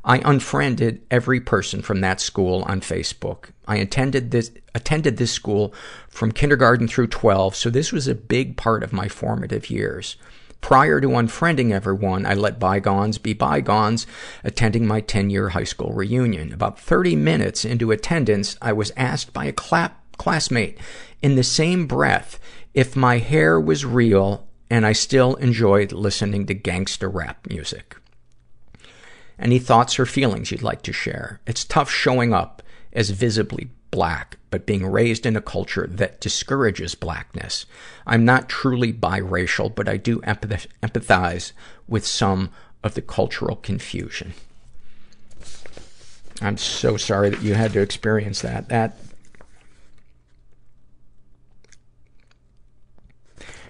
I 0.04 0.18
unfriended 0.18 1.02
every 1.10 1.40
person 1.40 1.82
from 1.82 2.02
that 2.02 2.20
school 2.20 2.62
on 2.68 2.82
Facebook. 2.82 3.46
I 3.66 3.78
attended 3.78 4.30
this, 4.30 4.52
attended 4.76 5.16
this 5.16 5.32
school 5.32 5.74
from 6.08 6.30
kindergarten 6.30 6.86
through 6.86 7.08
12, 7.08 7.56
so 7.56 7.68
this 7.68 7.90
was 7.90 8.06
a 8.06 8.14
big 8.14 8.56
part 8.56 8.84
of 8.84 8.92
my 8.92 9.08
formative 9.08 9.70
years. 9.70 10.16
Prior 10.62 11.00
to 11.00 11.08
unfriending 11.08 11.72
everyone, 11.72 12.24
I 12.24 12.32
let 12.32 12.58
bygones 12.58 13.18
be 13.18 13.34
bygones, 13.34 14.06
attending 14.42 14.86
my 14.86 15.02
10-year 15.02 15.50
high 15.50 15.64
school 15.64 15.92
reunion. 15.92 16.52
About 16.52 16.78
30 16.78 17.16
minutes 17.16 17.66
into 17.66 17.90
attendance, 17.90 18.56
I 18.62 18.72
was 18.72 18.92
asked 18.96 19.34
by 19.34 19.44
a 19.44 19.52
clap, 19.52 20.00
classmate 20.16 20.78
in 21.20 21.34
the 21.34 21.42
same 21.42 21.86
breath 21.86 22.38
if 22.72 22.96
my 22.96 23.18
hair 23.18 23.60
was 23.60 23.84
real 23.84 24.46
and 24.70 24.86
I 24.86 24.92
still 24.92 25.34
enjoyed 25.34 25.92
listening 25.92 26.46
to 26.46 26.54
gangster 26.54 27.10
rap 27.10 27.46
music. 27.50 27.96
Any 29.38 29.58
thoughts 29.58 29.98
or 29.98 30.06
feelings 30.06 30.50
you'd 30.50 30.62
like 30.62 30.82
to 30.82 30.92
share? 30.92 31.40
It's 31.46 31.64
tough 31.64 31.90
showing 31.90 32.32
up 32.32 32.62
as 32.92 33.10
visibly 33.10 33.68
black, 33.92 34.38
but 34.50 34.66
being 34.66 34.84
raised 34.84 35.24
in 35.24 35.36
a 35.36 35.40
culture 35.40 35.86
that 35.86 36.20
discourages 36.20 36.96
blackness. 36.96 37.66
I'm 38.04 38.24
not 38.24 38.48
truly 38.48 38.92
biracial, 38.92 39.72
but 39.72 39.88
I 39.88 39.96
do 39.98 40.18
empathize 40.22 41.52
with 41.86 42.04
some 42.04 42.50
of 42.82 42.94
the 42.94 43.02
cultural 43.02 43.54
confusion. 43.54 44.32
I'm 46.40 46.56
so 46.56 46.96
sorry 46.96 47.30
that 47.30 47.42
you 47.42 47.54
had 47.54 47.72
to 47.74 47.80
experience 47.80 48.40
that. 48.40 48.68
That, 48.68 48.98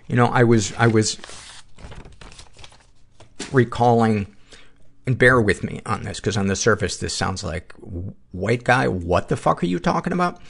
you 0.06 0.16
know, 0.16 0.26
I 0.26 0.44
was, 0.44 0.72
I 0.78 0.86
was 0.86 1.18
recalling 3.52 4.34
and 5.06 5.18
bear 5.18 5.40
with 5.40 5.64
me 5.64 5.80
on 5.84 6.02
this, 6.02 6.20
because 6.20 6.36
on 6.36 6.46
the 6.46 6.56
surface 6.56 6.96
this 6.96 7.14
sounds 7.14 7.42
like, 7.42 7.74
white 8.30 8.64
guy, 8.64 8.88
what 8.88 9.28
the 9.28 9.36
fuck 9.36 9.62
are 9.62 9.66
you 9.66 9.78
talking 9.78 10.12
about? 10.12 10.40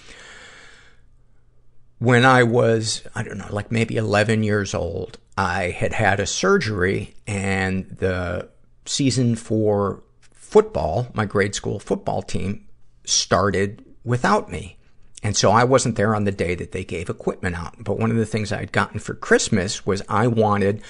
When 1.98 2.24
I 2.24 2.42
was, 2.42 3.02
I 3.14 3.22
don't 3.22 3.38
know, 3.38 3.46
like 3.50 3.70
maybe 3.70 3.96
11 3.96 4.42
years 4.42 4.74
old, 4.74 5.18
I 5.38 5.70
had 5.70 5.92
had 5.92 6.20
a 6.20 6.26
surgery 6.26 7.14
and 7.26 7.88
the 7.88 8.48
season 8.84 9.36
for 9.36 10.02
football, 10.32 11.08
my 11.14 11.24
grade 11.24 11.54
school 11.54 11.78
football 11.78 12.20
team, 12.20 12.66
started 13.04 13.84
without 14.04 14.50
me. 14.50 14.78
And 15.22 15.36
so 15.36 15.52
I 15.52 15.62
wasn't 15.64 15.94
there 15.94 16.14
on 16.14 16.24
the 16.24 16.32
day 16.32 16.56
that 16.56 16.72
they 16.72 16.84
gave 16.84 17.08
equipment 17.08 17.54
out. 17.54 17.76
But 17.78 17.98
one 17.98 18.10
of 18.10 18.16
the 18.16 18.26
things 18.26 18.50
I 18.50 18.58
had 18.58 18.72
gotten 18.72 18.98
for 18.98 19.14
Christmas 19.14 19.86
was 19.86 20.02
I 20.08 20.26
wanted 20.26 20.82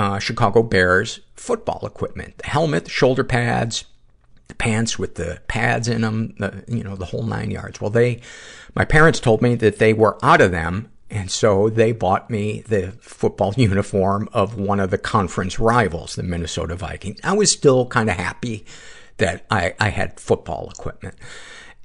Uh, 0.00 0.18
Chicago 0.18 0.62
Bears 0.62 1.20
football 1.34 1.84
equipment. 1.84 2.38
The 2.38 2.46
helmet, 2.46 2.84
the 2.84 2.90
shoulder 2.90 3.22
pads, 3.22 3.84
the 4.48 4.54
pants 4.54 4.98
with 4.98 5.16
the 5.16 5.42
pads 5.46 5.88
in 5.88 6.00
them, 6.00 6.34
the, 6.38 6.64
you 6.68 6.82
know, 6.82 6.96
the 6.96 7.04
whole 7.04 7.22
nine 7.22 7.50
yards. 7.50 7.82
Well, 7.82 7.90
they, 7.90 8.22
my 8.74 8.86
parents 8.86 9.20
told 9.20 9.42
me 9.42 9.56
that 9.56 9.78
they 9.78 9.92
were 9.92 10.16
out 10.24 10.40
of 10.40 10.52
them, 10.52 10.90
and 11.10 11.30
so 11.30 11.68
they 11.68 11.92
bought 11.92 12.30
me 12.30 12.62
the 12.62 12.92
football 13.02 13.52
uniform 13.58 14.30
of 14.32 14.58
one 14.58 14.80
of 14.80 14.90
the 14.90 14.96
conference 14.96 15.58
rivals, 15.58 16.14
the 16.14 16.22
Minnesota 16.22 16.76
Vikings. 16.76 17.20
I 17.22 17.34
was 17.34 17.52
still 17.52 17.84
kind 17.84 18.08
of 18.08 18.16
happy 18.16 18.64
that 19.18 19.44
I, 19.50 19.74
I 19.78 19.90
had 19.90 20.18
football 20.18 20.70
equipment. 20.70 21.16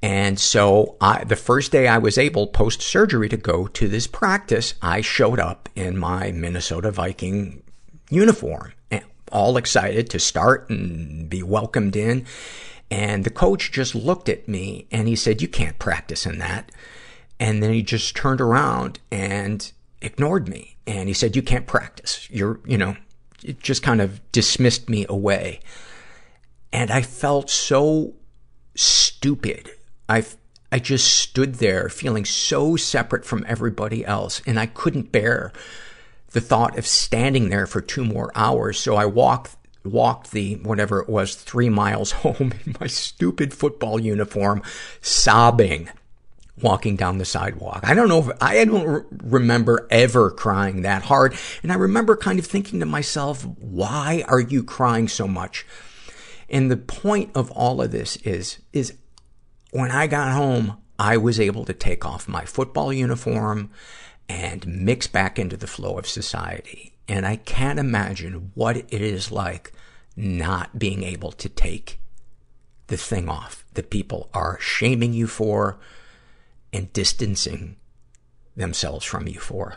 And 0.00 0.40
so 0.40 0.96
I, 1.02 1.24
the 1.24 1.36
first 1.36 1.70
day 1.70 1.86
I 1.86 1.98
was 1.98 2.16
able 2.16 2.46
post 2.46 2.80
surgery 2.80 3.28
to 3.28 3.36
go 3.36 3.66
to 3.66 3.88
this 3.88 4.06
practice, 4.06 4.72
I 4.80 5.02
showed 5.02 5.38
up 5.38 5.68
in 5.76 5.98
my 5.98 6.32
Minnesota 6.32 6.90
Viking 6.90 7.62
uniform, 8.10 8.72
eh, 8.90 9.00
all 9.32 9.56
excited 9.56 10.08
to 10.10 10.18
start 10.18 10.68
and 10.70 11.28
be 11.28 11.42
welcomed 11.42 11.96
in. 11.96 12.26
And 12.90 13.24
the 13.24 13.30
coach 13.30 13.72
just 13.72 13.94
looked 13.94 14.28
at 14.28 14.48
me 14.48 14.86
and 14.92 15.08
he 15.08 15.16
said, 15.16 15.42
you 15.42 15.48
can't 15.48 15.78
practice 15.78 16.24
in 16.24 16.38
that. 16.38 16.70
And 17.38 17.62
then 17.62 17.72
he 17.72 17.82
just 17.82 18.16
turned 18.16 18.40
around 18.40 19.00
and 19.10 19.70
ignored 20.00 20.48
me. 20.48 20.76
And 20.86 21.08
he 21.08 21.14
said, 21.14 21.34
you 21.34 21.42
can't 21.42 21.66
practice. 21.66 22.30
You're, 22.30 22.60
you 22.64 22.78
know, 22.78 22.96
it 23.42 23.60
just 23.60 23.82
kind 23.82 24.00
of 24.00 24.20
dismissed 24.32 24.88
me 24.88 25.04
away. 25.08 25.60
And 26.72 26.90
I 26.90 27.02
felt 27.02 27.50
so 27.50 28.14
stupid. 28.74 29.70
I, 30.08 30.24
I 30.70 30.78
just 30.78 31.16
stood 31.16 31.56
there 31.56 31.88
feeling 31.88 32.24
so 32.24 32.76
separate 32.76 33.24
from 33.24 33.44
everybody 33.48 34.04
else 34.04 34.40
and 34.46 34.58
I 34.58 34.66
couldn't 34.66 35.10
bear 35.10 35.52
the 36.36 36.40
thought 36.42 36.76
of 36.76 36.86
standing 36.86 37.48
there 37.48 37.66
for 37.66 37.80
two 37.80 38.04
more 38.04 38.30
hours. 38.34 38.78
So 38.78 38.94
I 38.94 39.06
walked, 39.06 39.56
walked 39.86 40.32
the, 40.32 40.56
whatever 40.56 41.00
it 41.00 41.08
was, 41.08 41.34
three 41.34 41.70
miles 41.70 42.12
home 42.22 42.52
in 42.66 42.76
my 42.78 42.88
stupid 42.88 43.54
football 43.54 43.98
uniform, 43.98 44.62
sobbing, 45.00 45.88
walking 46.60 46.94
down 46.94 47.16
the 47.16 47.24
sidewalk. 47.24 47.80
I 47.84 47.94
don't 47.94 48.10
know 48.10 48.18
if, 48.18 48.28
I 48.38 48.62
don't 48.66 48.86
re- 48.86 49.02
remember 49.24 49.88
ever 49.90 50.30
crying 50.30 50.82
that 50.82 51.04
hard. 51.04 51.34
And 51.62 51.72
I 51.72 51.76
remember 51.76 52.18
kind 52.18 52.38
of 52.38 52.44
thinking 52.44 52.80
to 52.80 52.86
myself, 52.86 53.46
why 53.46 54.22
are 54.28 54.40
you 54.40 54.62
crying 54.62 55.08
so 55.08 55.26
much? 55.26 55.64
And 56.50 56.70
the 56.70 56.76
point 56.76 57.30
of 57.34 57.50
all 57.52 57.80
of 57.80 57.92
this 57.92 58.16
is, 58.16 58.58
is 58.74 58.92
when 59.70 59.90
I 59.90 60.06
got 60.06 60.34
home, 60.34 60.76
I 60.98 61.16
was 61.16 61.40
able 61.40 61.64
to 61.64 61.72
take 61.72 62.04
off 62.04 62.28
my 62.28 62.44
football 62.44 62.92
uniform 62.92 63.70
and 64.28 64.66
mix 64.66 65.06
back 65.06 65.38
into 65.38 65.56
the 65.56 65.66
flow 65.66 65.98
of 65.98 66.06
society. 66.06 66.92
And 67.08 67.26
I 67.26 67.36
can't 67.36 67.78
imagine 67.78 68.50
what 68.54 68.76
it 68.76 68.92
is 68.92 69.30
like 69.30 69.72
not 70.16 70.78
being 70.78 71.02
able 71.02 71.32
to 71.32 71.48
take 71.48 72.00
the 72.88 72.96
thing 72.96 73.28
off 73.28 73.64
that 73.74 73.90
people 73.90 74.30
are 74.32 74.58
shaming 74.60 75.12
you 75.12 75.26
for 75.26 75.78
and 76.72 76.92
distancing 76.92 77.76
themselves 78.56 79.04
from 79.04 79.28
you 79.28 79.38
for. 79.38 79.76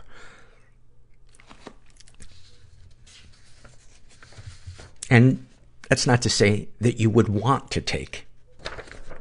And 5.10 5.46
that's 5.90 6.06
not 6.06 6.22
to 6.22 6.30
say 6.30 6.70
that 6.80 7.00
you 7.00 7.10
would 7.10 7.30
want 7.30 7.72
to 7.72 7.82
take 7.82 8.28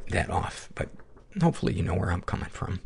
that 0.09 0.29
off, 0.29 0.69
but 0.75 0.89
hopefully 1.41 1.73
you 1.73 1.83
know 1.83 1.95
where 1.95 2.11
I'm 2.11 2.21
coming 2.21 2.49
from. 2.49 2.79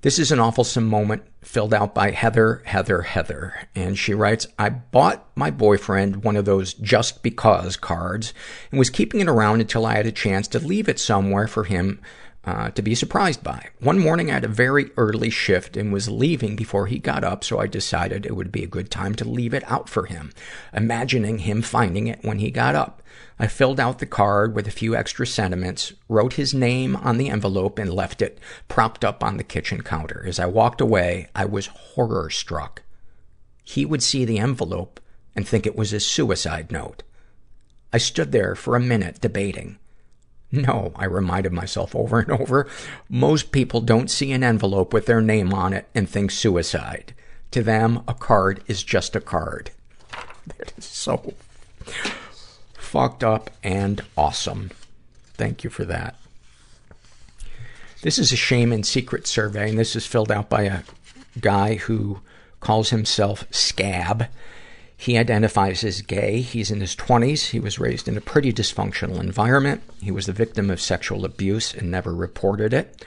This 0.00 0.20
is 0.20 0.30
an 0.30 0.38
awfulsome 0.38 0.86
moment 0.86 1.22
filled 1.42 1.74
out 1.74 1.92
by 1.92 2.12
Heather, 2.12 2.62
Heather, 2.64 3.02
Heather. 3.02 3.68
And 3.74 3.98
she 3.98 4.14
writes, 4.14 4.46
I 4.56 4.68
bought 4.68 5.26
my 5.34 5.50
boyfriend 5.50 6.22
one 6.22 6.36
of 6.36 6.44
those 6.44 6.72
just 6.74 7.20
because 7.20 7.76
cards 7.76 8.32
and 8.70 8.78
was 8.78 8.90
keeping 8.90 9.20
it 9.20 9.28
around 9.28 9.60
until 9.60 9.84
I 9.84 9.96
had 9.96 10.06
a 10.06 10.12
chance 10.12 10.46
to 10.48 10.60
leave 10.60 10.88
it 10.88 11.00
somewhere 11.00 11.48
for 11.48 11.64
him 11.64 12.00
uh, 12.44 12.70
to 12.70 12.82
be 12.82 12.94
surprised 12.94 13.42
by. 13.42 13.70
One 13.80 13.98
morning 13.98 14.30
I 14.30 14.34
had 14.34 14.44
a 14.44 14.48
very 14.48 14.92
early 14.96 15.30
shift 15.30 15.76
and 15.76 15.92
was 15.92 16.08
leaving 16.08 16.54
before 16.54 16.86
he 16.86 17.00
got 17.00 17.24
up, 17.24 17.42
so 17.42 17.58
I 17.58 17.66
decided 17.66 18.24
it 18.24 18.36
would 18.36 18.52
be 18.52 18.62
a 18.62 18.68
good 18.68 18.92
time 18.92 19.16
to 19.16 19.28
leave 19.28 19.52
it 19.52 19.68
out 19.68 19.88
for 19.88 20.06
him, 20.06 20.30
imagining 20.72 21.38
him 21.38 21.60
finding 21.60 22.06
it 22.06 22.20
when 22.22 22.38
he 22.38 22.52
got 22.52 22.76
up. 22.76 23.02
I 23.40 23.46
filled 23.46 23.78
out 23.78 23.98
the 23.98 24.06
card 24.06 24.54
with 24.54 24.66
a 24.66 24.72
few 24.72 24.96
extra 24.96 25.26
sentiments, 25.26 25.92
wrote 26.08 26.34
his 26.34 26.52
name 26.52 26.96
on 26.96 27.18
the 27.18 27.28
envelope, 27.30 27.78
and 27.78 27.92
left 27.92 28.20
it 28.20 28.38
propped 28.66 29.04
up 29.04 29.22
on 29.22 29.36
the 29.36 29.44
kitchen 29.44 29.82
counter. 29.82 30.24
As 30.26 30.40
I 30.40 30.46
walked 30.46 30.80
away, 30.80 31.28
I 31.34 31.44
was 31.44 31.66
horror 31.66 32.30
struck. 32.30 32.82
He 33.62 33.84
would 33.86 34.02
see 34.02 34.24
the 34.24 34.38
envelope 34.38 34.98
and 35.36 35.46
think 35.46 35.66
it 35.66 35.76
was 35.76 35.92
a 35.92 36.00
suicide 36.00 36.72
note. 36.72 37.04
I 37.92 37.98
stood 37.98 38.32
there 38.32 38.54
for 38.54 38.74
a 38.74 38.80
minute 38.80 39.20
debating. 39.20 39.78
No, 40.50 40.92
I 40.96 41.04
reminded 41.04 41.52
myself 41.52 41.94
over 41.94 42.18
and 42.18 42.32
over. 42.32 42.66
Most 43.08 43.52
people 43.52 43.80
don't 43.80 44.10
see 44.10 44.32
an 44.32 44.42
envelope 44.42 44.92
with 44.92 45.06
their 45.06 45.20
name 45.20 45.52
on 45.52 45.72
it 45.72 45.88
and 45.94 46.08
think 46.08 46.30
suicide. 46.30 47.14
To 47.52 47.62
them, 47.62 48.02
a 48.08 48.14
card 48.14 48.62
is 48.66 48.82
just 48.82 49.14
a 49.14 49.20
card. 49.20 49.70
That 50.56 50.72
is 50.78 50.86
so 50.86 51.34
fucked 52.88 53.22
up 53.22 53.50
and 53.62 54.02
awesome. 54.16 54.70
Thank 55.34 55.62
you 55.62 55.68
for 55.68 55.84
that. 55.84 56.16
This 58.00 58.18
is 58.18 58.32
a 58.32 58.36
shame 58.36 58.72
and 58.72 58.86
secret 58.86 59.26
survey, 59.26 59.68
and 59.68 59.78
this 59.78 59.94
is 59.94 60.06
filled 60.06 60.32
out 60.32 60.48
by 60.48 60.62
a 60.62 60.82
guy 61.38 61.74
who 61.74 62.20
calls 62.60 62.90
himself 62.90 63.44
Scab. 63.50 64.26
He 64.96 65.18
identifies 65.18 65.84
as 65.84 66.00
gay. 66.00 66.40
He's 66.40 66.70
in 66.70 66.80
his 66.80 66.96
20s. 66.96 67.50
He 67.50 67.60
was 67.60 67.78
raised 67.78 68.08
in 68.08 68.16
a 68.16 68.22
pretty 68.22 68.52
dysfunctional 68.52 69.20
environment. 69.20 69.82
He 70.00 70.10
was 70.10 70.26
the 70.26 70.32
victim 70.32 70.70
of 70.70 70.80
sexual 70.80 71.24
abuse 71.24 71.74
and 71.74 71.90
never 71.90 72.14
reported 72.14 72.72
it. 72.72 73.04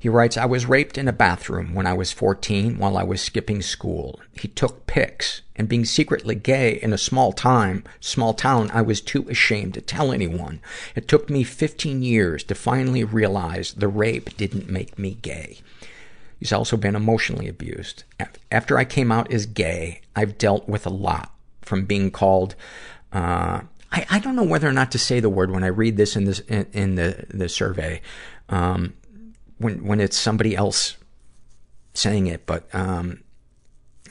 He 0.00 0.08
writes, 0.08 0.38
I 0.38 0.46
was 0.46 0.64
raped 0.64 0.96
in 0.96 1.08
a 1.08 1.12
bathroom 1.12 1.74
when 1.74 1.86
I 1.86 1.92
was 1.92 2.10
14 2.10 2.78
while 2.78 2.96
I 2.96 3.02
was 3.02 3.20
skipping 3.20 3.60
school. 3.60 4.18
He 4.32 4.48
took 4.48 4.86
pics, 4.86 5.42
and 5.54 5.68
being 5.68 5.84
secretly 5.84 6.34
gay 6.34 6.80
in 6.80 6.94
a 6.94 6.98
small 6.98 7.34
time, 7.34 7.84
small 8.00 8.32
town, 8.32 8.70
I 8.72 8.80
was 8.80 9.02
too 9.02 9.28
ashamed 9.28 9.74
to 9.74 9.82
tell 9.82 10.10
anyone. 10.10 10.60
It 10.94 11.06
took 11.06 11.28
me 11.28 11.44
15 11.44 12.00
years 12.00 12.42
to 12.44 12.54
finally 12.54 13.04
realize 13.04 13.74
the 13.74 13.88
rape 13.88 14.38
didn't 14.38 14.70
make 14.70 14.98
me 14.98 15.18
gay. 15.20 15.58
He's 16.38 16.52
also 16.52 16.78
been 16.78 16.96
emotionally 16.96 17.46
abused. 17.46 18.04
After 18.50 18.78
I 18.78 18.86
came 18.86 19.12
out 19.12 19.30
as 19.30 19.44
gay, 19.44 20.00
I've 20.16 20.38
dealt 20.38 20.66
with 20.66 20.86
a 20.86 20.90
lot 20.90 21.34
from 21.60 21.84
being 21.84 22.10
called, 22.10 22.54
uh, 23.12 23.60
I, 23.92 24.06
I 24.08 24.18
don't 24.18 24.34
know 24.34 24.44
whether 24.44 24.66
or 24.66 24.72
not 24.72 24.90
to 24.92 24.98
say 24.98 25.20
the 25.20 25.28
word 25.28 25.50
when 25.50 25.62
I 25.62 25.66
read 25.66 25.98
this 25.98 26.16
in 26.16 26.24
this, 26.24 26.38
in, 26.40 26.66
in 26.72 26.94
the, 26.94 27.26
the 27.28 27.50
survey. 27.50 28.00
Um, 28.48 28.94
when, 29.60 29.84
when 29.84 30.00
it's 30.00 30.16
somebody 30.16 30.56
else 30.56 30.96
saying 31.94 32.26
it, 32.26 32.46
but, 32.46 32.72
um, 32.74 33.22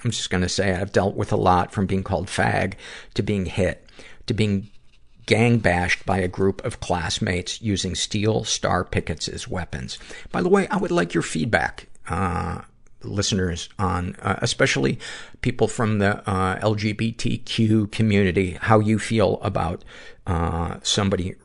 I'm 0.03 0.11
just 0.11 0.29
gonna 0.29 0.47
say 0.47 0.73
I've 0.73 0.93
dealt 0.93 1.15
with 1.15 1.33
a 1.33 1.37
lot 1.37 1.73
from 1.73 1.85
being 1.85 2.03
called 2.03 2.27
fag 2.27 2.75
to 3.15 3.21
being 3.21 3.45
hit 3.45 3.85
to 4.27 4.33
being 4.33 4.69
gang 5.25 5.57
bashed 5.57 6.05
by 6.05 6.19
a 6.19 6.27
group 6.27 6.63
of 6.63 6.79
classmates 6.79 7.61
using 7.61 7.95
steel 7.95 8.43
star 8.43 8.83
pickets 8.83 9.27
as 9.27 9.47
weapons. 9.47 9.97
By 10.31 10.41
the 10.41 10.49
way, 10.49 10.67
I 10.69 10.77
would 10.77 10.91
like 10.91 11.13
your 11.13 11.23
feedback, 11.23 11.87
uh, 12.07 12.61
listeners 13.03 13.69
on, 13.77 14.15
uh, 14.21 14.37
especially 14.41 14.99
people 15.41 15.67
from 15.67 15.99
the, 15.99 16.27
uh, 16.29 16.59
LGBTQ 16.59 17.91
community, 17.91 18.57
how 18.61 18.79
you 18.79 18.99
feel 18.99 19.39
about, 19.41 19.83
uh, 20.27 20.77
somebody 20.83 21.35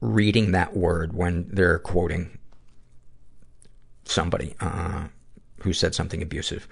reading 0.00 0.52
that 0.52 0.76
word 0.76 1.12
when 1.12 1.48
they're 1.52 1.78
quoting 1.78 2.38
somebody, 4.12 4.54
uh, 4.60 5.08
who 5.62 5.72
said 5.72 5.94
something 5.94 6.22
abusive. 6.22 6.68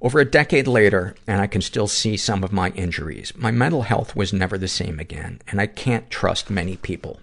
Over 0.00 0.20
a 0.20 0.24
decade 0.24 0.68
later, 0.68 1.16
and 1.26 1.40
I 1.40 1.46
can 1.46 1.60
still 1.60 1.88
see 1.88 2.16
some 2.16 2.44
of 2.44 2.52
my 2.52 2.70
injuries, 2.70 3.32
my 3.36 3.50
mental 3.50 3.82
health 3.82 4.14
was 4.14 4.32
never 4.32 4.56
the 4.56 4.68
same 4.68 4.98
again, 4.98 5.40
and 5.48 5.60
I 5.60 5.66
can't 5.66 6.10
trust 6.10 6.50
many 6.50 6.76
people. 6.76 7.20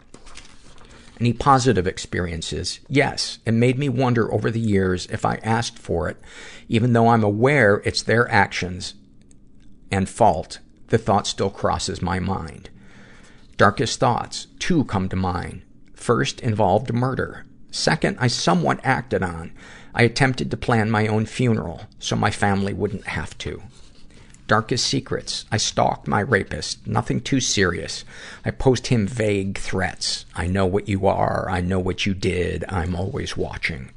Any 1.20 1.32
positive 1.32 1.88
experiences? 1.88 2.82
Yes. 2.90 3.40
It 3.46 3.54
made 3.54 3.80
me 3.80 3.88
wonder 3.88 4.32
over 4.34 4.52
the 4.52 4.60
years 4.60 5.06
if 5.08 5.26
I 5.26 5.36
asked 5.36 5.80
for 5.80 6.10
it, 6.10 6.18
even 6.68 6.94
though 6.94 7.08
I'm 7.08 7.24
aware 7.24 7.82
it's 7.86 8.04
their 8.04 8.30
actions 8.30 8.96
and 9.90 10.10
fault, 10.10 10.60
the 10.88 10.98
thought 10.98 11.28
still 11.28 11.50
crosses 11.50 12.02
my 12.02 12.20
mind. 12.20 12.70
Darkest 13.56 14.00
thoughts, 14.00 14.48
two 14.60 14.84
come 14.84 15.08
to 15.08 15.16
mind. 15.16 15.62
First 15.94 16.42
involved 16.42 16.94
murder. 16.94 17.46
Second, 17.76 18.16
I 18.22 18.28
somewhat 18.28 18.80
acted 18.86 19.22
on. 19.22 19.52
I 19.94 20.04
attempted 20.04 20.50
to 20.50 20.56
plan 20.56 20.90
my 20.90 21.08
own 21.08 21.26
funeral, 21.26 21.82
so 22.00 22.16
my 22.16 22.32
family 22.32 22.72
wouldn't 22.72 23.06
have 23.06 23.38
to. 23.40 23.64
Darkest 24.48 24.88
secrets. 24.88 25.44
I 25.52 25.58
stalked 25.58 26.08
my 26.08 26.22
rapist. 26.22 26.88
Nothing 26.88 27.20
too 27.20 27.42
serious. 27.42 28.06
I 28.46 28.52
post 28.52 28.88
him 28.88 29.06
vague 29.06 29.58
threats. 29.58 30.26
I 30.34 30.48
know 30.48 30.66
what 30.66 30.88
you 30.88 31.06
are. 31.06 31.50
I 31.50 31.60
know 31.60 31.80
what 31.80 32.06
you 32.06 32.14
did. 32.14 32.64
I'm 32.70 32.96
always 32.96 33.36
watching. 33.36 33.92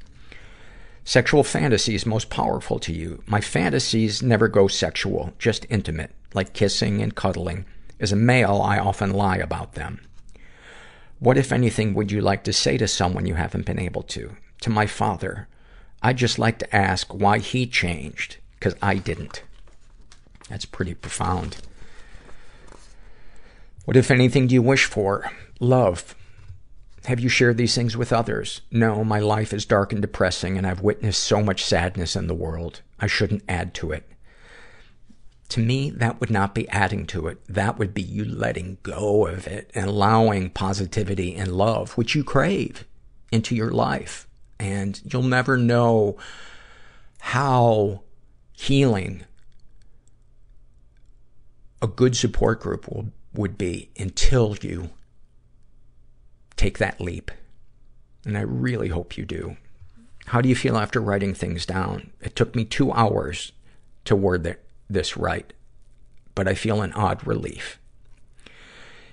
Sexual 1.05 1.45
fantasies 1.45 2.05
most 2.05 2.29
powerful 2.29 2.79
to 2.79 2.91
you. 2.91 3.23
My 3.27 3.39
fantasies 3.39 4.21
never 4.21 4.49
go 4.49 4.67
sexual, 4.67 5.33
just 5.39 5.65
intimate, 5.69 6.11
like 6.33 6.51
kissing 6.51 7.01
and 7.01 7.15
cuddling. 7.15 7.63
As 7.97 8.11
a 8.11 8.17
male, 8.17 8.61
I 8.61 8.77
often 8.77 9.13
lie 9.13 9.37
about 9.37 9.75
them. 9.75 10.01
What, 11.19 11.37
if 11.37 11.51
anything, 11.51 11.93
would 11.93 12.11
you 12.11 12.21
like 12.21 12.43
to 12.45 12.53
say 12.53 12.77
to 12.77 12.87
someone 12.87 13.25
you 13.25 13.35
haven't 13.35 13.65
been 13.65 13.79
able 13.79 14.03
to? 14.03 14.37
To 14.61 14.69
my 14.69 14.85
father. 14.85 15.47
I'd 16.01 16.17
just 16.17 16.39
like 16.39 16.59
to 16.59 16.75
ask 16.75 17.13
why 17.13 17.39
he 17.39 17.67
changed, 17.67 18.37
because 18.57 18.75
I 18.81 18.95
didn't. 18.95 19.43
That's 20.49 20.65
pretty 20.65 20.93
profound. 20.93 21.57
What, 23.83 23.97
if 23.97 24.09
anything, 24.09 24.47
do 24.47 24.55
you 24.55 24.61
wish 24.61 24.85
for? 24.85 25.29
Love. 25.59 26.15
Have 27.05 27.19
you 27.19 27.29
shared 27.29 27.57
these 27.57 27.75
things 27.75 27.97
with 27.97 28.13
others? 28.13 28.61
No, 28.71 29.03
my 29.03 29.19
life 29.19 29.53
is 29.53 29.65
dark 29.65 29.91
and 29.91 30.01
depressing, 30.01 30.57
and 30.57 30.65
I've 30.65 30.81
witnessed 30.81 31.23
so 31.23 31.41
much 31.43 31.65
sadness 31.65 32.15
in 32.15 32.27
the 32.27 32.33
world. 32.33 32.81
I 32.99 33.07
shouldn't 33.07 33.43
add 33.47 33.73
to 33.75 33.91
it. 33.91 34.08
To 35.49 35.59
me, 35.59 35.89
that 35.89 36.19
would 36.19 36.29
not 36.29 36.53
be 36.53 36.69
adding 36.69 37.07
to 37.07 37.27
it. 37.27 37.39
That 37.47 37.79
would 37.79 37.93
be 37.93 38.03
you 38.03 38.23
letting 38.23 38.77
go 38.83 39.25
of 39.25 39.47
it 39.47 39.71
and 39.73 39.87
allowing 39.87 40.51
positivity 40.51 41.35
and 41.35 41.51
love, 41.51 41.93
which 41.93 42.13
you 42.13 42.23
crave, 42.23 42.85
into 43.31 43.55
your 43.55 43.71
life. 43.71 44.27
And 44.59 45.01
you'll 45.11 45.23
never 45.23 45.57
know 45.57 46.17
how 47.19 48.03
healing 48.53 49.23
a 51.81 51.87
good 51.87 52.15
support 52.15 52.59
group 52.59 52.87
will, 52.87 53.07
would 53.33 53.57
be 53.57 53.89
until 53.97 54.55
you 54.61 54.89
take 56.55 56.77
that 56.77 57.01
leap. 57.01 57.31
And 58.25 58.37
I 58.37 58.41
really 58.41 58.89
hope 58.89 59.17
you 59.17 59.25
do. 59.25 59.57
How 60.27 60.41
do 60.41 60.49
you 60.49 60.55
feel 60.55 60.77
after 60.77 61.01
writing 61.01 61.33
things 61.33 61.65
down? 61.65 62.11
It 62.21 62.35
took 62.35 62.53
me 62.53 62.65
two 62.65 62.91
hours 62.91 63.51
to 64.05 64.15
word 64.15 64.43
the, 64.43 64.57
this 64.89 65.15
right, 65.15 65.53
but 66.35 66.47
I 66.47 66.53
feel 66.53 66.81
an 66.81 66.93
odd 66.93 67.25
relief. 67.25 67.79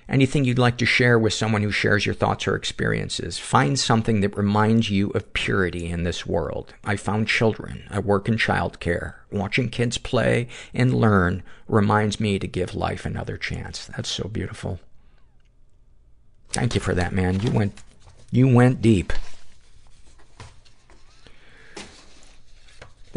Anything 0.09 0.45
you'd 0.45 0.57
like 0.57 0.77
to 0.77 0.85
share 0.85 1.19
with 1.19 1.33
someone 1.33 1.61
who 1.61 1.71
shares 1.71 2.05
your 2.05 2.15
thoughts 2.15 2.47
or 2.47 2.55
experiences. 2.55 3.37
Find 3.37 3.77
something 3.77 4.21
that 4.21 4.37
reminds 4.37 4.89
you 4.89 5.09
of 5.09 5.33
purity 5.33 5.89
in 5.89 6.03
this 6.03 6.25
world. 6.25 6.73
I 6.85 6.95
found 6.95 7.27
children. 7.27 7.85
I 7.89 7.99
work 7.99 8.29
in 8.29 8.37
childcare. 8.37 9.15
Watching 9.31 9.67
kids 9.67 9.97
play 9.97 10.47
and 10.73 10.93
learn 10.93 11.43
reminds 11.67 12.21
me 12.21 12.39
to 12.39 12.47
give 12.47 12.73
life 12.73 13.05
another 13.05 13.35
chance. 13.35 13.87
That's 13.87 14.07
so 14.09 14.29
beautiful. 14.29 14.79
Thank 16.51 16.73
you 16.73 16.79
for 16.79 16.93
that, 16.95 17.11
man. 17.11 17.41
You 17.41 17.51
went, 17.51 17.73
you 18.31 18.47
went 18.47 18.81
deep. 18.81 19.11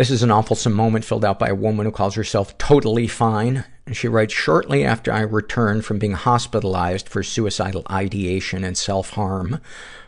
This 0.01 0.09
is 0.09 0.23
an 0.23 0.31
awful 0.31 0.57
moment 0.73 1.05
filled 1.05 1.27
out 1.27 1.39
by 1.39 1.49
a 1.49 1.55
woman 1.55 1.85
who 1.85 1.93
calls 1.93 2.15
herself 2.15 2.57
totally 2.57 3.07
fine. 3.07 3.67
And 3.85 3.95
she 3.95 4.09
writes, 4.09 4.33
shortly 4.33 4.83
after 4.83 5.13
I 5.13 5.21
returned 5.21 5.85
from 5.85 5.99
being 5.99 6.15
hospitalized 6.15 7.07
for 7.07 7.23
suicidal 7.23 7.83
ideation 7.91 8.65
and 8.65 8.79
self-harm, 8.79 9.61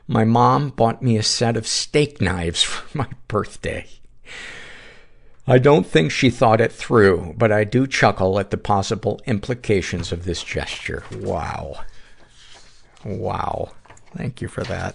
my 0.08 0.24
mom 0.24 0.70
bought 0.70 1.02
me 1.02 1.18
a 1.18 1.22
set 1.22 1.58
of 1.58 1.66
steak 1.66 2.22
knives 2.22 2.62
for 2.62 2.96
my 2.96 3.06
birthday. 3.28 3.86
I 5.46 5.58
don't 5.58 5.86
think 5.86 6.10
she 6.10 6.30
thought 6.30 6.62
it 6.62 6.72
through, 6.72 7.34
but 7.36 7.52
I 7.52 7.64
do 7.64 7.86
chuckle 7.86 8.38
at 8.38 8.50
the 8.50 8.56
possible 8.56 9.20
implications 9.26 10.10
of 10.10 10.24
this 10.24 10.42
gesture. 10.42 11.04
Wow. 11.16 11.80
Wow. 13.04 13.72
Thank 14.16 14.40
you 14.40 14.48
for 14.48 14.64
that. 14.64 14.94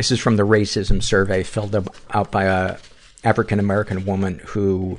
This 0.00 0.12
is 0.12 0.18
from 0.18 0.36
the 0.36 0.46
racism 0.46 1.02
survey 1.02 1.42
filled 1.42 1.76
out 2.10 2.30
by 2.30 2.44
a 2.44 2.78
African 3.22 3.58
American 3.60 4.06
woman 4.06 4.40
who 4.46 4.98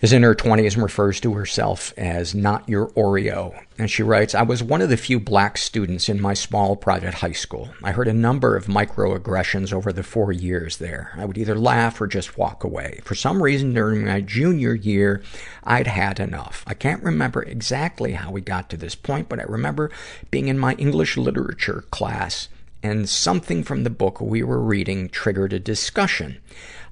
is 0.00 0.14
in 0.14 0.22
her 0.22 0.34
20s 0.34 0.72
and 0.72 0.82
refers 0.82 1.20
to 1.20 1.34
herself 1.34 1.92
as 1.98 2.34
not 2.34 2.66
your 2.66 2.86
Oreo. 2.92 3.62
And 3.76 3.90
she 3.90 4.02
writes, 4.02 4.34
I 4.34 4.44
was 4.44 4.62
one 4.62 4.80
of 4.80 4.88
the 4.88 4.96
few 4.96 5.20
black 5.20 5.58
students 5.58 6.08
in 6.08 6.22
my 6.22 6.32
small 6.32 6.74
private 6.74 7.12
high 7.12 7.32
school. 7.32 7.68
I 7.82 7.92
heard 7.92 8.08
a 8.08 8.14
number 8.14 8.56
of 8.56 8.64
microaggressions 8.64 9.74
over 9.74 9.92
the 9.92 10.02
four 10.02 10.32
years 10.32 10.78
there. 10.78 11.12
I 11.18 11.26
would 11.26 11.36
either 11.36 11.54
laugh 11.54 12.00
or 12.00 12.06
just 12.06 12.38
walk 12.38 12.64
away. 12.64 13.02
For 13.04 13.14
some 13.14 13.42
reason 13.42 13.74
during 13.74 14.06
my 14.06 14.22
junior 14.22 14.72
year, 14.72 15.22
I'd 15.64 15.86
had 15.86 16.18
enough. 16.18 16.64
I 16.66 16.72
can't 16.72 17.02
remember 17.02 17.42
exactly 17.42 18.12
how 18.12 18.30
we 18.30 18.40
got 18.40 18.70
to 18.70 18.78
this 18.78 18.94
point, 18.94 19.28
but 19.28 19.38
I 19.38 19.42
remember 19.42 19.90
being 20.30 20.48
in 20.48 20.58
my 20.58 20.72
English 20.76 21.18
literature 21.18 21.84
class 21.90 22.48
and 22.82 23.08
something 23.08 23.62
from 23.62 23.84
the 23.84 23.90
book 23.90 24.20
we 24.20 24.42
were 24.42 24.60
reading 24.60 25.08
triggered 25.08 25.52
a 25.52 25.58
discussion. 25.58 26.40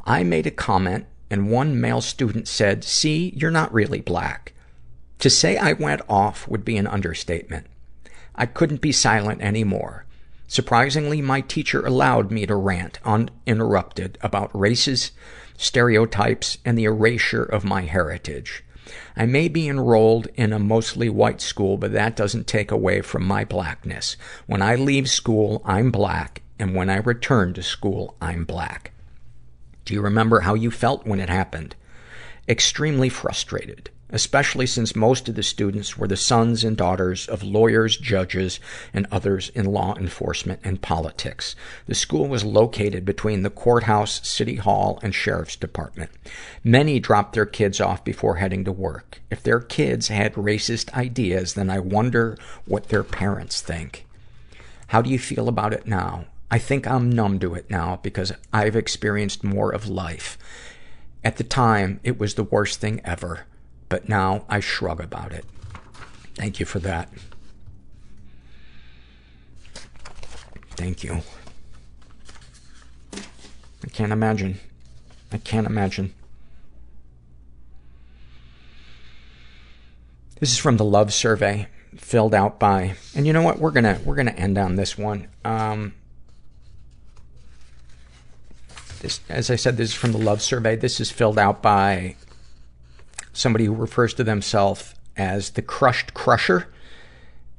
I 0.05 0.23
made 0.23 0.47
a 0.47 0.51
comment 0.51 1.07
and 1.31 1.51
one 1.51 1.81
male 1.81 2.01
student 2.01 2.49
said, 2.49 2.85
see, 2.85 3.33
you're 3.37 3.51
not 3.51 3.73
really 3.73 4.01
black. 4.01 4.53
To 5.21 5.31
say 5.31 5.57
I 5.57 5.73
went 5.73 6.03
off 6.09 6.49
would 6.49 6.65
be 6.65 6.77
an 6.77 6.87
understatement. 6.87 7.67
I 8.35 8.47
couldn't 8.47 8.81
be 8.81 8.93
silent 8.93 9.43
anymore. 9.43 10.07
Surprisingly, 10.47 11.21
my 11.21 11.43
teacher 11.43 11.85
allowed 11.85 12.31
me 12.31 12.47
to 12.47 12.55
rant 12.55 12.99
uninterrupted 13.05 14.17
about 14.23 14.59
races, 14.59 15.13
stereotypes, 15.59 16.57
and 16.65 16.79
the 16.79 16.85
erasure 16.85 17.43
of 17.43 17.65
my 17.65 17.83
heritage. 17.83 18.65
I 19.17 19.27
may 19.27 19.49
be 19.49 19.69
enrolled 19.69 20.29
in 20.35 20.53
a 20.53 20.59
mostly 20.59 21.09
white 21.09 21.41
school, 21.41 21.77
but 21.77 21.93
that 21.93 22.17
doesn't 22.17 22.47
take 22.47 22.71
away 22.71 23.01
from 23.01 23.25
my 23.25 23.45
blackness. 23.45 24.17
When 24.47 24.63
I 24.63 24.75
leave 24.77 25.11
school, 25.11 25.63
I'm 25.65 25.91
black, 25.91 26.43
and 26.59 26.75
when 26.75 26.91
I 26.91 26.97
return 26.97 27.55
to 27.55 27.63
school, 27.63 28.17
I'm 28.21 28.45
black. 28.45 28.93
Do 29.85 29.95
you 29.95 30.01
remember 30.03 30.41
how 30.41 30.55
you 30.55 30.71
felt 30.71 31.07
when 31.07 31.21
it 31.21 31.29
happened? 31.29 31.75
Extremely 32.49 33.09
frustrated, 33.09 33.91
especially 34.11 34.67
since 34.67 34.97
most 34.97 35.29
of 35.29 35.35
the 35.35 35.43
students 35.43 35.99
were 35.99 36.09
the 36.09 36.17
sons 36.17 36.65
and 36.65 36.77
daughters 36.77 37.29
of 37.29 37.43
lawyers, 37.43 37.97
judges, 37.97 38.59
and 38.95 39.07
others 39.11 39.51
in 39.51 39.67
law 39.67 39.95
enforcement 39.97 40.61
and 40.65 40.81
politics. 40.81 41.55
The 41.87 41.95
school 41.95 42.29
was 42.29 42.45
located 42.45 43.05
between 43.05 43.43
the 43.43 43.51
courthouse, 43.51 44.27
city 44.27 44.57
hall, 44.57 44.99
and 45.03 45.15
sheriff's 45.15 45.57
department. 45.57 46.11
Many 46.65 47.01
dropped 47.01 47.35
their 47.35 47.47
kids 47.47 47.81
off 47.81 48.05
before 48.05 48.37
heading 48.37 48.65
to 48.65 48.73
work. 48.73 49.21
If 49.31 49.43
their 49.43 49.61
kids 49.61 50.09
had 50.09 50.35
racist 50.35 50.93
ideas, 50.95 51.55
then 51.55 51.71
I 51.71 51.79
wonder 51.79 52.37
what 52.65 52.89
their 52.89 53.05
parents 53.05 53.61
think. 53.61 54.07
How 54.89 55.03
do 55.03 55.11
you 55.11 55.19
feel 55.19 55.49
about 55.49 55.75
it 55.75 55.87
now? 55.87 56.25
I 56.51 56.59
think 56.59 56.87
I'm 56.87 57.11
numb 57.11 57.39
to 57.41 57.55
it 57.55 57.69
now 57.69 58.01
because 58.03 58.33
I've 58.55 58.75
experienced 58.75 59.45
more 59.45 59.71
of 59.71 59.87
life. 59.87 60.39
At 61.23 61.37
the 61.37 61.45
time, 61.45 62.01
it 62.05 62.19
was 62.19 62.35
the 62.35 62.45
worst 62.45 62.81
thing 62.81 63.03
ever, 63.05 63.41
but 63.89 64.09
now 64.09 64.45
I 64.49 64.61
shrug 64.61 65.01
about 65.01 65.33
it. 65.33 65.45
Thank 66.35 66.61
you 66.61 66.67
for 66.67 66.79
that. 66.81 67.11
Thank 70.77 71.03
you. 71.03 71.23
I 73.13 73.89
can't 73.93 74.13
imagine. 74.13 74.61
I 75.33 75.39
can't 75.39 75.67
imagine. 75.67 76.15
This 80.41 80.53
is 80.53 80.59
from 80.59 80.77
the 80.77 80.85
love 80.85 81.13
survey 81.13 81.67
filled 81.97 82.35
out 82.35 82.61
by, 82.61 82.95
and 83.15 83.27
you 83.27 83.33
know 83.33 83.43
what? 83.43 83.59
We're 83.59 83.73
gonna, 83.73 83.99
we're 84.05 84.15
gonna 84.15 84.31
end 84.31 84.57
on 84.57 84.77
this 84.77 84.97
one. 84.97 85.27
Um, 85.45 85.95
this, 89.01 89.21
as 89.29 89.51
I 89.51 89.57
said, 89.57 89.77
this 89.77 89.91
is 89.91 89.95
from 89.95 90.13
the 90.13 90.19
love 90.19 90.43
survey. 90.43 90.77
This 90.77 91.01
is 91.01 91.11
filled 91.11 91.39
out 91.39 91.63
by 91.63 92.15
somebody 93.39 93.65
who 93.65 93.75
refers 93.75 94.15
to 94.15 94.25
themselves 94.25 94.95
as 95.17 95.51
the 95.51 95.63
crushed 95.63 96.15
crusher. 96.15 96.69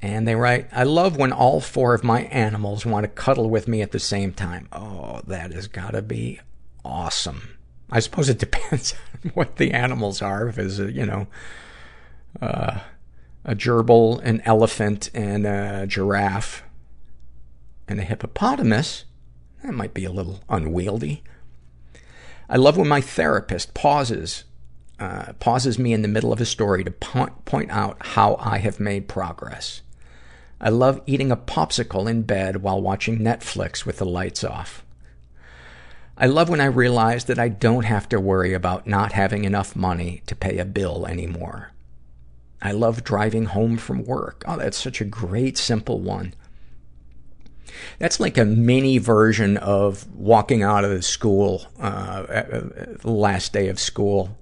And 0.02 0.26
they 0.26 0.34
write, 0.34 0.68
I 0.72 0.84
love 0.84 1.16
when 1.16 1.32
all 1.32 1.60
four 1.60 1.94
of 1.94 2.04
my 2.04 2.22
animals 2.24 2.86
want 2.86 3.04
to 3.04 3.08
cuddle 3.08 3.50
with 3.50 3.68
me 3.68 3.82
at 3.82 3.92
the 3.92 3.98
same 3.98 4.32
time. 4.32 4.68
Oh, 4.72 5.20
that 5.26 5.52
has 5.52 5.66
gotta 5.66 6.02
be 6.02 6.40
awesome. 6.84 7.58
I 7.90 8.00
suppose 8.00 8.28
it 8.28 8.38
depends 8.50 8.94
on 9.24 9.30
what 9.32 9.56
the 9.56 9.72
animals 9.72 10.22
are. 10.22 10.48
If 10.48 10.58
it's, 10.58 10.78
a, 10.78 10.90
you 10.90 11.04
know, 11.04 11.26
uh, 12.40 12.80
a 13.44 13.54
gerbil, 13.54 14.20
an 14.22 14.40
elephant, 14.44 15.10
and 15.14 15.46
a 15.46 15.86
giraffe, 15.86 16.62
and 17.88 17.98
a 17.98 18.04
hippopotamus, 18.04 19.04
that 19.62 19.74
might 19.74 19.94
be 19.94 20.04
a 20.04 20.12
little 20.12 20.42
unwieldy. 20.48 21.22
I 22.48 22.56
love 22.56 22.76
when 22.76 22.88
my 22.88 23.00
therapist 23.00 23.74
pauses, 23.74 24.44
uh, 25.00 25.32
pauses 25.40 25.78
me 25.78 25.92
in 25.94 26.02
the 26.02 26.08
middle 26.08 26.32
of 26.32 26.40
a 26.40 26.46
story 26.46 26.84
to 26.84 26.90
point, 26.90 27.44
point 27.46 27.70
out 27.70 27.96
how 28.00 28.36
I 28.38 28.58
have 28.58 28.78
made 28.78 29.08
progress. 29.08 29.80
I 30.60 30.68
love 30.68 31.00
eating 31.06 31.32
a 31.32 31.36
popsicle 31.38 32.08
in 32.08 32.22
bed 32.22 32.58
while 32.62 32.82
watching 32.82 33.18
Netflix 33.18 33.86
with 33.86 33.96
the 33.96 34.04
lights 34.04 34.44
off. 34.44 34.84
I 36.18 36.26
love 36.26 36.50
when 36.50 36.60
I 36.60 36.66
realize 36.66 37.24
that 37.24 37.38
I 37.38 37.48
don't 37.48 37.84
have 37.84 38.06
to 38.10 38.20
worry 38.20 38.52
about 38.52 38.86
not 38.86 39.12
having 39.12 39.44
enough 39.44 39.74
money 39.74 40.22
to 40.26 40.36
pay 40.36 40.58
a 40.58 40.66
bill 40.66 41.06
anymore. 41.06 41.72
I 42.60 42.72
love 42.72 43.02
driving 43.02 43.46
home 43.46 43.78
from 43.78 44.04
work. 44.04 44.44
Oh, 44.46 44.58
that's 44.58 44.76
such 44.76 45.00
a 45.00 45.06
great, 45.06 45.56
simple 45.56 45.98
one. 45.98 46.34
That's 47.98 48.20
like 48.20 48.36
a 48.36 48.44
mini 48.44 48.98
version 48.98 49.56
of 49.56 50.06
walking 50.14 50.62
out 50.62 50.84
of 50.84 50.90
the 50.90 51.00
school, 51.00 51.64
uh, 51.78 52.22
the 52.24 53.10
last 53.10 53.54
day 53.54 53.68
of 53.68 53.80
school, 53.80 54.36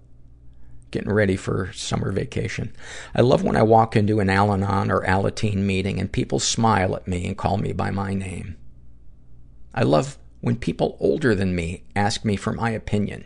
getting 0.90 1.12
ready 1.12 1.36
for 1.36 1.72
summer 1.72 2.12
vacation. 2.12 2.72
I 3.14 3.20
love 3.20 3.42
when 3.42 3.56
I 3.56 3.62
walk 3.62 3.96
into 3.96 4.20
an 4.20 4.30
Al 4.30 4.52
Anon 4.52 4.90
or 4.90 5.02
Alateen 5.02 5.56
meeting 5.56 6.00
and 6.00 6.10
people 6.10 6.38
smile 6.38 6.96
at 6.96 7.08
me 7.08 7.26
and 7.26 7.36
call 7.36 7.58
me 7.58 7.72
by 7.72 7.90
my 7.90 8.14
name. 8.14 8.56
I 9.74 9.82
love 9.82 10.18
when 10.40 10.56
people 10.56 10.96
older 11.00 11.34
than 11.34 11.54
me 11.54 11.84
ask 11.94 12.24
me 12.24 12.36
for 12.36 12.52
my 12.52 12.70
opinion. 12.70 13.24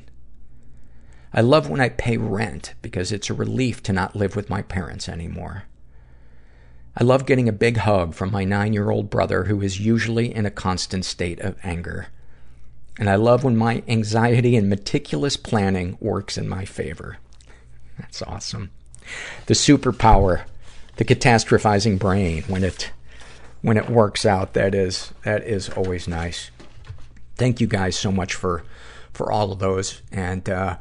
I 1.32 1.40
love 1.40 1.70
when 1.70 1.80
I 1.80 1.88
pay 1.88 2.16
rent 2.16 2.74
because 2.82 3.10
it's 3.10 3.30
a 3.30 3.34
relief 3.34 3.82
to 3.84 3.92
not 3.92 4.16
live 4.16 4.36
with 4.36 4.50
my 4.50 4.62
parents 4.62 5.08
anymore. 5.08 5.64
I 6.94 7.04
love 7.04 7.24
getting 7.24 7.48
a 7.48 7.52
big 7.52 7.78
hug 7.78 8.12
from 8.12 8.30
my 8.30 8.44
nine-year-old 8.44 9.08
brother 9.08 9.44
who 9.44 9.62
is 9.62 9.80
usually 9.80 10.34
in 10.34 10.44
a 10.44 10.50
constant 10.50 11.06
state 11.06 11.40
of 11.40 11.56
anger. 11.62 12.08
And 12.98 13.08
I 13.08 13.14
love 13.14 13.44
when 13.44 13.56
my 13.56 13.82
anxiety 13.88 14.56
and 14.56 14.68
meticulous 14.68 15.38
planning 15.38 15.96
works 16.00 16.36
in 16.36 16.46
my 16.46 16.66
favor. 16.66 17.16
That's 18.02 18.22
awesome. 18.22 18.70
The 19.46 19.54
superpower, 19.54 20.44
the 20.96 21.04
catastrophizing 21.04 21.98
brain, 21.98 22.42
when 22.48 22.64
it, 22.64 22.92
when 23.62 23.76
it 23.76 23.88
works 23.88 24.26
out, 24.26 24.54
that 24.54 24.74
is, 24.74 25.12
that 25.24 25.44
is 25.44 25.68
always 25.70 26.06
nice. 26.06 26.50
Thank 27.36 27.60
you 27.60 27.66
guys 27.66 27.96
so 27.96 28.12
much 28.12 28.34
for, 28.34 28.64
for 29.12 29.32
all 29.32 29.52
of 29.52 29.60
those. 29.60 30.02
And, 30.10 30.48
uh, 30.48 30.78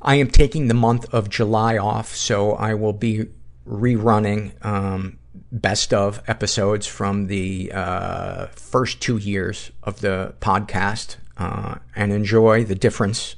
I 0.00 0.16
am 0.16 0.28
taking 0.28 0.68
the 0.68 0.74
month 0.74 1.12
of 1.12 1.28
July 1.28 1.76
off, 1.76 2.14
so 2.14 2.52
I 2.52 2.74
will 2.74 2.92
be 2.92 3.26
rerunning, 3.68 4.64
um, 4.64 5.18
best 5.50 5.92
of 5.92 6.22
episodes 6.28 6.86
from 6.86 7.26
the 7.26 7.72
uh, 7.74 8.46
first 8.48 9.00
two 9.00 9.16
years 9.16 9.72
of 9.82 10.00
the 10.00 10.34
podcast 10.40 11.16
uh, 11.38 11.76
and 11.94 12.12
enjoy 12.12 12.64
the 12.64 12.74
difference 12.74 13.36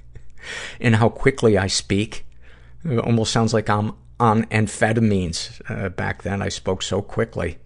in 0.80 0.94
how 0.94 1.08
quickly 1.08 1.56
I 1.58 1.66
speak. 1.66 2.25
It 2.88 2.98
almost 2.98 3.32
sounds 3.32 3.52
like 3.52 3.68
I'm 3.68 3.92
on 4.18 4.44
amphetamines. 4.44 5.60
Uh, 5.68 5.88
back 5.88 6.22
then, 6.22 6.42
I 6.42 6.48
spoke 6.48 6.82
so 6.82 7.02
quickly. 7.02 7.58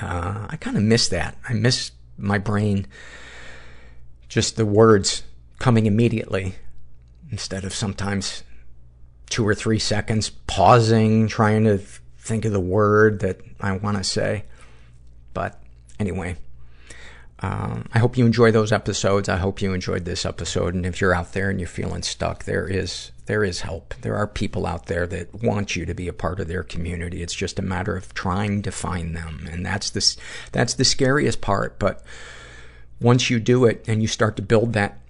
Uh, 0.00 0.46
I 0.48 0.56
kind 0.56 0.76
of 0.76 0.82
miss 0.82 1.08
that. 1.08 1.36
I 1.48 1.54
miss 1.54 1.92
my 2.18 2.38
brain, 2.38 2.86
just 4.28 4.56
the 4.56 4.66
words 4.66 5.22
coming 5.58 5.86
immediately 5.86 6.54
instead 7.30 7.64
of 7.64 7.74
sometimes 7.74 8.42
two 9.30 9.46
or 9.46 9.54
three 9.54 9.78
seconds 9.78 10.30
pausing, 10.30 11.28
trying 11.28 11.64
to 11.64 11.78
think 12.18 12.44
of 12.44 12.52
the 12.52 12.60
word 12.60 13.20
that 13.20 13.40
I 13.60 13.76
want 13.76 13.96
to 13.96 14.04
say. 14.04 14.44
But 15.32 15.60
anyway, 15.98 16.36
um, 17.40 17.86
I 17.92 17.98
hope 17.98 18.16
you 18.16 18.24
enjoy 18.24 18.50
those 18.50 18.72
episodes. 18.72 19.28
I 19.28 19.36
hope 19.36 19.60
you 19.60 19.74
enjoyed 19.74 20.06
this 20.06 20.24
episode. 20.24 20.74
And 20.74 20.86
if 20.86 21.00
you're 21.00 21.14
out 21.14 21.32
there 21.32 21.50
and 21.50 21.60
you're 21.60 21.68
feeling 21.68 22.02
stuck, 22.02 22.44
there 22.44 22.66
is 22.66 23.10
there 23.26 23.44
is 23.44 23.60
help. 23.60 23.94
There 24.00 24.16
are 24.16 24.26
people 24.26 24.66
out 24.66 24.86
there 24.86 25.06
that 25.08 25.42
want 25.42 25.76
you 25.76 25.84
to 25.84 25.94
be 25.94 26.08
a 26.08 26.12
part 26.12 26.40
of 26.40 26.48
their 26.48 26.62
community. 26.62 27.22
It's 27.22 27.34
just 27.34 27.58
a 27.58 27.62
matter 27.62 27.96
of 27.96 28.14
trying 28.14 28.62
to 28.62 28.72
find 28.72 29.14
them, 29.14 29.46
and 29.50 29.66
that's 29.66 29.90
the 29.90 30.16
that's 30.52 30.74
the 30.74 30.84
scariest 30.84 31.40
part. 31.42 31.78
But 31.78 32.02
once 33.00 33.28
you 33.28 33.38
do 33.38 33.66
it 33.66 33.84
and 33.86 34.00
you 34.00 34.08
start 34.08 34.36
to 34.36 34.42
build 34.42 34.72
that 34.72 35.00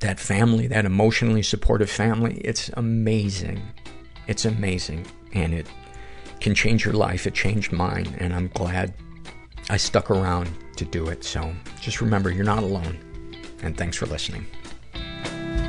that 0.00 0.20
family, 0.20 0.66
that 0.66 0.84
emotionally 0.84 1.42
supportive 1.42 1.90
family, 1.90 2.42
it's 2.44 2.68
amazing. 2.74 3.62
It's 4.26 4.44
amazing, 4.44 5.06
and 5.32 5.54
it 5.54 5.66
can 6.40 6.54
change 6.54 6.84
your 6.84 6.94
life. 6.94 7.26
It 7.26 7.32
changed 7.32 7.72
mine, 7.72 8.14
and 8.18 8.34
I'm 8.34 8.48
glad 8.48 8.92
I 9.70 9.78
stuck 9.78 10.10
around 10.10 10.50
to 10.78 10.84
do 10.84 11.08
it. 11.08 11.24
So 11.24 11.52
just 11.80 12.00
remember, 12.00 12.30
you're 12.30 12.44
not 12.44 12.62
alone. 12.62 12.98
And 13.62 13.76
thanks 13.76 13.96
for 13.96 14.06
listening. 14.06 14.46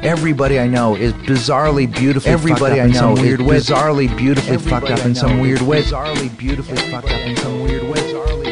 Everybody 0.01 0.59
I 0.59 0.67
know 0.67 0.95
is 0.95 1.11
bizarrely 1.13 1.93
beautifully 1.93 2.31
Everybody 2.31 2.77
fucked 2.77 2.79
up 2.79 2.79
I 2.79 2.85
in 2.85 2.93
some 2.93 3.15
know 3.15 3.21
weird 3.21 3.41
is 3.41 3.45
way. 3.45 3.57
bizarrely 3.57 4.17
beautifully 4.17 4.53
Everybody 4.53 4.87
fucked 4.87 4.99
up 5.01 5.05
in 5.05 5.15
some 5.15 5.39
weird 5.41 5.61
way. 5.61 5.81
Bizarrely 5.83 6.37
beautifully 6.37 6.77
fucked 6.89 7.07
up 7.11 7.19
in 7.21 7.35
some 7.35 7.61
weird 7.63 7.83
way. 7.83 8.48